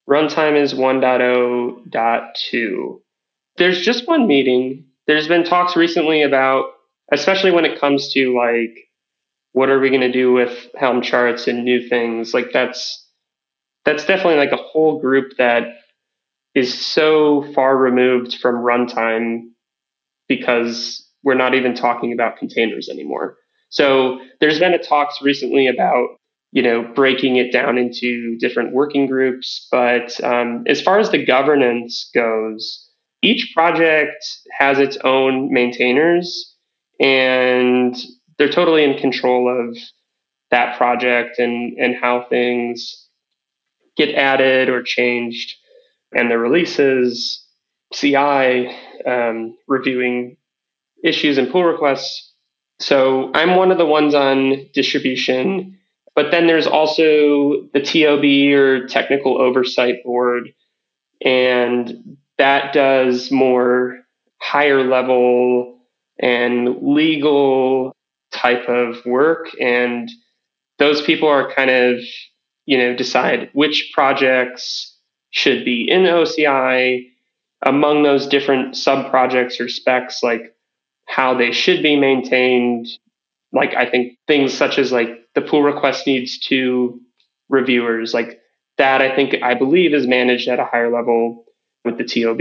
runtime 0.10 0.56
is 0.56 0.74
1.0.2. 0.74 3.02
There's 3.58 3.82
just 3.82 4.08
one 4.08 4.26
meeting. 4.26 4.86
There's 5.06 5.28
been 5.28 5.44
talks 5.44 5.76
recently 5.76 6.22
about, 6.22 6.72
especially 7.12 7.52
when 7.52 7.66
it 7.66 7.78
comes 7.80 8.14
to 8.14 8.38
like, 8.38 8.90
what 9.52 9.70
are 9.70 9.80
we 9.80 9.90
going 9.90 10.02
to 10.02 10.12
do 10.12 10.32
with 10.32 10.68
Helm 10.76 11.02
charts 11.02 11.48
and 11.48 11.66
new 11.66 11.88
things? 11.88 12.34
Like 12.34 12.52
that's 12.54 13.03
that's 13.86 14.06
definitely 14.06 14.38
like 14.38 14.52
a 14.52 14.58
whole 14.58 15.00
group 15.00 15.34
that 15.38 15.64
is 16.56 16.74
so 16.74 17.44
far 17.54 17.76
removed 17.78 18.36
from 18.36 18.56
runtime 18.56 19.50
because 20.28 21.08
we're 21.24 21.34
not 21.34 21.56
even 21.56 21.74
talking 21.74 22.14
about 22.14 22.38
containers 22.38 22.90
anymore. 22.90 23.38
So 23.70 24.20
there's 24.40 24.60
been 24.60 24.74
a 24.74 24.78
talks 24.78 25.22
recently 25.22 25.68
about 25.68 26.08
you 26.52 26.62
know 26.62 26.84
breaking 26.84 27.38
it 27.38 27.52
down 27.52 27.78
into 27.78 28.38
different 28.38 28.74
working 28.74 29.08
groups, 29.08 29.68
but 29.72 30.24
um, 30.24 30.64
as 30.68 30.82
far 30.82 31.00
as 31.00 31.10
the 31.10 31.26
governance 31.26 32.10
goes, 32.14 32.88
each 33.22 33.52
project 33.56 34.24
has 34.58 34.78
its 34.80 34.98
own 35.04 35.52
maintainers, 35.52 36.56
and 37.00 37.96
they're 38.38 38.52
totally 38.52 38.84
in 38.84 38.98
control 39.00 39.50
of 39.50 39.76
that 40.52 40.78
project 40.78 41.40
and 41.40 41.78
and 41.80 41.96
how 41.96 42.28
things 42.30 43.03
get 43.96 44.16
added 44.16 44.70
or 44.70 44.84
changed, 44.84 45.56
and 46.14 46.30
the 46.30 46.38
releases, 46.38 47.46
CI, 47.94 48.70
um, 49.06 49.56
reviewing 49.68 50.38
issues 51.04 51.38
and 51.38 51.52
pull 51.52 51.64
requests 51.64 52.34
so 52.80 53.32
I'm 53.34 53.56
one 53.56 53.72
of 53.72 53.78
the 53.78 53.86
ones 53.86 54.14
on 54.14 54.68
distribution, 54.74 55.80
but 56.16 56.32
then 56.32 56.48
there's 56.48 56.68
also 56.68 57.70
the 57.74 57.82
TOB 57.82 58.24
or 58.60 58.88
Technical 58.88 59.42
Oversight 59.42 60.04
Board, 60.04 60.50
and 61.24 62.18
that 62.38 62.74
does 62.74 63.32
more 63.32 64.00
higher 64.42 64.84
level 64.84 65.80
and 66.20 66.78
legal 66.82 67.96
type 68.32 68.68
of 68.68 68.98
work. 69.06 69.48
And 69.62 70.12
those 70.78 71.02
people 71.02 71.30
are 71.30 71.54
kind 71.54 71.70
of, 71.70 72.00
you 72.66 72.78
know, 72.78 72.96
decide 72.96 73.50
which 73.54 73.92
projects 73.94 74.98
should 75.32 75.66
be 75.66 75.90
in 75.90 76.04
OCI 76.04 77.10
among 77.66 78.04
those 78.04 78.28
different 78.28 78.76
sub 78.76 79.10
projects 79.10 79.60
or 79.60 79.68
specs 79.68 80.22
like 80.22 80.56
how 81.08 81.34
they 81.34 81.52
should 81.52 81.82
be 81.82 81.96
maintained. 81.96 82.88
Like 83.52 83.76
I 83.76 83.90
think 83.90 84.18
things 84.28 84.54
such 84.54 84.78
as 84.78 84.92
like 84.92 85.10
the 85.36 85.42
pull 85.42 85.64
request 85.64 86.08
needs 86.08 86.40
to 86.48 87.00
reviewers, 87.50 88.14
like 88.14 88.40
that 88.78 89.02
I 89.02 89.16
think 89.16 89.36
I 89.44 89.54
believe 89.54 89.94
is 89.94 90.08
managed 90.08 90.48
at 90.48 90.60
a 90.60 90.66
higher 90.66 90.92
level 90.92 91.46
with 91.86 91.98
the 91.98 92.04
TOB. 92.04 92.40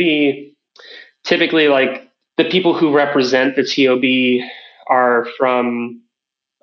Typically, 1.25 1.69
like 1.69 2.11
the 2.37 2.45
people 2.45 2.75
who 2.75 2.95
represent 2.95 3.57
the 3.57 3.65
TOB 3.65 4.47
are 4.89 5.27
from 5.39 6.03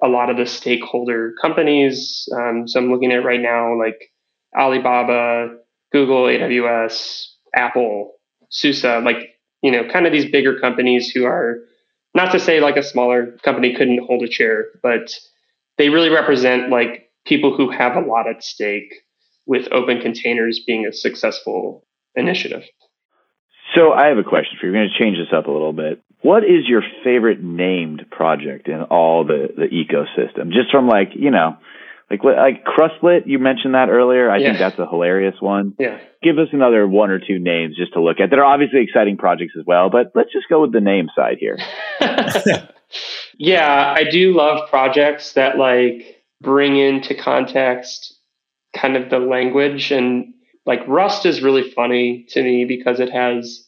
a 0.02 0.08
lot 0.08 0.30
of 0.30 0.38
the 0.38 0.46
stakeholder 0.46 1.34
companies. 1.42 2.28
Um, 2.36 2.68
so 2.68 2.80
I'm 2.80 2.92
looking 2.92 3.12
at 3.12 3.24
right 3.24 3.40
now 3.40 3.78
like 3.78 4.12
Alibaba, 4.58 5.58
Google, 5.92 6.24
AWS, 6.24 7.28
Apple, 7.56 8.14
SUSE, 8.50 8.84
like, 8.84 9.36
you 9.62 9.72
know, 9.72 9.88
kind 9.92 10.06
of 10.06 10.14
these 10.14 10.30
bigger 10.30 10.60
companies 10.60 11.12
who 11.12 11.26
are 11.26 11.60
not 12.16 12.32
to 12.32 12.40
say 12.40 12.60
like 12.60 12.78
a 12.78 12.84
smaller 12.84 13.38
company 13.44 13.76
couldn't 13.76 14.06
hold 14.06 14.24
a 14.24 14.28
chair, 14.28 14.66
but 14.82 15.14
they 15.78 15.90
really 15.90 16.10
represent 16.10 16.70
like 16.70 17.10
people 17.26 17.56
who 17.56 17.70
have 17.70 17.96
a 17.96 18.02
lot 18.02 18.28
at 18.28 18.44
stake 18.44 18.94
with 19.46 19.68
open 19.72 20.02
containers 20.02 20.62
being 20.66 20.86
a 20.86 20.94
successful 20.94 21.86
initiative. 22.16 22.64
So 23.76 23.94
I 23.94 24.08
have 24.08 24.18
a 24.18 24.24
question 24.24 24.58
for 24.60 24.66
you. 24.66 24.72
We're 24.72 24.80
going 24.80 24.90
to 24.90 25.04
change 25.04 25.18
this 25.18 25.34
up 25.34 25.48
a 25.48 25.52
little 25.52 25.74
bit. 25.74 26.02
What 26.22 26.44
is 26.44 26.68
your 26.68 26.84
favorite 27.04 27.42
named 27.42 28.06
project 28.12 28.68
in 28.68 28.82
all 28.84 29.24
the, 29.24 29.48
the 29.56 29.68
ecosystem? 29.68 30.52
Just 30.52 30.70
from 30.70 30.88
like, 30.88 31.10
you 31.16 31.32
know, 31.32 31.58
like 32.10 32.24
like 32.24 32.66
Krustlet, 32.66 33.28
you 33.28 33.40
mentioned 33.40 33.76
that 33.76 33.90
earlier. 33.90 34.30
I 34.30 34.38
yeah. 34.38 34.48
think 34.48 34.60
that's 34.60 34.80
a 34.80 34.88
hilarious 34.88 35.36
one. 35.40 35.76
Yeah. 35.78 36.00
Give 36.24 36.38
us 36.40 36.48
another 36.52 36.88
one 36.88 37.12
or 37.12 37.20
two 37.20 37.40
names 37.40 37.76
just 37.78 37.94
to 37.94 38.02
look 38.02 38.20
at. 38.20 38.32
That 38.32 38.40
are 38.40 38.46
obviously 38.46 38.82
exciting 38.82 39.18
projects 39.18 39.54
as 39.58 39.66
well, 39.66 39.90
but 39.90 40.12
let's 40.16 40.34
just 40.34 40.50
go 40.50 40.62
with 40.62 40.74
the 40.74 40.82
name 40.82 41.10
side 41.16 41.38
here. 41.40 41.58
yeah, 43.38 43.94
I 43.96 44.06
do 44.10 44.34
love 44.34 44.70
projects 44.70 45.34
that 45.34 45.58
like 45.58 46.24
bring 46.42 46.78
into 46.78 47.14
context 47.16 48.16
kind 48.76 48.98
of 48.98 49.10
the 49.10 49.20
language 49.20 49.92
and 49.92 50.34
like 50.66 50.82
Rust 50.88 51.26
is 51.26 51.42
really 51.42 51.72
funny 51.72 52.26
to 52.30 52.44
me 52.44 52.66
because 52.66 53.00
it 53.00 53.12
has 53.12 53.66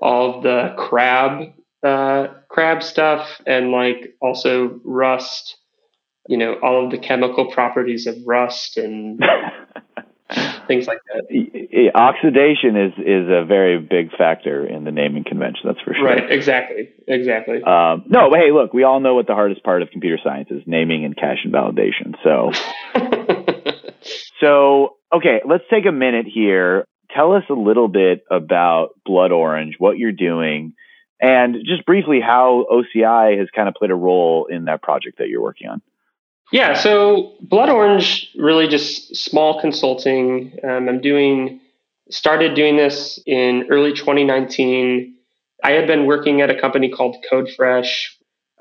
all 0.00 0.36
of 0.36 0.42
the 0.42 0.74
crab 0.78 1.52
uh, 1.82 2.28
crab 2.48 2.82
stuff 2.82 3.40
and 3.46 3.70
like 3.70 4.16
also 4.20 4.80
Rust 4.84 5.56
you 6.28 6.36
know 6.36 6.54
all 6.62 6.84
of 6.84 6.92
the 6.92 6.98
chemical 6.98 7.50
properties 7.50 8.06
of 8.06 8.14
rust 8.26 8.76
and 8.76 9.18
things 10.68 10.86
like 10.86 11.00
that. 11.06 11.90
Oxidation 11.94 12.76
is 12.76 12.92
is 12.98 13.28
a 13.28 13.44
very 13.44 13.80
big 13.80 14.14
factor 14.16 14.64
in 14.64 14.84
the 14.84 14.92
naming 14.92 15.24
convention. 15.24 15.62
That's 15.64 15.80
for 15.80 15.94
sure. 15.94 16.04
Right. 16.04 16.30
Exactly. 16.30 16.90
Exactly. 17.08 17.62
Um, 17.62 18.04
no, 18.06 18.30
but 18.30 18.38
hey, 18.38 18.52
look, 18.52 18.72
we 18.72 18.84
all 18.84 19.00
know 19.00 19.14
what 19.14 19.26
the 19.26 19.34
hardest 19.34 19.64
part 19.64 19.82
of 19.82 19.90
computer 19.90 20.18
science 20.22 20.50
is: 20.50 20.62
naming 20.66 21.04
and 21.04 21.16
cache 21.16 21.44
invalidation. 21.44 22.14
So, 22.22 22.52
so 24.40 24.96
okay, 25.12 25.40
let's 25.48 25.64
take 25.70 25.86
a 25.86 25.92
minute 25.92 26.26
here. 26.32 26.84
Tell 27.16 27.32
us 27.32 27.44
a 27.48 27.54
little 27.54 27.88
bit 27.88 28.22
about 28.30 28.90
Blood 29.06 29.32
Orange, 29.32 29.76
what 29.78 29.96
you're 29.96 30.12
doing, 30.12 30.74
and 31.20 31.56
just 31.64 31.84
briefly 31.84 32.20
how 32.20 32.66
OCI 32.70 33.38
has 33.38 33.48
kind 33.54 33.68
of 33.68 33.74
played 33.74 33.90
a 33.90 33.94
role 33.94 34.46
in 34.46 34.66
that 34.66 34.82
project 34.82 35.18
that 35.18 35.28
you're 35.28 35.42
working 35.42 35.68
on. 35.68 35.82
Yeah, 36.52 36.74
so 36.74 37.34
Blood 37.42 37.68
Orange 37.68 38.30
really 38.36 38.68
just 38.68 39.14
small 39.16 39.60
consulting. 39.60 40.58
Um, 40.64 40.88
I'm 40.88 41.00
doing 41.00 41.60
started 42.10 42.54
doing 42.54 42.76
this 42.76 43.20
in 43.26 43.66
early 43.68 43.92
2019. 43.92 45.14
I 45.62 45.72
had 45.72 45.86
been 45.86 46.06
working 46.06 46.40
at 46.40 46.48
a 46.48 46.58
company 46.58 46.88
called 46.88 47.16
CodeFresh, 47.30 47.90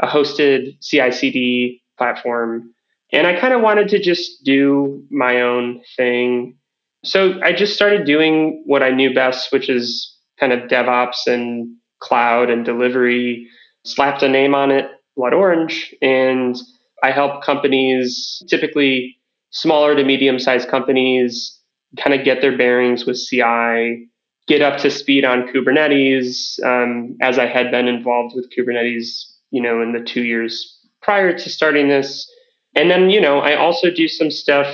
a 0.01 0.07
hosted 0.07 0.81
CI/CD 0.81 1.81
platform, 1.97 2.73
and 3.13 3.25
I 3.25 3.39
kind 3.39 3.53
of 3.53 3.61
wanted 3.61 3.87
to 3.89 3.99
just 3.99 4.43
do 4.43 5.05
my 5.09 5.41
own 5.41 5.81
thing. 5.95 6.57
So 7.05 7.39
I 7.41 7.53
just 7.53 7.73
started 7.73 8.05
doing 8.05 8.63
what 8.65 8.83
I 8.83 8.89
knew 8.89 9.13
best, 9.13 9.53
which 9.53 9.69
is 9.69 10.13
kind 10.39 10.51
of 10.51 10.69
DevOps 10.69 11.25
and 11.27 11.77
cloud 11.99 12.49
and 12.49 12.65
delivery. 12.65 13.47
Slapped 13.85 14.23
a 14.23 14.29
name 14.29 14.53
on 14.53 14.71
it, 14.71 14.85
Blood 15.15 15.33
Orange, 15.33 15.95
and 16.01 16.55
I 17.03 17.11
help 17.11 17.43
companies, 17.43 18.43
typically 18.49 19.17
smaller 19.51 19.95
to 19.95 20.03
medium 20.03 20.39
sized 20.39 20.67
companies, 20.67 21.57
kind 21.97 22.17
of 22.17 22.25
get 22.25 22.41
their 22.41 22.57
bearings 22.57 23.05
with 23.05 23.17
CI, 23.17 24.09
get 24.47 24.61
up 24.61 24.79
to 24.79 24.91
speed 24.91 25.25
on 25.25 25.47
Kubernetes, 25.47 26.61
um, 26.63 27.15
as 27.21 27.39
I 27.39 27.45
had 27.45 27.71
been 27.71 27.87
involved 27.87 28.35
with 28.35 28.49
Kubernetes, 28.55 29.23
you 29.51 29.61
know, 29.61 29.81
in 29.81 29.93
the 29.93 30.03
two 30.03 30.23
years 30.23 30.77
prior 31.01 31.37
to 31.37 31.49
starting 31.49 31.87
this. 31.87 32.29
And 32.75 32.91
then, 32.91 33.09
you 33.09 33.21
know, 33.21 33.39
I 33.39 33.55
also 33.55 33.89
do 33.89 34.07
some 34.07 34.31
stuff 34.31 34.67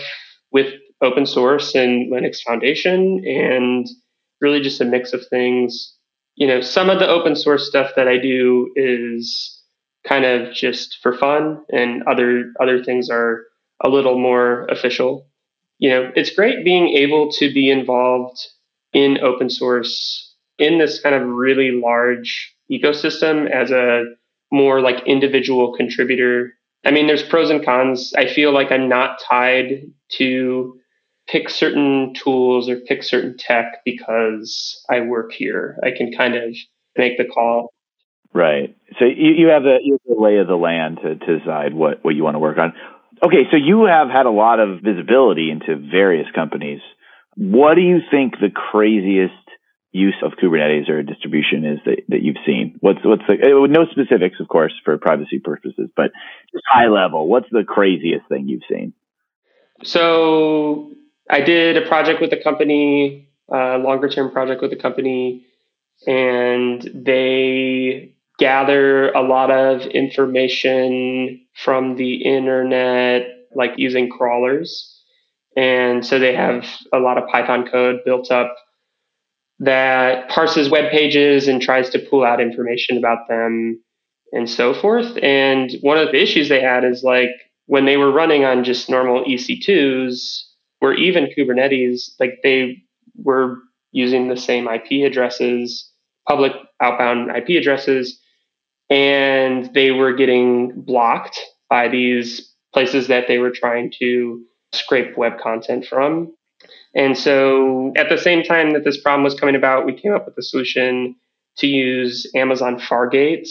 with 0.52 0.74
open 1.02 1.26
source 1.26 1.76
and 1.76 2.12
Linux 2.12 2.42
Foundation 2.42 3.24
and 3.26 3.88
really 4.42 4.62
just 4.62 4.82
a 4.82 4.86
mix 4.86 5.14
of 5.14 5.22
things. 5.30 5.96
You 6.36 6.48
know, 6.48 6.62
some 6.62 6.90
of 6.90 7.00
the 7.00 7.08
open 7.08 7.36
source 7.36 7.68
stuff 7.68 7.92
that 7.96 8.08
I 8.08 8.18
do 8.18 8.72
is 8.76 9.62
kind 10.08 10.26
of 10.26 10.54
just 10.54 11.00
for 11.02 11.18
fun, 11.18 11.64
and 11.72 12.04
other 12.04 12.52
other 12.60 12.84
things 12.84 13.10
are 13.10 13.44
a 13.84 13.90
little 13.90 14.18
more 14.18 14.66
official. 14.66 15.28
You 15.80 15.90
know, 15.90 16.12
it's 16.16 16.34
great 16.34 16.64
being 16.64 16.90
able 16.90 17.32
to 17.34 17.54
be 17.54 17.70
involved 17.70 18.40
in 18.94 19.20
open 19.20 19.50
source 19.50 20.34
in 20.58 20.78
this 20.78 21.00
kind 21.02 21.16
of 21.16 21.28
really 21.28 21.72
large 21.72 22.56
ecosystem 22.72 23.50
as 23.50 23.72
a 23.72 24.06
more 24.52 24.82
like 24.82 25.06
individual 25.06 25.74
contributor. 25.74 26.54
I 26.86 26.92
mean, 26.92 27.08
there's 27.08 27.24
pros 27.24 27.50
and 27.50 27.64
cons. 27.64 28.14
I 28.18 28.28
feel 28.28 28.54
like 28.54 28.72
I'm 28.72 28.88
not 28.88 29.20
tied 29.20 29.84
to 30.18 30.80
pick 31.28 31.50
certain 31.50 32.14
tools 32.14 32.70
or 32.70 32.78
pick 32.82 33.04
certain 33.04 33.38
tech 33.38 33.82
because 33.86 34.84
I 34.90 35.02
work 35.02 35.32
here. 35.32 35.78
I 35.84 35.92
can 35.92 36.12
kind 36.12 36.36
of 36.36 36.56
make 36.98 37.18
the 37.18 37.26
call. 37.26 37.74
Right. 38.34 38.76
So 39.00 39.06
you, 39.06 39.32
you 39.38 39.48
have 39.48 39.64
the 39.64 39.78
you 39.82 39.94
have 39.94 40.18
the 40.18 40.22
lay 40.22 40.38
of 40.38 40.48
the 40.48 40.56
land 40.56 41.00
to, 41.04 41.16
to 41.16 41.40
decide 41.40 41.74
what, 41.74 42.04
what 42.04 42.16
you 42.16 42.24
want 42.24 42.36
to 42.36 42.40
work 42.40 42.58
on. 42.58 42.74
Okay, 43.24 43.44
so 43.52 43.58
you 43.58 43.86
have 43.86 44.10
had 44.10 44.26
a 44.26 44.32
lot 44.32 44.60
of 44.60 44.82
visibility 44.82 45.50
into 45.50 45.76
various 45.78 46.28
companies. 46.34 46.82
What 47.36 47.76
do 47.76 47.82
you 47.82 48.00
think 48.12 48.34
the 48.34 48.50
craziest 48.50 49.34
use 49.92 50.16
of 50.24 50.34
Kubernetes 50.34 50.90
or 50.90 51.04
distribution 51.04 51.64
is 51.64 51.80
that, 51.86 52.02
that 52.10 52.22
you've 52.22 52.38
seen? 52.46 52.78
What's 52.82 53.00
what's 53.04 53.22
the 53.28 53.36
uh, 53.36 53.68
no 53.68 53.86
specifics, 53.92 54.40
of 54.40 54.48
course, 54.48 54.74
for 54.84 54.98
privacy 54.98 55.40
purposes, 55.40 55.90
but 55.96 56.12
just 56.52 56.64
high 56.68 56.88
level. 56.88 57.28
What's 57.28 57.50
the 57.52 57.64
craziest 57.64 58.28
thing 58.28 58.50
you've 58.50 58.64
seen? 58.70 58.94
So 59.84 60.92
I 61.30 61.42
did 61.42 61.78
a 61.78 61.88
project 61.88 62.22
with 62.22 62.34
a 62.34 62.42
company, 62.42 63.30
a 63.52 63.78
longer 63.78 64.10
term 64.10 64.32
project 64.32 64.62
with 64.62 64.74
a 64.74 64.76
company, 64.76 65.46
and 66.08 66.82
they 66.94 68.16
gather 68.40 69.12
a 69.12 69.22
lot 69.22 69.52
of 69.52 69.82
information 69.88 71.46
from 71.56 71.96
the 71.96 72.24
internet, 72.24 73.28
like 73.56 73.74
using 73.78 74.10
crawlers. 74.10 74.90
And 75.56 76.06
so 76.06 76.18
they 76.20 76.36
have 76.36 76.66
a 76.92 76.98
lot 76.98 77.18
of 77.18 77.30
Python 77.30 77.68
code 77.70 78.00
built 78.06 78.32
up 78.32 78.56
that 79.60 80.30
parses 80.30 80.70
web 80.70 80.92
pages 80.92 81.48
and 81.48 81.62
tries 81.62 81.90
to 81.92 82.00
pull 82.00 82.26
out 82.26 82.42
information 82.42 82.98
about 82.98 83.28
them 83.30 83.82
and 84.32 84.50
so 84.50 84.74
forth. 84.74 85.16
And 85.22 85.72
one 85.82 85.98
of 85.98 86.12
the 86.12 86.22
issues 86.22 86.50
they 86.50 86.62
had 86.62 86.84
is 86.84 87.04
like 87.04 87.30
when 87.68 87.86
they 87.86 87.98
were 87.98 88.12
running 88.12 88.44
on 88.44 88.64
just 88.64 88.90
normal 88.90 89.24
EC2s 89.24 90.44
or 90.84 90.94
even 90.94 91.30
Kubernetes, 91.36 92.12
like 92.20 92.40
they 92.44 92.84
were 93.16 93.60
using 93.94 94.28
the 94.28 94.36
same 94.36 94.68
IP 94.68 95.10
addresses, 95.10 95.90
public 96.28 96.52
outbound 96.82 97.32
IP 97.36 97.58
addresses, 97.62 98.20
and 98.90 99.74
they 99.74 99.92
were 99.92 100.14
getting 100.14 100.74
blocked 100.82 101.40
by 101.70 101.88
these 101.88 102.54
places 102.74 103.08
that 103.08 103.30
they 103.30 103.38
were 103.38 103.52
trying 103.52 103.94
to 104.00 104.44
scrape 104.74 105.18
web 105.18 105.40
content 105.40 105.86
from. 105.86 106.34
And 106.94 107.18
so 107.18 107.94
at 107.96 108.10
the 108.10 108.18
same 108.18 108.44
time 108.44 108.74
that 108.74 108.84
this 108.84 109.00
problem 109.00 109.24
was 109.24 109.36
coming 109.36 109.56
about, 109.56 109.86
we 109.86 109.94
came 109.94 110.14
up 110.14 110.26
with 110.26 110.38
a 110.38 110.44
solution 110.44 111.16
to 111.60 111.68
use 111.68 112.30
Amazon 112.36 112.78
Fargate 112.78 113.48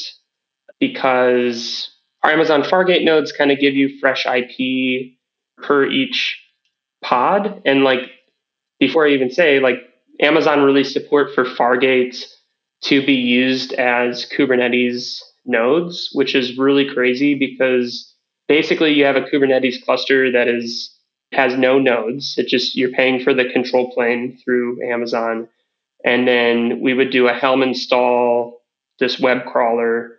because 0.79 1.91
our 2.23 2.31
Amazon 2.31 2.63
Fargate 2.63 3.05
nodes 3.05 3.33
kind 3.33 3.51
of 3.51 3.59
give 3.59 3.75
you 3.75 3.99
fresh 4.01 4.27
IP 4.27 5.13
per 5.63 5.87
each 5.87 6.42
pod. 7.03 7.63
And 7.65 7.85
like 7.85 8.11
before 8.79 9.07
I 9.07 9.11
even 9.11 9.31
say, 9.31 9.61
like 9.61 9.77
Amazon 10.21 10.63
released 10.63 10.93
support 10.93 11.35
for 11.35 11.45
Fargate 11.45 12.25
to 12.85 13.05
be 13.05 13.15
used 13.15 13.73
as 13.75 14.27
Kubernetes 14.27 15.21
nodes, 15.45 16.11
which 16.13 16.35
is 16.35 16.59
really 16.59 16.93
crazy 16.93 17.35
because 17.35 18.13
basically 18.49 18.93
you 18.93 19.05
have 19.05 19.17
a 19.17 19.23
Kubernetes 19.23 19.85
cluster 19.85 20.31
that 20.33 20.49
is 20.49 20.91
has 21.33 21.57
no 21.57 21.79
nodes. 21.79 22.35
It 22.37 22.47
just 22.47 22.77
you're 22.77 22.93
paying 22.93 23.23
for 23.23 23.33
the 23.33 23.49
control 23.51 23.91
plane 23.93 24.39
through 24.45 24.83
Amazon. 24.91 25.49
And 26.05 26.29
then 26.29 26.81
we 26.81 26.95
would 26.95 27.11
do 27.11 27.29
a 27.29 27.33
Helm 27.33 27.63
install 27.63 28.61
this 28.99 29.19
web 29.19 29.47
crawler 29.47 30.17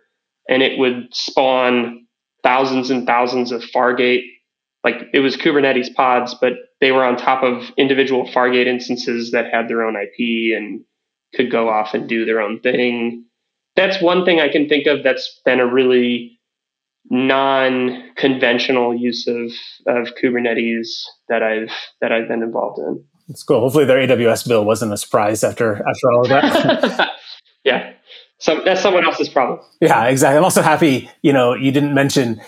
and 0.48 0.62
it 0.62 0.78
would 0.78 1.14
spawn 1.14 2.06
thousands 2.42 2.90
and 2.90 3.06
thousands 3.06 3.52
of 3.52 3.62
Fargate. 3.62 4.24
Like 4.84 5.08
it 5.14 5.20
was 5.20 5.36
Kubernetes 5.36 5.94
pods, 5.94 6.34
but 6.40 6.52
they 6.80 6.92
were 6.92 7.04
on 7.04 7.16
top 7.16 7.42
of 7.42 7.70
individual 7.78 8.28
Fargate 8.28 8.66
instances 8.66 9.30
that 9.30 9.52
had 9.52 9.68
their 9.68 9.82
own 9.82 9.96
IP 9.96 10.56
and 10.56 10.84
could 11.34 11.50
go 11.50 11.68
off 11.68 11.94
and 11.94 12.08
do 12.08 12.24
their 12.24 12.40
own 12.40 12.60
thing. 12.60 13.24
That's 13.76 14.00
one 14.00 14.24
thing 14.24 14.40
I 14.40 14.48
can 14.48 14.68
think 14.68 14.86
of 14.86 15.02
that's 15.02 15.40
been 15.44 15.58
a 15.58 15.66
really 15.66 16.38
non-conventional 17.10 18.94
use 18.94 19.26
of, 19.26 19.50
of 19.86 20.14
Kubernetes 20.22 20.88
that 21.28 21.42
I've 21.42 21.72
that 22.00 22.12
I've 22.12 22.28
been 22.28 22.42
involved 22.42 22.78
in. 22.78 23.04
That's 23.28 23.42
cool. 23.42 23.60
Hopefully, 23.60 23.84
their 23.84 24.06
AWS 24.06 24.46
bill 24.46 24.64
wasn't 24.64 24.92
a 24.92 24.96
surprise 24.96 25.42
after 25.42 25.76
after 25.76 26.12
all 26.12 26.22
of 26.22 26.28
that. 26.28 27.10
yeah, 27.64 27.92
so 28.38 28.60
that's 28.64 28.80
someone 28.80 29.04
else's 29.04 29.28
problem. 29.28 29.60
Yeah, 29.80 30.06
exactly. 30.06 30.36
I'm 30.36 30.44
also 30.44 30.62
happy. 30.62 31.10
You 31.22 31.32
know, 31.32 31.54
you 31.54 31.72
didn't 31.72 31.94
mention. 31.94 32.40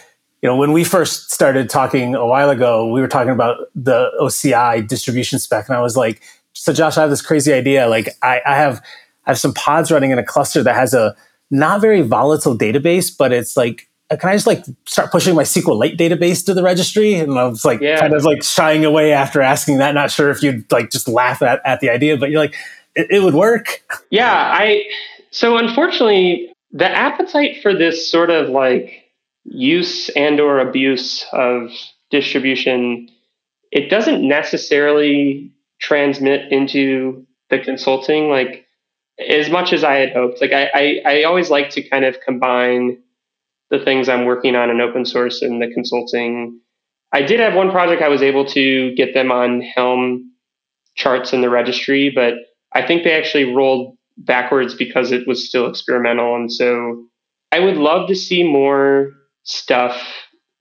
You 0.46 0.52
know, 0.52 0.58
when 0.58 0.70
we 0.70 0.84
first 0.84 1.32
started 1.32 1.68
talking 1.68 2.14
a 2.14 2.24
while 2.24 2.50
ago, 2.50 2.86
we 2.86 3.00
were 3.00 3.08
talking 3.08 3.32
about 3.32 3.66
the 3.74 4.12
OCI 4.20 4.86
distribution 4.86 5.40
spec, 5.40 5.68
and 5.68 5.76
I 5.76 5.80
was 5.80 5.96
like, 5.96 6.22
"So, 6.52 6.72
Josh, 6.72 6.96
I 6.96 7.00
have 7.00 7.10
this 7.10 7.20
crazy 7.20 7.52
idea. 7.52 7.88
Like, 7.88 8.10
I, 8.22 8.40
I 8.46 8.54
have 8.54 8.80
I 9.26 9.30
have 9.30 9.40
some 9.40 9.52
pods 9.52 9.90
running 9.90 10.12
in 10.12 10.20
a 10.20 10.22
cluster 10.22 10.62
that 10.62 10.76
has 10.76 10.94
a 10.94 11.16
not 11.50 11.80
very 11.80 12.00
volatile 12.02 12.56
database, 12.56 13.10
but 13.10 13.32
it's 13.32 13.56
like 13.56 13.88
can 14.08 14.30
I 14.30 14.34
just 14.34 14.46
like 14.46 14.64
start 14.84 15.10
pushing 15.10 15.34
my 15.34 15.42
SQLite 15.42 15.98
database 15.98 16.46
to 16.46 16.54
the 16.54 16.62
registry? 16.62 17.14
And 17.14 17.36
I 17.36 17.48
was 17.48 17.64
like, 17.64 17.80
yeah. 17.80 17.98
kind 17.98 18.14
of 18.14 18.22
like 18.22 18.44
shying 18.44 18.84
away 18.84 19.12
after 19.12 19.42
asking 19.42 19.78
that. 19.78 19.96
Not 19.96 20.12
sure 20.12 20.30
if 20.30 20.44
you'd 20.44 20.70
like 20.70 20.92
just 20.92 21.08
laugh 21.08 21.42
at, 21.42 21.60
at 21.64 21.80
the 21.80 21.90
idea, 21.90 22.16
but 22.16 22.30
you're 22.30 22.38
like, 22.38 22.54
it, 22.94 23.10
it 23.10 23.22
would 23.24 23.34
work. 23.34 23.82
Yeah. 24.10 24.32
I, 24.32 24.84
so 25.32 25.56
unfortunately, 25.56 26.52
the 26.70 26.88
appetite 26.88 27.60
for 27.62 27.74
this 27.74 28.08
sort 28.08 28.30
of 28.30 28.48
like 28.48 29.05
use 29.48 30.08
and 30.10 30.40
or 30.40 30.58
abuse 30.58 31.24
of 31.32 31.70
distribution, 32.10 33.08
it 33.72 33.90
doesn't 33.90 34.26
necessarily 34.26 35.52
transmit 35.80 36.52
into 36.52 37.26
the 37.50 37.58
consulting 37.58 38.30
like 38.30 38.66
as 39.18 39.48
much 39.50 39.72
as 39.72 39.84
I 39.84 39.96
had 39.96 40.12
hoped. 40.12 40.40
Like 40.40 40.52
I, 40.52 40.70
I, 40.74 41.00
I 41.04 41.22
always 41.24 41.50
like 41.50 41.70
to 41.70 41.88
kind 41.88 42.04
of 42.04 42.20
combine 42.20 42.98
the 43.70 43.78
things 43.78 44.08
I'm 44.08 44.24
working 44.24 44.54
on 44.54 44.70
in 44.70 44.80
open 44.80 45.04
source 45.04 45.42
and 45.42 45.60
the 45.60 45.72
consulting. 45.72 46.60
I 47.12 47.22
did 47.22 47.40
have 47.40 47.54
one 47.54 47.70
project 47.70 48.02
I 48.02 48.08
was 48.08 48.22
able 48.22 48.44
to 48.46 48.94
get 48.94 49.14
them 49.14 49.32
on 49.32 49.60
Helm 49.60 50.32
charts 50.94 51.32
in 51.32 51.40
the 51.40 51.50
registry, 51.50 52.10
but 52.14 52.34
I 52.72 52.86
think 52.86 53.04
they 53.04 53.12
actually 53.12 53.54
rolled 53.54 53.96
backwards 54.18 54.74
because 54.74 55.12
it 55.12 55.26
was 55.26 55.48
still 55.48 55.66
experimental. 55.66 56.34
And 56.34 56.52
so 56.52 57.06
I 57.52 57.60
would 57.60 57.76
love 57.76 58.08
to 58.08 58.14
see 58.14 58.42
more 58.42 59.12
stuff 59.46 60.02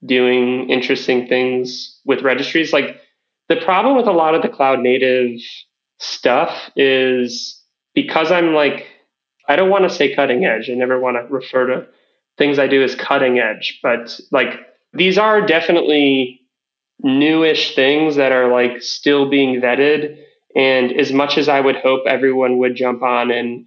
doing 0.04 0.70
interesting 0.70 1.26
things 1.26 2.00
with 2.04 2.22
registries. 2.22 2.72
Like 2.72 3.00
the 3.48 3.56
problem 3.56 3.96
with 3.96 4.06
a 4.06 4.12
lot 4.12 4.34
of 4.34 4.42
the 4.42 4.48
cloud 4.48 4.80
native 4.80 5.40
stuff 5.98 6.70
is 6.76 7.60
because 7.94 8.30
I'm 8.30 8.54
like, 8.54 8.86
I 9.48 9.56
don't 9.56 9.70
want 9.70 9.84
to 9.84 9.90
say 9.90 10.14
cutting 10.14 10.44
edge. 10.44 10.70
I 10.70 10.74
never 10.74 10.98
want 10.98 11.16
to 11.16 11.32
refer 11.32 11.66
to 11.66 11.86
things 12.38 12.58
I 12.58 12.68
do 12.68 12.82
as 12.82 12.94
cutting 12.94 13.38
edge, 13.38 13.80
but 13.82 14.18
like 14.30 14.60
these 14.92 15.18
are 15.18 15.44
definitely 15.44 16.40
newish 17.00 17.74
things 17.74 18.16
that 18.16 18.32
are 18.32 18.50
like 18.50 18.82
still 18.82 19.28
being 19.28 19.60
vetted. 19.60 20.18
And 20.54 20.92
as 20.92 21.12
much 21.12 21.38
as 21.38 21.48
I 21.48 21.60
would 21.60 21.76
hope 21.76 22.06
everyone 22.06 22.58
would 22.58 22.76
jump 22.76 23.02
on 23.02 23.30
and 23.30 23.66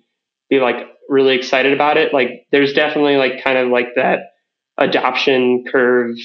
be 0.49 0.59
like 0.59 0.87
really 1.09 1.35
excited 1.35 1.73
about 1.73 1.97
it, 1.97 2.13
like 2.13 2.47
there's 2.51 2.73
definitely 2.73 3.17
like 3.17 3.43
kind 3.43 3.57
of 3.57 3.69
like 3.69 3.95
that 3.95 4.31
adoption 4.79 5.63
curve, 5.71 6.15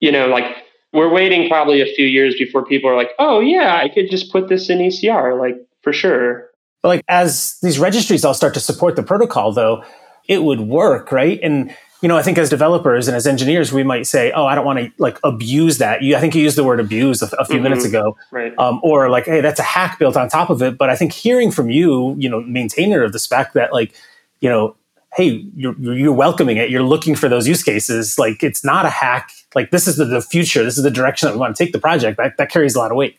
you 0.00 0.12
know, 0.12 0.28
like 0.28 0.44
we're 0.92 1.12
waiting 1.12 1.48
probably 1.48 1.80
a 1.80 1.94
few 1.94 2.06
years 2.06 2.36
before 2.38 2.64
people 2.64 2.88
are 2.88 2.96
like, 2.96 3.10
oh 3.18 3.40
yeah, 3.40 3.76
I 3.76 3.88
could 3.88 4.10
just 4.10 4.30
put 4.30 4.48
this 4.48 4.70
in 4.70 4.78
ECR, 4.78 5.38
like 5.38 5.56
for 5.82 5.92
sure. 5.92 6.50
But 6.82 6.88
like 6.88 7.04
as 7.08 7.58
these 7.62 7.78
registries 7.78 8.24
all 8.24 8.34
start 8.34 8.54
to 8.54 8.60
support 8.60 8.96
the 8.96 9.02
protocol 9.02 9.52
though, 9.52 9.84
it 10.28 10.42
would 10.42 10.60
work, 10.60 11.10
right? 11.10 11.40
And 11.42 11.74
you 12.02 12.08
know, 12.08 12.16
I 12.16 12.22
think 12.22 12.36
as 12.36 12.50
developers 12.50 13.08
and 13.08 13.16
as 13.16 13.26
engineers, 13.26 13.72
we 13.72 13.82
might 13.82 14.06
say, 14.06 14.30
"Oh, 14.32 14.44
I 14.44 14.54
don't 14.54 14.66
want 14.66 14.78
to 14.78 14.92
like 14.98 15.18
abuse 15.24 15.78
that." 15.78 16.02
You, 16.02 16.14
I 16.14 16.20
think 16.20 16.34
you 16.34 16.42
used 16.42 16.56
the 16.56 16.64
word 16.64 16.78
"abuse" 16.78 17.22
a, 17.22 17.26
a 17.38 17.44
few 17.44 17.56
mm-hmm. 17.56 17.64
minutes 17.64 17.86
ago, 17.86 18.16
right? 18.30 18.52
Um, 18.58 18.80
or 18.82 19.08
like, 19.08 19.24
"Hey, 19.24 19.40
that's 19.40 19.58
a 19.58 19.62
hack 19.64 19.98
built 19.98 20.16
on 20.16 20.28
top 20.28 20.50
of 20.50 20.62
it." 20.62 20.76
But 20.76 20.90
I 20.90 20.96
think 20.96 21.12
hearing 21.12 21.50
from 21.50 21.70
you, 21.70 22.14
you 22.18 22.28
know, 22.28 22.42
maintainer 22.42 23.02
of 23.02 23.12
the 23.12 23.18
spec, 23.18 23.54
that 23.54 23.72
like, 23.72 23.94
you 24.40 24.48
know, 24.50 24.76
hey, 25.16 25.44
you're, 25.54 25.74
you're 25.80 26.12
welcoming 26.12 26.58
it. 26.58 26.68
You're 26.68 26.82
looking 26.82 27.16
for 27.16 27.28
those 27.28 27.48
use 27.48 27.62
cases. 27.62 28.18
Like, 28.18 28.42
it's 28.42 28.62
not 28.62 28.84
a 28.84 28.90
hack. 28.90 29.30
Like, 29.54 29.70
this 29.70 29.88
is 29.88 29.96
the, 29.96 30.04
the 30.04 30.20
future. 30.20 30.62
This 30.62 30.76
is 30.76 30.84
the 30.84 30.90
direction 30.90 31.26
that 31.26 31.32
we 31.32 31.40
want 31.40 31.56
to 31.56 31.64
take 31.64 31.72
the 31.72 31.78
project. 31.78 32.18
That 32.18 32.36
that 32.36 32.50
carries 32.50 32.74
a 32.74 32.78
lot 32.78 32.90
of 32.90 32.96
weight. 32.96 33.18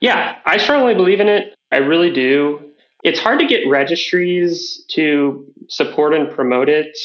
Yeah, 0.00 0.38
I 0.46 0.56
strongly 0.56 0.94
believe 0.94 1.20
in 1.20 1.28
it. 1.28 1.54
I 1.72 1.78
really 1.78 2.12
do. 2.12 2.70
It's 3.02 3.18
hard 3.18 3.40
to 3.40 3.46
get 3.46 3.68
registries 3.68 4.84
to 4.90 5.44
support 5.68 6.14
and 6.14 6.30
promote 6.30 6.68
it 6.68 6.96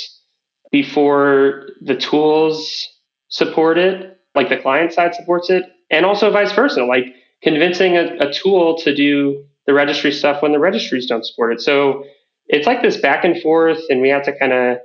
before 0.72 1.68
the 1.82 1.96
tools 1.96 2.88
support 3.30 3.78
it, 3.78 4.20
like 4.36 4.50
the 4.50 4.58
client 4.58 4.94
side 4.94 5.16
supports 5.16 5.50
it, 5.50 5.64
and 5.90 6.06
also 6.06 6.32
vice 6.32 6.52
versa, 6.52 6.84
like 6.84 7.06
convincing 7.42 7.98
a, 7.98 8.16
a 8.20 8.32
tool 8.32 8.78
to 8.80 8.94
do 8.94 9.44
the 9.66 9.74
registry 9.74 10.12
stuff 10.12 10.42
when 10.42 10.52
the 10.52 10.60
registries 10.60 11.08
don't 11.08 11.26
support 11.26 11.54
it. 11.54 11.62
So 11.62 12.06
it's 12.48 12.68
like 12.68 12.82
this 12.82 12.98
back 12.98 13.24
and 13.24 13.41
forth, 13.41 13.80
and 13.89 14.02
we 14.02 14.10
have 14.10 14.24
to 14.24 14.38
kind 14.38 14.54
of 14.54 14.78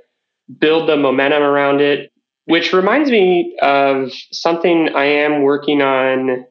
build 0.59 0.89
the 0.89 0.97
momentum 0.97 1.43
around 1.43 1.81
it, 1.81 2.11
which 2.45 2.73
reminds 2.73 3.09
me 3.09 3.57
of 3.61 4.11
something 4.31 4.89
I 4.95 5.05
am 5.05 5.43
working 5.43 5.81
on 5.81 6.45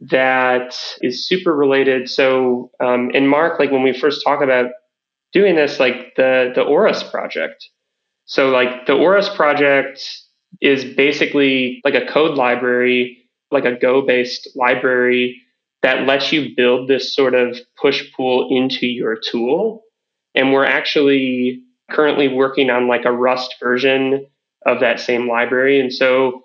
that 0.00 0.76
is 1.00 1.26
super 1.26 1.54
related. 1.54 2.08
So, 2.08 2.70
um, 2.80 3.10
and 3.14 3.28
Marc, 3.28 3.58
like 3.58 3.70
when 3.70 3.82
we 3.82 3.98
first 3.98 4.24
talk 4.24 4.42
about 4.42 4.70
doing 5.32 5.56
this, 5.56 5.80
like 5.80 6.14
the 6.16 6.52
the 6.54 6.62
ORAS 6.62 7.02
project. 7.10 7.68
So, 8.24 8.50
like 8.50 8.86
the 8.86 8.92
ORAS 8.94 9.28
project 9.34 10.00
is 10.60 10.84
basically 10.84 11.80
like 11.84 11.94
a 11.94 12.06
code 12.06 12.36
library, 12.36 13.18
like 13.50 13.64
a 13.64 13.78
Go 13.78 14.02
based 14.02 14.48
library 14.54 15.42
that 15.82 16.06
lets 16.06 16.32
you 16.32 16.54
build 16.56 16.88
this 16.88 17.14
sort 17.14 17.34
of 17.34 17.58
push 17.80 18.04
pull 18.16 18.48
into 18.50 18.86
your 18.86 19.16
tool. 19.16 19.82
And 20.34 20.52
we're 20.52 20.64
actually 20.64 21.62
currently 21.90 22.28
working 22.28 22.70
on 22.70 22.88
like 22.88 23.04
a 23.04 23.12
Rust 23.12 23.56
version 23.60 24.26
of 24.66 24.80
that 24.80 25.00
same 25.00 25.28
library. 25.28 25.80
And 25.80 25.92
so 25.92 26.42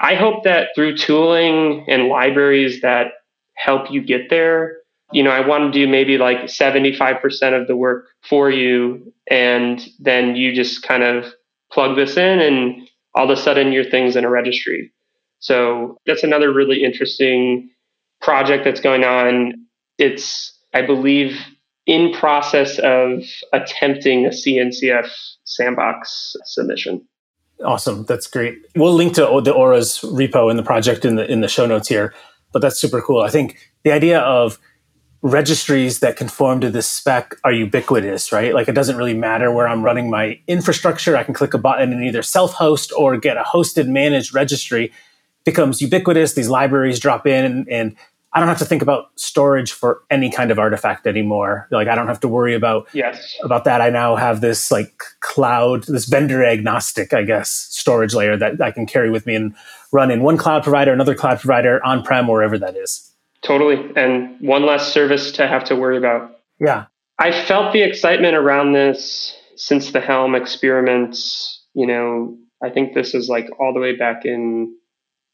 I 0.00 0.14
hope 0.14 0.44
that 0.44 0.68
through 0.74 0.96
tooling 0.96 1.84
and 1.88 2.08
libraries 2.08 2.80
that 2.82 3.08
help 3.56 3.90
you 3.90 4.02
get 4.02 4.30
there, 4.30 4.78
you 5.12 5.22
know, 5.22 5.30
I 5.30 5.46
want 5.46 5.72
to 5.72 5.78
do 5.78 5.90
maybe 5.90 6.18
like 6.18 6.44
75% 6.44 7.60
of 7.60 7.66
the 7.66 7.76
work 7.76 8.06
for 8.28 8.50
you. 8.50 9.12
And 9.30 9.84
then 9.98 10.36
you 10.36 10.54
just 10.54 10.82
kind 10.82 11.02
of 11.02 11.26
plug 11.72 11.96
this 11.96 12.16
in 12.16 12.40
and 12.40 12.88
all 13.14 13.30
of 13.30 13.38
a 13.38 13.40
sudden 13.40 13.72
your 13.72 13.84
thing's 13.84 14.16
in 14.16 14.24
a 14.24 14.30
registry. 14.30 14.92
So 15.38 15.98
that's 16.06 16.22
another 16.22 16.52
really 16.52 16.82
interesting 16.82 17.70
project 18.20 18.64
that's 18.64 18.80
going 18.80 19.04
on. 19.04 19.54
It's, 19.98 20.52
I 20.74 20.82
believe, 20.82 21.38
in 21.86 22.12
process 22.12 22.78
of 22.80 23.22
attempting 23.52 24.26
a 24.26 24.30
CNCF 24.30 25.08
sandbox 25.44 26.34
submission. 26.44 27.06
Awesome. 27.64 28.04
That's 28.04 28.26
great. 28.26 28.58
We'll 28.74 28.92
link 28.92 29.14
to 29.14 29.40
the 29.42 29.52
ORAS 29.52 30.02
repo 30.02 30.50
in 30.50 30.56
the 30.56 30.62
project 30.62 31.04
in 31.04 31.16
the 31.16 31.30
in 31.30 31.40
the 31.40 31.48
show 31.48 31.64
notes 31.64 31.88
here. 31.88 32.12
But 32.52 32.60
that's 32.60 32.78
super 32.78 33.00
cool. 33.00 33.22
I 33.22 33.30
think 33.30 33.58
the 33.82 33.92
idea 33.92 34.20
of 34.20 34.58
registries 35.22 36.00
that 36.00 36.16
conform 36.16 36.60
to 36.60 36.70
this 36.70 36.86
spec 36.86 37.34
are 37.44 37.52
ubiquitous, 37.52 38.30
right? 38.30 38.54
Like 38.54 38.68
it 38.68 38.74
doesn't 38.74 38.96
really 38.96 39.14
matter 39.14 39.50
where 39.50 39.66
I'm 39.66 39.82
running 39.82 40.10
my 40.10 40.38
infrastructure. 40.46 41.16
I 41.16 41.24
can 41.24 41.34
click 41.34 41.54
a 41.54 41.58
button 41.58 41.92
and 41.92 42.04
either 42.04 42.22
self-host 42.22 42.92
or 42.96 43.16
get 43.16 43.36
a 43.36 43.42
hosted 43.42 43.88
managed 43.88 44.34
registry 44.34 44.92
becomes 45.44 45.80
ubiquitous. 45.80 46.34
These 46.34 46.48
libraries 46.48 47.00
drop 47.00 47.26
in 47.26 47.44
and, 47.44 47.68
and 47.68 47.96
I 48.36 48.38
don't 48.38 48.48
have 48.48 48.58
to 48.58 48.66
think 48.66 48.82
about 48.82 49.18
storage 49.18 49.72
for 49.72 50.02
any 50.10 50.30
kind 50.30 50.50
of 50.50 50.58
artifact 50.58 51.06
anymore. 51.06 51.66
Like 51.70 51.88
I 51.88 51.94
don't 51.94 52.06
have 52.06 52.20
to 52.20 52.28
worry 52.28 52.54
about 52.54 52.86
yes. 52.92 53.34
about 53.42 53.64
that. 53.64 53.80
I 53.80 53.88
now 53.88 54.14
have 54.14 54.42
this 54.42 54.70
like 54.70 55.02
cloud, 55.20 55.84
this 55.84 56.04
vendor 56.04 56.44
agnostic, 56.44 57.14
I 57.14 57.22
guess, 57.22 57.48
storage 57.70 58.12
layer 58.12 58.36
that 58.36 58.60
I 58.60 58.72
can 58.72 58.84
carry 58.84 59.08
with 59.08 59.24
me 59.24 59.36
and 59.36 59.54
run 59.90 60.10
in 60.10 60.22
one 60.22 60.36
cloud 60.36 60.62
provider, 60.64 60.92
another 60.92 61.14
cloud 61.14 61.40
provider, 61.40 61.82
on 61.82 62.02
prem, 62.02 62.28
wherever 62.28 62.58
that 62.58 62.76
is. 62.76 63.10
Totally, 63.40 63.90
and 63.96 64.38
one 64.42 64.66
less 64.66 64.92
service 64.92 65.32
to 65.32 65.48
have 65.48 65.64
to 65.64 65.74
worry 65.74 65.96
about. 65.96 66.38
Yeah, 66.60 66.86
I 67.18 67.32
felt 67.46 67.72
the 67.72 67.80
excitement 67.80 68.36
around 68.36 68.74
this 68.74 69.34
since 69.56 69.92
the 69.92 70.00
Helm 70.02 70.34
experiments. 70.34 71.62
You 71.72 71.86
know, 71.86 72.36
I 72.62 72.68
think 72.68 72.92
this 72.92 73.14
is 73.14 73.30
like 73.30 73.48
all 73.58 73.72
the 73.72 73.80
way 73.80 73.96
back 73.96 74.26
in 74.26 74.76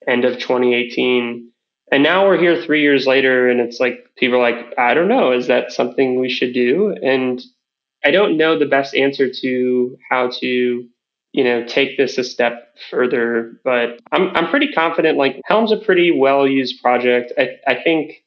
end 0.07 0.25
of 0.25 0.35
2018 0.35 1.52
and 1.93 2.03
now 2.03 2.27
we're 2.27 2.41
here 2.41 2.61
three 2.61 2.81
years 2.81 3.07
later, 3.07 3.51
and 3.51 3.61
it's 3.61 3.79
like 3.79 4.07
people 4.17 4.39
are 4.39 4.51
like, 4.51 4.75
I 4.79 4.95
don't 4.95 5.09
know, 5.09 5.31
is 5.31 5.47
that 5.49 5.73
something 5.73 6.19
we 6.19 6.31
should 6.31 6.55
do? 6.55 6.97
And 7.03 7.43
I 8.03 8.11
don't 8.11 8.39
know 8.39 8.59
the 8.59 8.65
best 8.65 8.95
answer 8.95 9.31
to 9.31 9.99
how 10.11 10.31
to, 10.41 10.89
you 11.33 11.45
know, 11.45 11.67
take 11.67 11.99
this 11.99 12.17
a 12.17 12.25
step 12.25 12.75
further, 12.91 13.61
but 13.63 14.01
I'm 14.11 14.29
I'm 14.35 14.49
pretty 14.49 14.73
confident. 14.73 15.19
Like 15.19 15.39
Helm's 15.45 15.71
a 15.71 15.77
pretty 15.77 16.19
well 16.19 16.49
used 16.49 16.81
project. 16.81 17.35
I, 17.37 17.59
I 17.67 17.83
think 17.83 18.25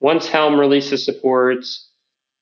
once 0.00 0.26
Helm 0.26 0.58
releases 0.58 1.04
support, 1.04 1.62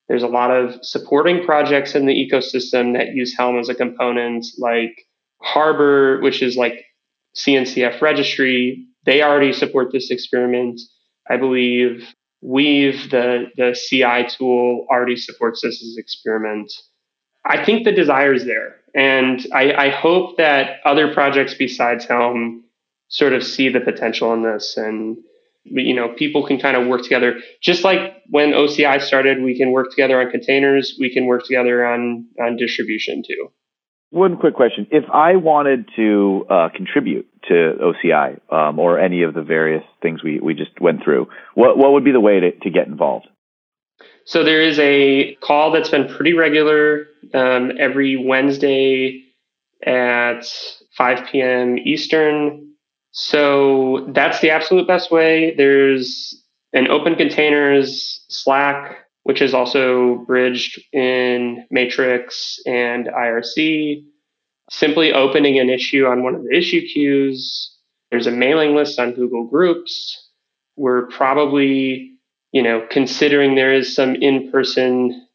there's 0.07 0.23
a 0.23 0.29
lot 0.29 0.53
of 0.53 0.77
supporting 0.85 1.45
projects 1.45 1.97
in 1.97 2.07
the 2.07 2.15
ecosystem 2.15 2.97
that 2.97 3.15
use 3.17 3.37
Helm 3.37 3.59
as 3.59 3.69
a 3.69 3.75
component, 3.75 4.47
like 4.59 5.07
Harbor, 5.43 6.21
which 6.21 6.41
is 6.41 6.57
like 6.57 6.85
CNCF 7.37 8.01
registry 8.01 8.87
they 9.05 9.23
already 9.23 9.53
support 9.53 9.93
this 9.93 10.11
experiment. 10.11 10.81
I 11.29 11.37
believe 11.37 12.15
Weave, 12.41 13.11
the, 13.11 13.47
the 13.57 13.75
CI 13.75 14.29
tool, 14.29 14.87
already 14.91 15.17
supports 15.17 15.63
this 15.63 15.81
as 15.83 15.97
experiment. 15.97 16.73
I 17.45 17.65
think 17.65 17.85
the 17.85 17.93
desire 17.93 18.35
is 18.35 18.45
there. 18.45 18.77
And 18.95 19.47
I, 19.53 19.73
I 19.73 19.89
hope 19.91 20.37
that 20.37 20.81
other 20.85 21.13
projects 21.15 21.55
besides 21.55 22.05
Helm 22.05 22.65
sort 23.09 23.33
of 23.33 23.45
see 23.45 23.69
the 23.69 23.81
potential 23.81 24.33
in 24.33 24.43
this 24.43 24.77
and 24.77 25.19
you 25.65 25.95
know 25.95 26.09
people 26.09 26.45
can 26.47 26.59
kind 26.59 26.77
of 26.77 26.89
work 26.89 27.03
together 27.03 27.39
just 27.61 27.85
like 27.85 28.15
when 28.31 28.53
oci 28.53 28.99
started 28.99 29.43
we 29.43 29.57
can 29.57 29.71
work 29.71 29.91
together 29.91 30.21
on 30.21 30.31
containers 30.31 30.97
we 30.99 31.13
can 31.13 31.27
work 31.27 31.45
together 31.45 31.87
on 31.87 32.27
on 32.41 32.57
distribution 32.57 33.23
too 33.25 33.53
one 34.13 34.37
quick 34.37 34.55
question 34.55 34.87
if 34.91 35.05
i 35.13 35.37
wanted 35.37 35.89
to 35.97 36.47
uh, 36.49 36.69
contribute 36.75 37.27
to 37.49 37.77
OCI 37.81 38.41
um, 38.53 38.79
or 38.79 38.99
any 38.99 39.23
of 39.23 39.35
the 39.35 39.43
various 39.43 39.85
things 40.01 40.23
we, 40.23 40.41
we 40.41 40.55
just 40.55 40.81
went 40.81 41.03
through, 41.03 41.29
what, 41.55 41.77
what 41.77 41.93
would 41.93 42.05
be 42.05 42.13
the 42.13 42.21
way 42.21 42.41
to, 42.41 42.53
to 42.53 42.71
get 42.71 42.87
involved? 42.87 43.27
So 44.25 44.45
there 44.45 44.63
is 44.63 44.79
a 44.79 45.35
call 45.37 45.73
that's 45.73 45.89
been 45.89 46.09
pretty 46.09 46.33
regular 46.33 47.07
um, 47.35 47.73
every 47.79 48.17
Wednesday 48.17 49.25
at 49.85 50.47
5 50.97 51.27
p.m. 51.31 51.79
Eastern. 51.79 52.69
So 53.11 54.07
that's 54.11 54.41
the 54.41 54.51
absolute 54.51 54.87
best 54.87 55.11
way. 55.11 55.55
There's 55.57 56.41
an 56.73 56.89
open 56.89 57.17
containers 57.17 58.25
Slack, 58.29 59.02
which 59.25 59.41
is 59.41 59.55
also 59.55 60.25
bridged 60.27 60.81
in 60.93 61.65
Matrix 61.71 62.59
and 62.67 63.07
IRC 63.07 64.05
simply 64.71 65.13
opening 65.13 65.59
an 65.59 65.69
issue 65.69 66.07
on 66.07 66.23
one 66.23 66.35
of 66.35 66.45
the 66.45 66.57
issue 66.57 66.81
queues. 66.87 67.77
There's 68.11 68.27
a 68.27 68.33
mailing 68.33 68.75
list 68.75 68.99
on 68.99 69.13
Google 69.13 69.47
Groups. 69.47 70.31
We're 70.77 71.07
probably, 71.07 72.13
you 72.53 72.63
know, 72.63 72.87
considering 72.91 73.55
there 73.55 73.73
is 73.73 73.95
some 73.95 74.15
in-person 74.15 75.27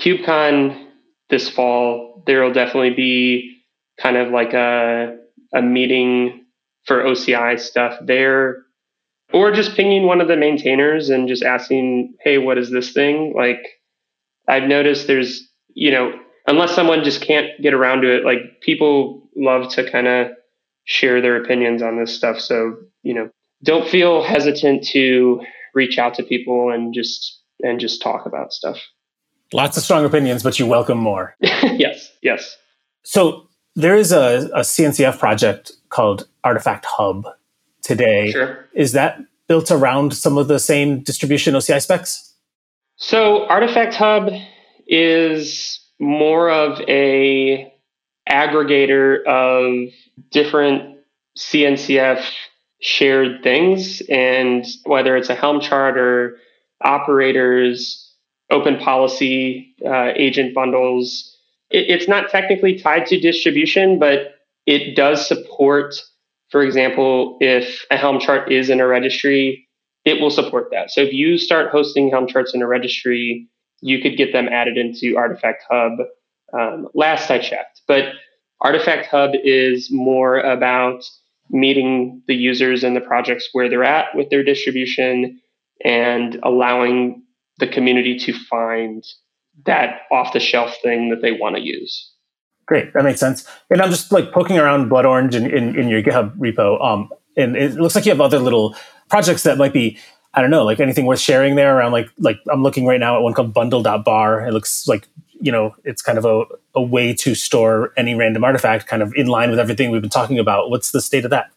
KubeCon 0.00 0.86
this 1.30 1.48
fall. 1.48 2.22
There 2.26 2.42
will 2.42 2.52
definitely 2.52 2.94
be 2.94 3.58
kind 4.00 4.16
of 4.16 4.30
like 4.32 4.54
a 4.54 5.18
a 5.54 5.62
meeting 5.62 6.44
for 6.84 7.04
OCI 7.04 7.58
stuff 7.58 7.96
there, 8.02 8.63
or 9.32 9.50
just 9.52 9.74
pinging 9.74 10.06
one 10.06 10.20
of 10.20 10.28
the 10.28 10.36
maintainers 10.36 11.10
and 11.10 11.28
just 11.28 11.42
asking, 11.42 12.14
"Hey, 12.20 12.38
what 12.38 12.58
is 12.58 12.70
this 12.70 12.92
thing?" 12.92 13.34
Like, 13.34 13.80
I've 14.48 14.64
noticed 14.64 15.06
there's, 15.06 15.48
you 15.74 15.90
know, 15.90 16.12
unless 16.46 16.74
someone 16.74 17.04
just 17.04 17.22
can't 17.22 17.50
get 17.62 17.74
around 17.74 18.02
to 18.02 18.14
it, 18.14 18.24
like 18.24 18.60
people 18.60 19.28
love 19.36 19.70
to 19.72 19.90
kind 19.90 20.06
of 20.06 20.28
share 20.84 21.20
their 21.20 21.42
opinions 21.42 21.82
on 21.82 21.98
this 21.98 22.14
stuff. 22.14 22.38
So, 22.38 22.76
you 23.02 23.14
know, 23.14 23.30
don't 23.62 23.88
feel 23.88 24.22
hesitant 24.22 24.86
to 24.88 25.40
reach 25.74 25.98
out 25.98 26.14
to 26.14 26.22
people 26.22 26.70
and 26.70 26.94
just 26.94 27.40
and 27.62 27.80
just 27.80 28.02
talk 28.02 28.26
about 28.26 28.52
stuff. 28.52 28.78
Lots 29.52 29.76
of 29.76 29.82
strong 29.82 30.04
opinions, 30.04 30.42
but 30.42 30.58
you 30.58 30.66
welcome 30.66 30.98
more. 30.98 31.36
yes, 31.40 32.10
yes. 32.22 32.56
So 33.04 33.48
there 33.76 33.96
is 33.96 34.12
a, 34.12 34.50
a 34.54 34.60
CNCF 34.60 35.18
project 35.18 35.72
called 35.90 36.26
Artifact 36.42 36.84
Hub 36.86 37.26
today. 37.84 38.32
Sure. 38.32 38.66
Is 38.74 38.92
that 38.92 39.20
built 39.46 39.70
around 39.70 40.14
some 40.14 40.38
of 40.38 40.48
the 40.48 40.58
same 40.58 41.00
distribution 41.00 41.54
OCI 41.54 41.80
specs? 41.80 42.34
So 42.96 43.46
Artifact 43.46 43.94
Hub 43.94 44.30
is 44.86 45.80
more 46.00 46.50
of 46.50 46.80
a 46.88 47.72
aggregator 48.28 49.24
of 49.26 49.92
different 50.30 50.98
CNCF 51.38 52.24
shared 52.80 53.42
things, 53.42 54.02
and 54.08 54.66
whether 54.84 55.16
it's 55.16 55.30
a 55.30 55.34
Helm 55.34 55.60
chart 55.60 55.98
or 55.98 56.36
operators, 56.82 58.12
open 58.50 58.78
policy, 58.78 59.74
uh, 59.84 60.12
agent 60.16 60.54
bundles, 60.54 61.36
it, 61.70 61.86
it's 61.88 62.08
not 62.08 62.30
technically 62.30 62.78
tied 62.78 63.06
to 63.06 63.18
distribution, 63.18 63.98
but 63.98 64.34
it 64.66 64.94
does 64.94 65.26
support, 65.26 65.94
for 66.54 66.62
example, 66.62 67.36
if 67.40 67.84
a 67.90 67.96
Helm 67.96 68.20
chart 68.20 68.52
is 68.52 68.70
in 68.70 68.78
a 68.78 68.86
registry, 68.86 69.66
it 70.04 70.20
will 70.20 70.30
support 70.30 70.68
that. 70.70 70.88
So 70.88 71.00
if 71.00 71.12
you 71.12 71.36
start 71.36 71.72
hosting 71.72 72.10
Helm 72.10 72.28
charts 72.28 72.54
in 72.54 72.62
a 72.62 72.66
registry, 72.68 73.48
you 73.80 74.00
could 74.00 74.16
get 74.16 74.32
them 74.32 74.46
added 74.46 74.78
into 74.78 75.16
Artifact 75.16 75.64
Hub 75.68 75.94
um, 76.56 76.86
last 76.94 77.28
I 77.28 77.40
checked. 77.40 77.80
But 77.88 78.04
Artifact 78.60 79.06
Hub 79.06 79.32
is 79.42 79.88
more 79.90 80.38
about 80.38 81.02
meeting 81.50 82.22
the 82.28 82.36
users 82.36 82.84
and 82.84 82.94
the 82.94 83.00
projects 83.00 83.48
where 83.50 83.68
they're 83.68 83.82
at 83.82 84.14
with 84.14 84.30
their 84.30 84.44
distribution 84.44 85.40
and 85.84 86.38
allowing 86.44 87.24
the 87.58 87.66
community 87.66 88.16
to 88.20 88.32
find 88.32 89.02
that 89.66 90.02
off 90.12 90.32
the 90.32 90.38
shelf 90.38 90.76
thing 90.84 91.10
that 91.10 91.20
they 91.20 91.32
want 91.32 91.56
to 91.56 91.62
use. 91.62 92.13
Great, 92.66 92.92
that 92.94 93.04
makes 93.04 93.20
sense. 93.20 93.46
And 93.70 93.82
I'm 93.82 93.90
just 93.90 94.10
like 94.10 94.32
poking 94.32 94.58
around 94.58 94.88
Blood 94.88 95.04
Orange 95.04 95.34
in, 95.34 95.46
in, 95.46 95.78
in 95.78 95.88
your 95.88 96.02
GitHub 96.02 96.36
repo. 96.38 96.82
Um, 96.82 97.10
and 97.36 97.56
it 97.56 97.74
looks 97.74 97.94
like 97.94 98.06
you 98.06 98.12
have 98.12 98.20
other 98.20 98.38
little 98.38 98.74
projects 99.08 99.42
that 99.42 99.58
might 99.58 99.72
be 99.72 99.98
I 100.34 100.40
don't 100.40 100.50
know, 100.50 100.64
like 100.64 100.80
anything 100.80 101.06
worth 101.06 101.20
sharing 101.20 101.54
there 101.54 101.76
around 101.76 101.92
like 101.92 102.08
like 102.18 102.38
I'm 102.50 102.62
looking 102.62 102.86
right 102.86 102.98
now 102.98 103.16
at 103.16 103.22
one 103.22 103.34
called 103.34 103.54
bundle.bar. 103.54 104.46
It 104.46 104.52
looks 104.52 104.88
like, 104.88 105.06
you 105.40 105.52
know, 105.52 105.74
it's 105.84 106.02
kind 106.02 106.18
of 106.18 106.24
a, 106.24 106.44
a 106.74 106.82
way 106.82 107.14
to 107.14 107.34
store 107.34 107.92
any 107.96 108.14
random 108.14 108.42
artifact 108.42 108.86
kind 108.86 109.02
of 109.02 109.12
in 109.14 109.28
line 109.28 109.50
with 109.50 109.60
everything 109.60 109.90
we've 109.90 110.00
been 110.00 110.10
talking 110.10 110.38
about. 110.38 110.70
What's 110.70 110.90
the 110.90 111.00
state 111.00 111.24
of 111.24 111.30
that? 111.30 111.50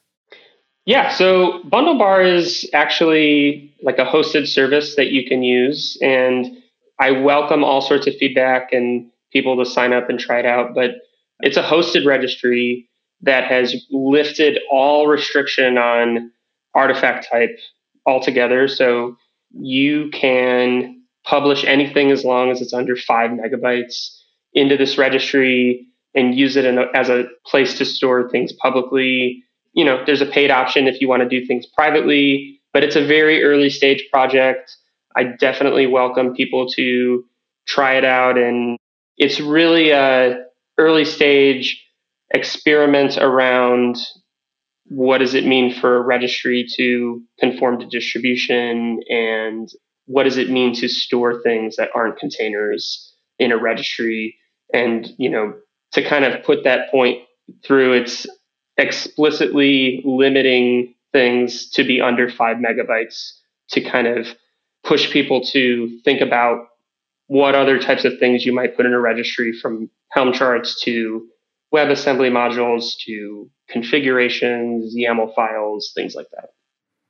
Yeah, 0.86 1.14
so 1.14 1.64
bundle 1.64 1.98
bar 1.98 2.22
is 2.22 2.70
actually 2.72 3.74
like 3.82 3.98
a 3.98 4.06
hosted 4.06 4.48
service 4.48 4.96
that 4.96 5.08
you 5.08 5.28
can 5.28 5.44
use. 5.44 5.98
And 6.02 6.56
I 7.00 7.12
welcome 7.12 7.64
all 7.64 7.82
sorts 7.82 8.08
of 8.08 8.16
feedback 8.16 8.72
and 8.72 9.10
people 9.32 9.58
to 9.58 9.70
sign 9.70 9.94
up 9.94 10.10
and 10.10 10.20
try 10.20 10.40
it 10.40 10.46
out. 10.46 10.74
But 10.74 10.92
it's 11.40 11.58
a 11.58 11.64
hosted 11.64 12.06
registry 12.06 12.90
that 13.22 13.46
has 13.46 13.76
lifted 13.92 14.60
all 14.72 15.08
restriction 15.08 15.78
on 15.78 16.32
artifact 16.76 17.28
type 17.32 17.58
altogether. 18.06 18.68
So 18.68 19.18
you 19.52 20.10
can 20.12 21.02
publish 21.26 21.64
anything 21.66 22.12
as 22.12 22.24
long 22.24 22.52
as 22.52 22.62
it's 22.62 22.74
under 22.74 22.96
five 22.96 23.32
megabytes 23.32 24.18
into 24.54 24.78
this 24.78 24.98
registry 24.98 25.86
and 26.16 26.36
use 26.36 26.56
it 26.56 26.66
a, 26.66 26.88
as 26.96 27.10
a 27.10 27.26
place 27.46 27.78
to 27.78 27.86
store 27.86 28.30
things 28.30 28.54
publicly. 28.54 29.44
You 29.74 29.86
know, 29.86 30.04
there's 30.06 30.22
a 30.22 30.26
paid 30.26 30.52
option 30.52 30.88
if 30.88 31.02
you 31.02 31.08
want 31.08 31.24
to 31.24 31.30
do 31.30 31.46
things 31.46 31.66
privately, 31.66 32.60
but 32.74 32.84
it's 32.84 32.96
a 32.96 33.06
very 33.06 33.44
early 33.44 33.70
stage 33.70 34.04
project. 34.12 34.76
I 35.16 35.24
definitely 35.24 35.88
welcome 35.88 36.34
people 36.34 36.70
to 36.72 37.26
try 37.68 37.96
it 37.96 38.06
out. 38.06 38.38
And 38.38 38.78
it's 39.18 39.40
really 39.40 39.92
a 39.92 40.44
early 40.78 41.06
stage 41.06 41.84
experiment 42.32 43.18
around 43.18 43.98
what 44.90 45.18
does 45.18 45.34
it 45.34 45.46
mean 45.46 45.74
for 45.74 45.98
a 45.98 46.02
registry 46.02 46.66
to 46.76 47.22
conform 47.40 47.80
to 47.80 47.86
distribution 47.88 49.02
and 49.10 49.70
what 50.06 50.24
does 50.24 50.38
it 50.38 50.50
mean 50.50 50.74
to 50.74 50.88
store 50.88 51.42
things 51.42 51.76
that 51.76 51.90
aren't 51.94 52.18
containers 52.18 53.14
in 53.40 53.52
a 53.52 53.58
registry. 53.58 54.38
And 54.74 55.08
you 55.18 55.30
know 55.30 55.54
to 55.94 56.04
kind 56.04 56.26
of 56.26 56.44
put 56.44 56.64
that 56.66 56.92
point 56.92 57.24
through 57.66 57.94
it's 57.94 58.28
explicitly 58.78 60.02
limiting 60.06 60.94
things 61.14 61.70
to 61.72 61.84
be 61.84 62.02
under 62.02 62.30
five 62.30 62.58
megabytes 62.58 63.32
to 63.70 63.82
kind 63.82 64.08
of 64.08 64.28
push 64.84 65.12
people 65.12 65.42
to 65.42 66.00
think 66.04 66.22
about 66.22 66.68
what 67.28 67.56
other 67.56 67.80
types 67.80 68.06
of 68.06 68.18
things 68.20 68.46
you 68.46 68.54
might 68.54 68.76
put 68.76 68.86
in 68.86 68.94
a 68.94 69.00
registry 69.00 69.54
from 69.54 69.90
helm 70.10 70.34
charts 70.34 70.82
to 70.82 71.28
WebAssembly 71.74 72.32
modules 72.32 72.94
to 73.06 73.50
configurations, 73.70 74.96
YAML 74.96 75.36
files, 75.36 75.92
things 75.94 76.16
like 76.16 76.28
that. 76.32 76.50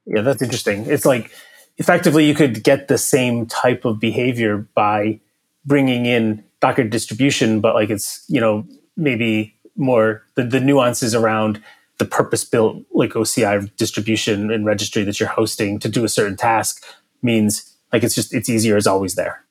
Yeah, 0.05 0.21
that's 0.21 0.41
interesting. 0.41 0.85
It's 0.87 1.05
like 1.05 1.31
effectively 1.77 2.25
you 2.25 2.33
could 2.33 2.63
get 2.63 2.87
the 2.87 2.97
same 2.97 3.45
type 3.45 3.85
of 3.85 3.99
behavior 3.99 4.67
by 4.73 5.19
bringing 5.65 6.05
in 6.05 6.43
Docker 6.59 6.83
distribution, 6.83 7.59
but 7.59 7.75
like 7.75 7.89
it's, 7.89 8.25
you 8.27 8.41
know, 8.41 8.65
maybe 8.95 9.53
more 9.75 10.23
the, 10.35 10.43
the 10.43 10.59
nuances 10.59 11.13
around 11.13 11.61
the 11.99 12.05
purpose 12.05 12.43
built 12.43 12.83
like 12.91 13.11
OCI 13.11 13.75
distribution 13.77 14.51
and 14.51 14.65
registry 14.65 15.03
that 15.03 15.19
you're 15.19 15.29
hosting 15.29 15.79
to 15.79 15.89
do 15.89 16.03
a 16.03 16.09
certain 16.09 16.37
task 16.37 16.83
means 17.21 17.75
like 17.93 18.03
it's 18.03 18.15
just 18.15 18.33
it's 18.33 18.49
easier 18.49 18.77
it's 18.77 18.87
always 18.87 19.15
there. 19.15 19.43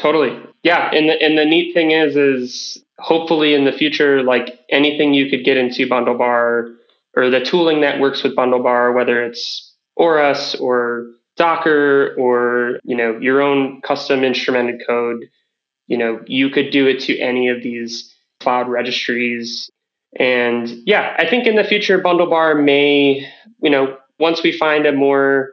Totally. 0.00 0.38
Yeah. 0.62 0.90
And 0.92 1.08
the 1.08 1.22
and 1.22 1.38
the 1.38 1.44
neat 1.44 1.74
thing 1.74 1.90
is 1.90 2.16
is 2.16 2.82
hopefully 2.98 3.54
in 3.54 3.64
the 3.64 3.72
future, 3.72 4.22
like 4.22 4.60
anything 4.70 5.14
you 5.14 5.28
could 5.30 5.44
get 5.44 5.56
into 5.56 5.86
Bundlebar 5.86 6.74
or 7.16 7.30
the 7.30 7.40
tooling 7.40 7.80
that 7.80 8.00
works 8.00 8.22
with 8.22 8.36
Bundlebar, 8.36 8.94
whether 8.94 9.22
it's 9.22 9.74
ORAS 9.96 10.54
or 10.60 11.06
Docker 11.36 12.14
or, 12.18 12.78
you 12.84 12.96
know, 12.96 13.18
your 13.18 13.40
own 13.40 13.80
custom 13.82 14.20
instrumented 14.20 14.80
code, 14.86 15.28
you 15.86 15.96
know, 15.96 16.20
you 16.26 16.50
could 16.50 16.70
do 16.70 16.86
it 16.86 17.00
to 17.00 17.18
any 17.18 17.48
of 17.48 17.62
these 17.62 18.14
cloud 18.40 18.68
registries. 18.68 19.70
And 20.18 20.68
yeah, 20.86 21.14
I 21.18 21.28
think 21.28 21.46
in 21.46 21.56
the 21.56 21.64
future, 21.64 21.98
Bundlebar 21.98 22.62
may, 22.62 23.26
you 23.62 23.70
know, 23.70 23.96
once 24.18 24.42
we 24.42 24.56
find 24.56 24.86
a 24.86 24.92
more 24.92 25.50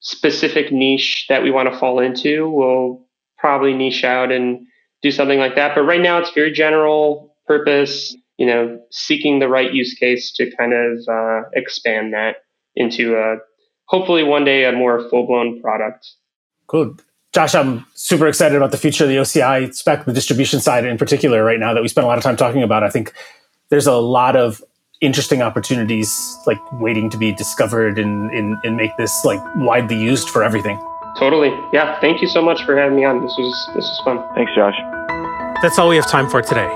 specific 0.00 0.72
niche 0.72 1.26
that 1.28 1.42
we 1.42 1.50
want 1.50 1.72
to 1.72 1.78
fall 1.78 1.98
into, 1.98 2.48
we'll 2.48 3.05
probably 3.38 3.74
niche 3.74 4.04
out 4.04 4.32
and 4.32 4.66
do 5.02 5.10
something 5.10 5.38
like 5.38 5.54
that. 5.56 5.74
But 5.74 5.82
right 5.82 6.00
now, 6.00 6.18
it's 6.18 6.30
very 6.32 6.52
general 6.52 7.34
purpose. 7.46 8.16
You 8.38 8.46
know, 8.46 8.80
seeking 8.90 9.38
the 9.38 9.48
right 9.48 9.72
use 9.72 9.94
case 9.94 10.32
to 10.34 10.50
kind 10.56 10.72
of 10.74 10.98
uh, 11.08 11.48
expand 11.54 12.12
that 12.12 12.36
into 12.74 13.16
a 13.16 13.36
hopefully 13.86 14.24
one 14.24 14.44
day 14.44 14.64
a 14.64 14.72
more 14.72 15.08
full 15.08 15.26
blown 15.26 15.60
product. 15.60 16.06
Cool. 16.66 16.96
Josh, 17.32 17.54
I'm 17.54 17.86
super 17.94 18.26
excited 18.26 18.56
about 18.56 18.70
the 18.70 18.78
future 18.78 19.04
of 19.04 19.10
the 19.10 19.16
OCI 19.16 19.74
spec, 19.74 20.04
the 20.04 20.12
distribution 20.12 20.60
side 20.60 20.84
in 20.84 20.96
particular, 20.96 21.44
right 21.44 21.60
now 21.60 21.74
that 21.74 21.82
we 21.82 21.88
spent 21.88 22.04
a 22.04 22.08
lot 22.08 22.18
of 22.18 22.24
time 22.24 22.36
talking 22.36 22.62
about. 22.62 22.82
I 22.82 22.88
think 22.88 23.12
there's 23.68 23.86
a 23.86 23.96
lot 23.96 24.36
of 24.36 24.62
interesting 25.02 25.42
opportunities 25.42 26.36
like 26.46 26.58
waiting 26.80 27.10
to 27.10 27.18
be 27.18 27.32
discovered 27.32 27.98
and, 27.98 28.30
and, 28.30 28.56
and 28.64 28.76
make 28.76 28.96
this 28.96 29.24
like 29.24 29.40
widely 29.56 29.96
used 29.96 30.30
for 30.30 30.42
everything. 30.42 30.78
Totally. 31.18 31.58
Yeah. 31.72 31.98
Thank 32.00 32.20
you 32.20 32.28
so 32.28 32.42
much 32.42 32.64
for 32.64 32.76
having 32.76 32.96
me 32.96 33.04
on. 33.04 33.22
This 33.22 33.34
was 33.38 33.70
this 33.74 33.88
was 33.88 34.00
fun. 34.04 34.22
Thanks, 34.34 34.52
Josh. 34.54 34.76
That's 35.62 35.78
all 35.78 35.88
we 35.88 35.96
have 35.96 36.10
time 36.10 36.28
for 36.28 36.42
today. 36.42 36.68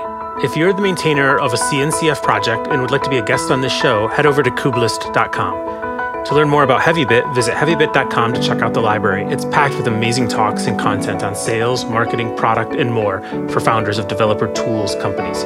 If 0.43 0.57
you're 0.57 0.73
the 0.73 0.81
maintainer 0.81 1.37
of 1.37 1.53
a 1.53 1.57
CNCF 1.57 2.23
project 2.23 2.67
and 2.67 2.81
would 2.81 2.89
like 2.89 3.03
to 3.03 3.09
be 3.09 3.17
a 3.17 3.23
guest 3.23 3.51
on 3.51 3.61
this 3.61 3.71
show, 3.71 4.07
head 4.07 4.25
over 4.25 4.41
to 4.41 4.49
kubelist.com. 4.49 6.25
To 6.25 6.35
learn 6.35 6.49
more 6.49 6.63
about 6.63 6.81
Heavybit, 6.81 7.33
visit 7.35 7.53
heavybit.com 7.53 8.33
to 8.33 8.41
check 8.41 8.61
out 8.61 8.73
the 8.73 8.81
library. 8.81 9.23
It's 9.31 9.45
packed 9.45 9.75
with 9.75 9.87
amazing 9.87 10.29
talks 10.29 10.65
and 10.65 10.79
content 10.79 11.23
on 11.23 11.35
sales, 11.35 11.85
marketing, 11.85 12.35
product, 12.37 12.75
and 12.75 12.91
more 12.91 13.21
for 13.49 13.59
founders 13.59 13.97
of 13.97 14.07
developer 14.07 14.51
tools 14.53 14.95
companies. 14.95 15.43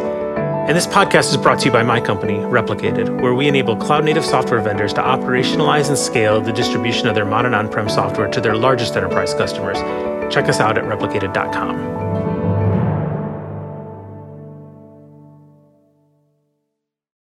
And 0.66 0.76
this 0.76 0.88
podcast 0.88 1.30
is 1.30 1.38
brought 1.38 1.59
to 1.59 1.66
you 1.66 1.72
by 1.72 1.84
my 1.84 2.01
company, 2.01 2.38
Replicated, 2.39 3.22
where 3.22 3.36
we 3.36 3.47
enable 3.47 3.76
cloud 3.76 4.03
native 4.03 4.26
software 4.26 4.59
vendors 4.61 4.93
to 4.93 5.01
operationalize 5.01 5.89
and 5.89 5.97
scale 5.97 6.41
the 6.41 6.51
distribution 6.51 7.07
of 7.07 7.13
their 7.13 7.24
modern 7.24 7.53
on 7.53 7.70
prem 7.70 7.88
software 7.88 8.28
to 8.32 8.41
their 8.41 8.55
largest 8.55 8.95
enterprise 8.95 9.36
customers. 9.36 9.78
Check 10.34 10.49
us 10.49 10.59
out 10.59 10.80
at 10.80 10.86
replicated.com. 10.86 12.34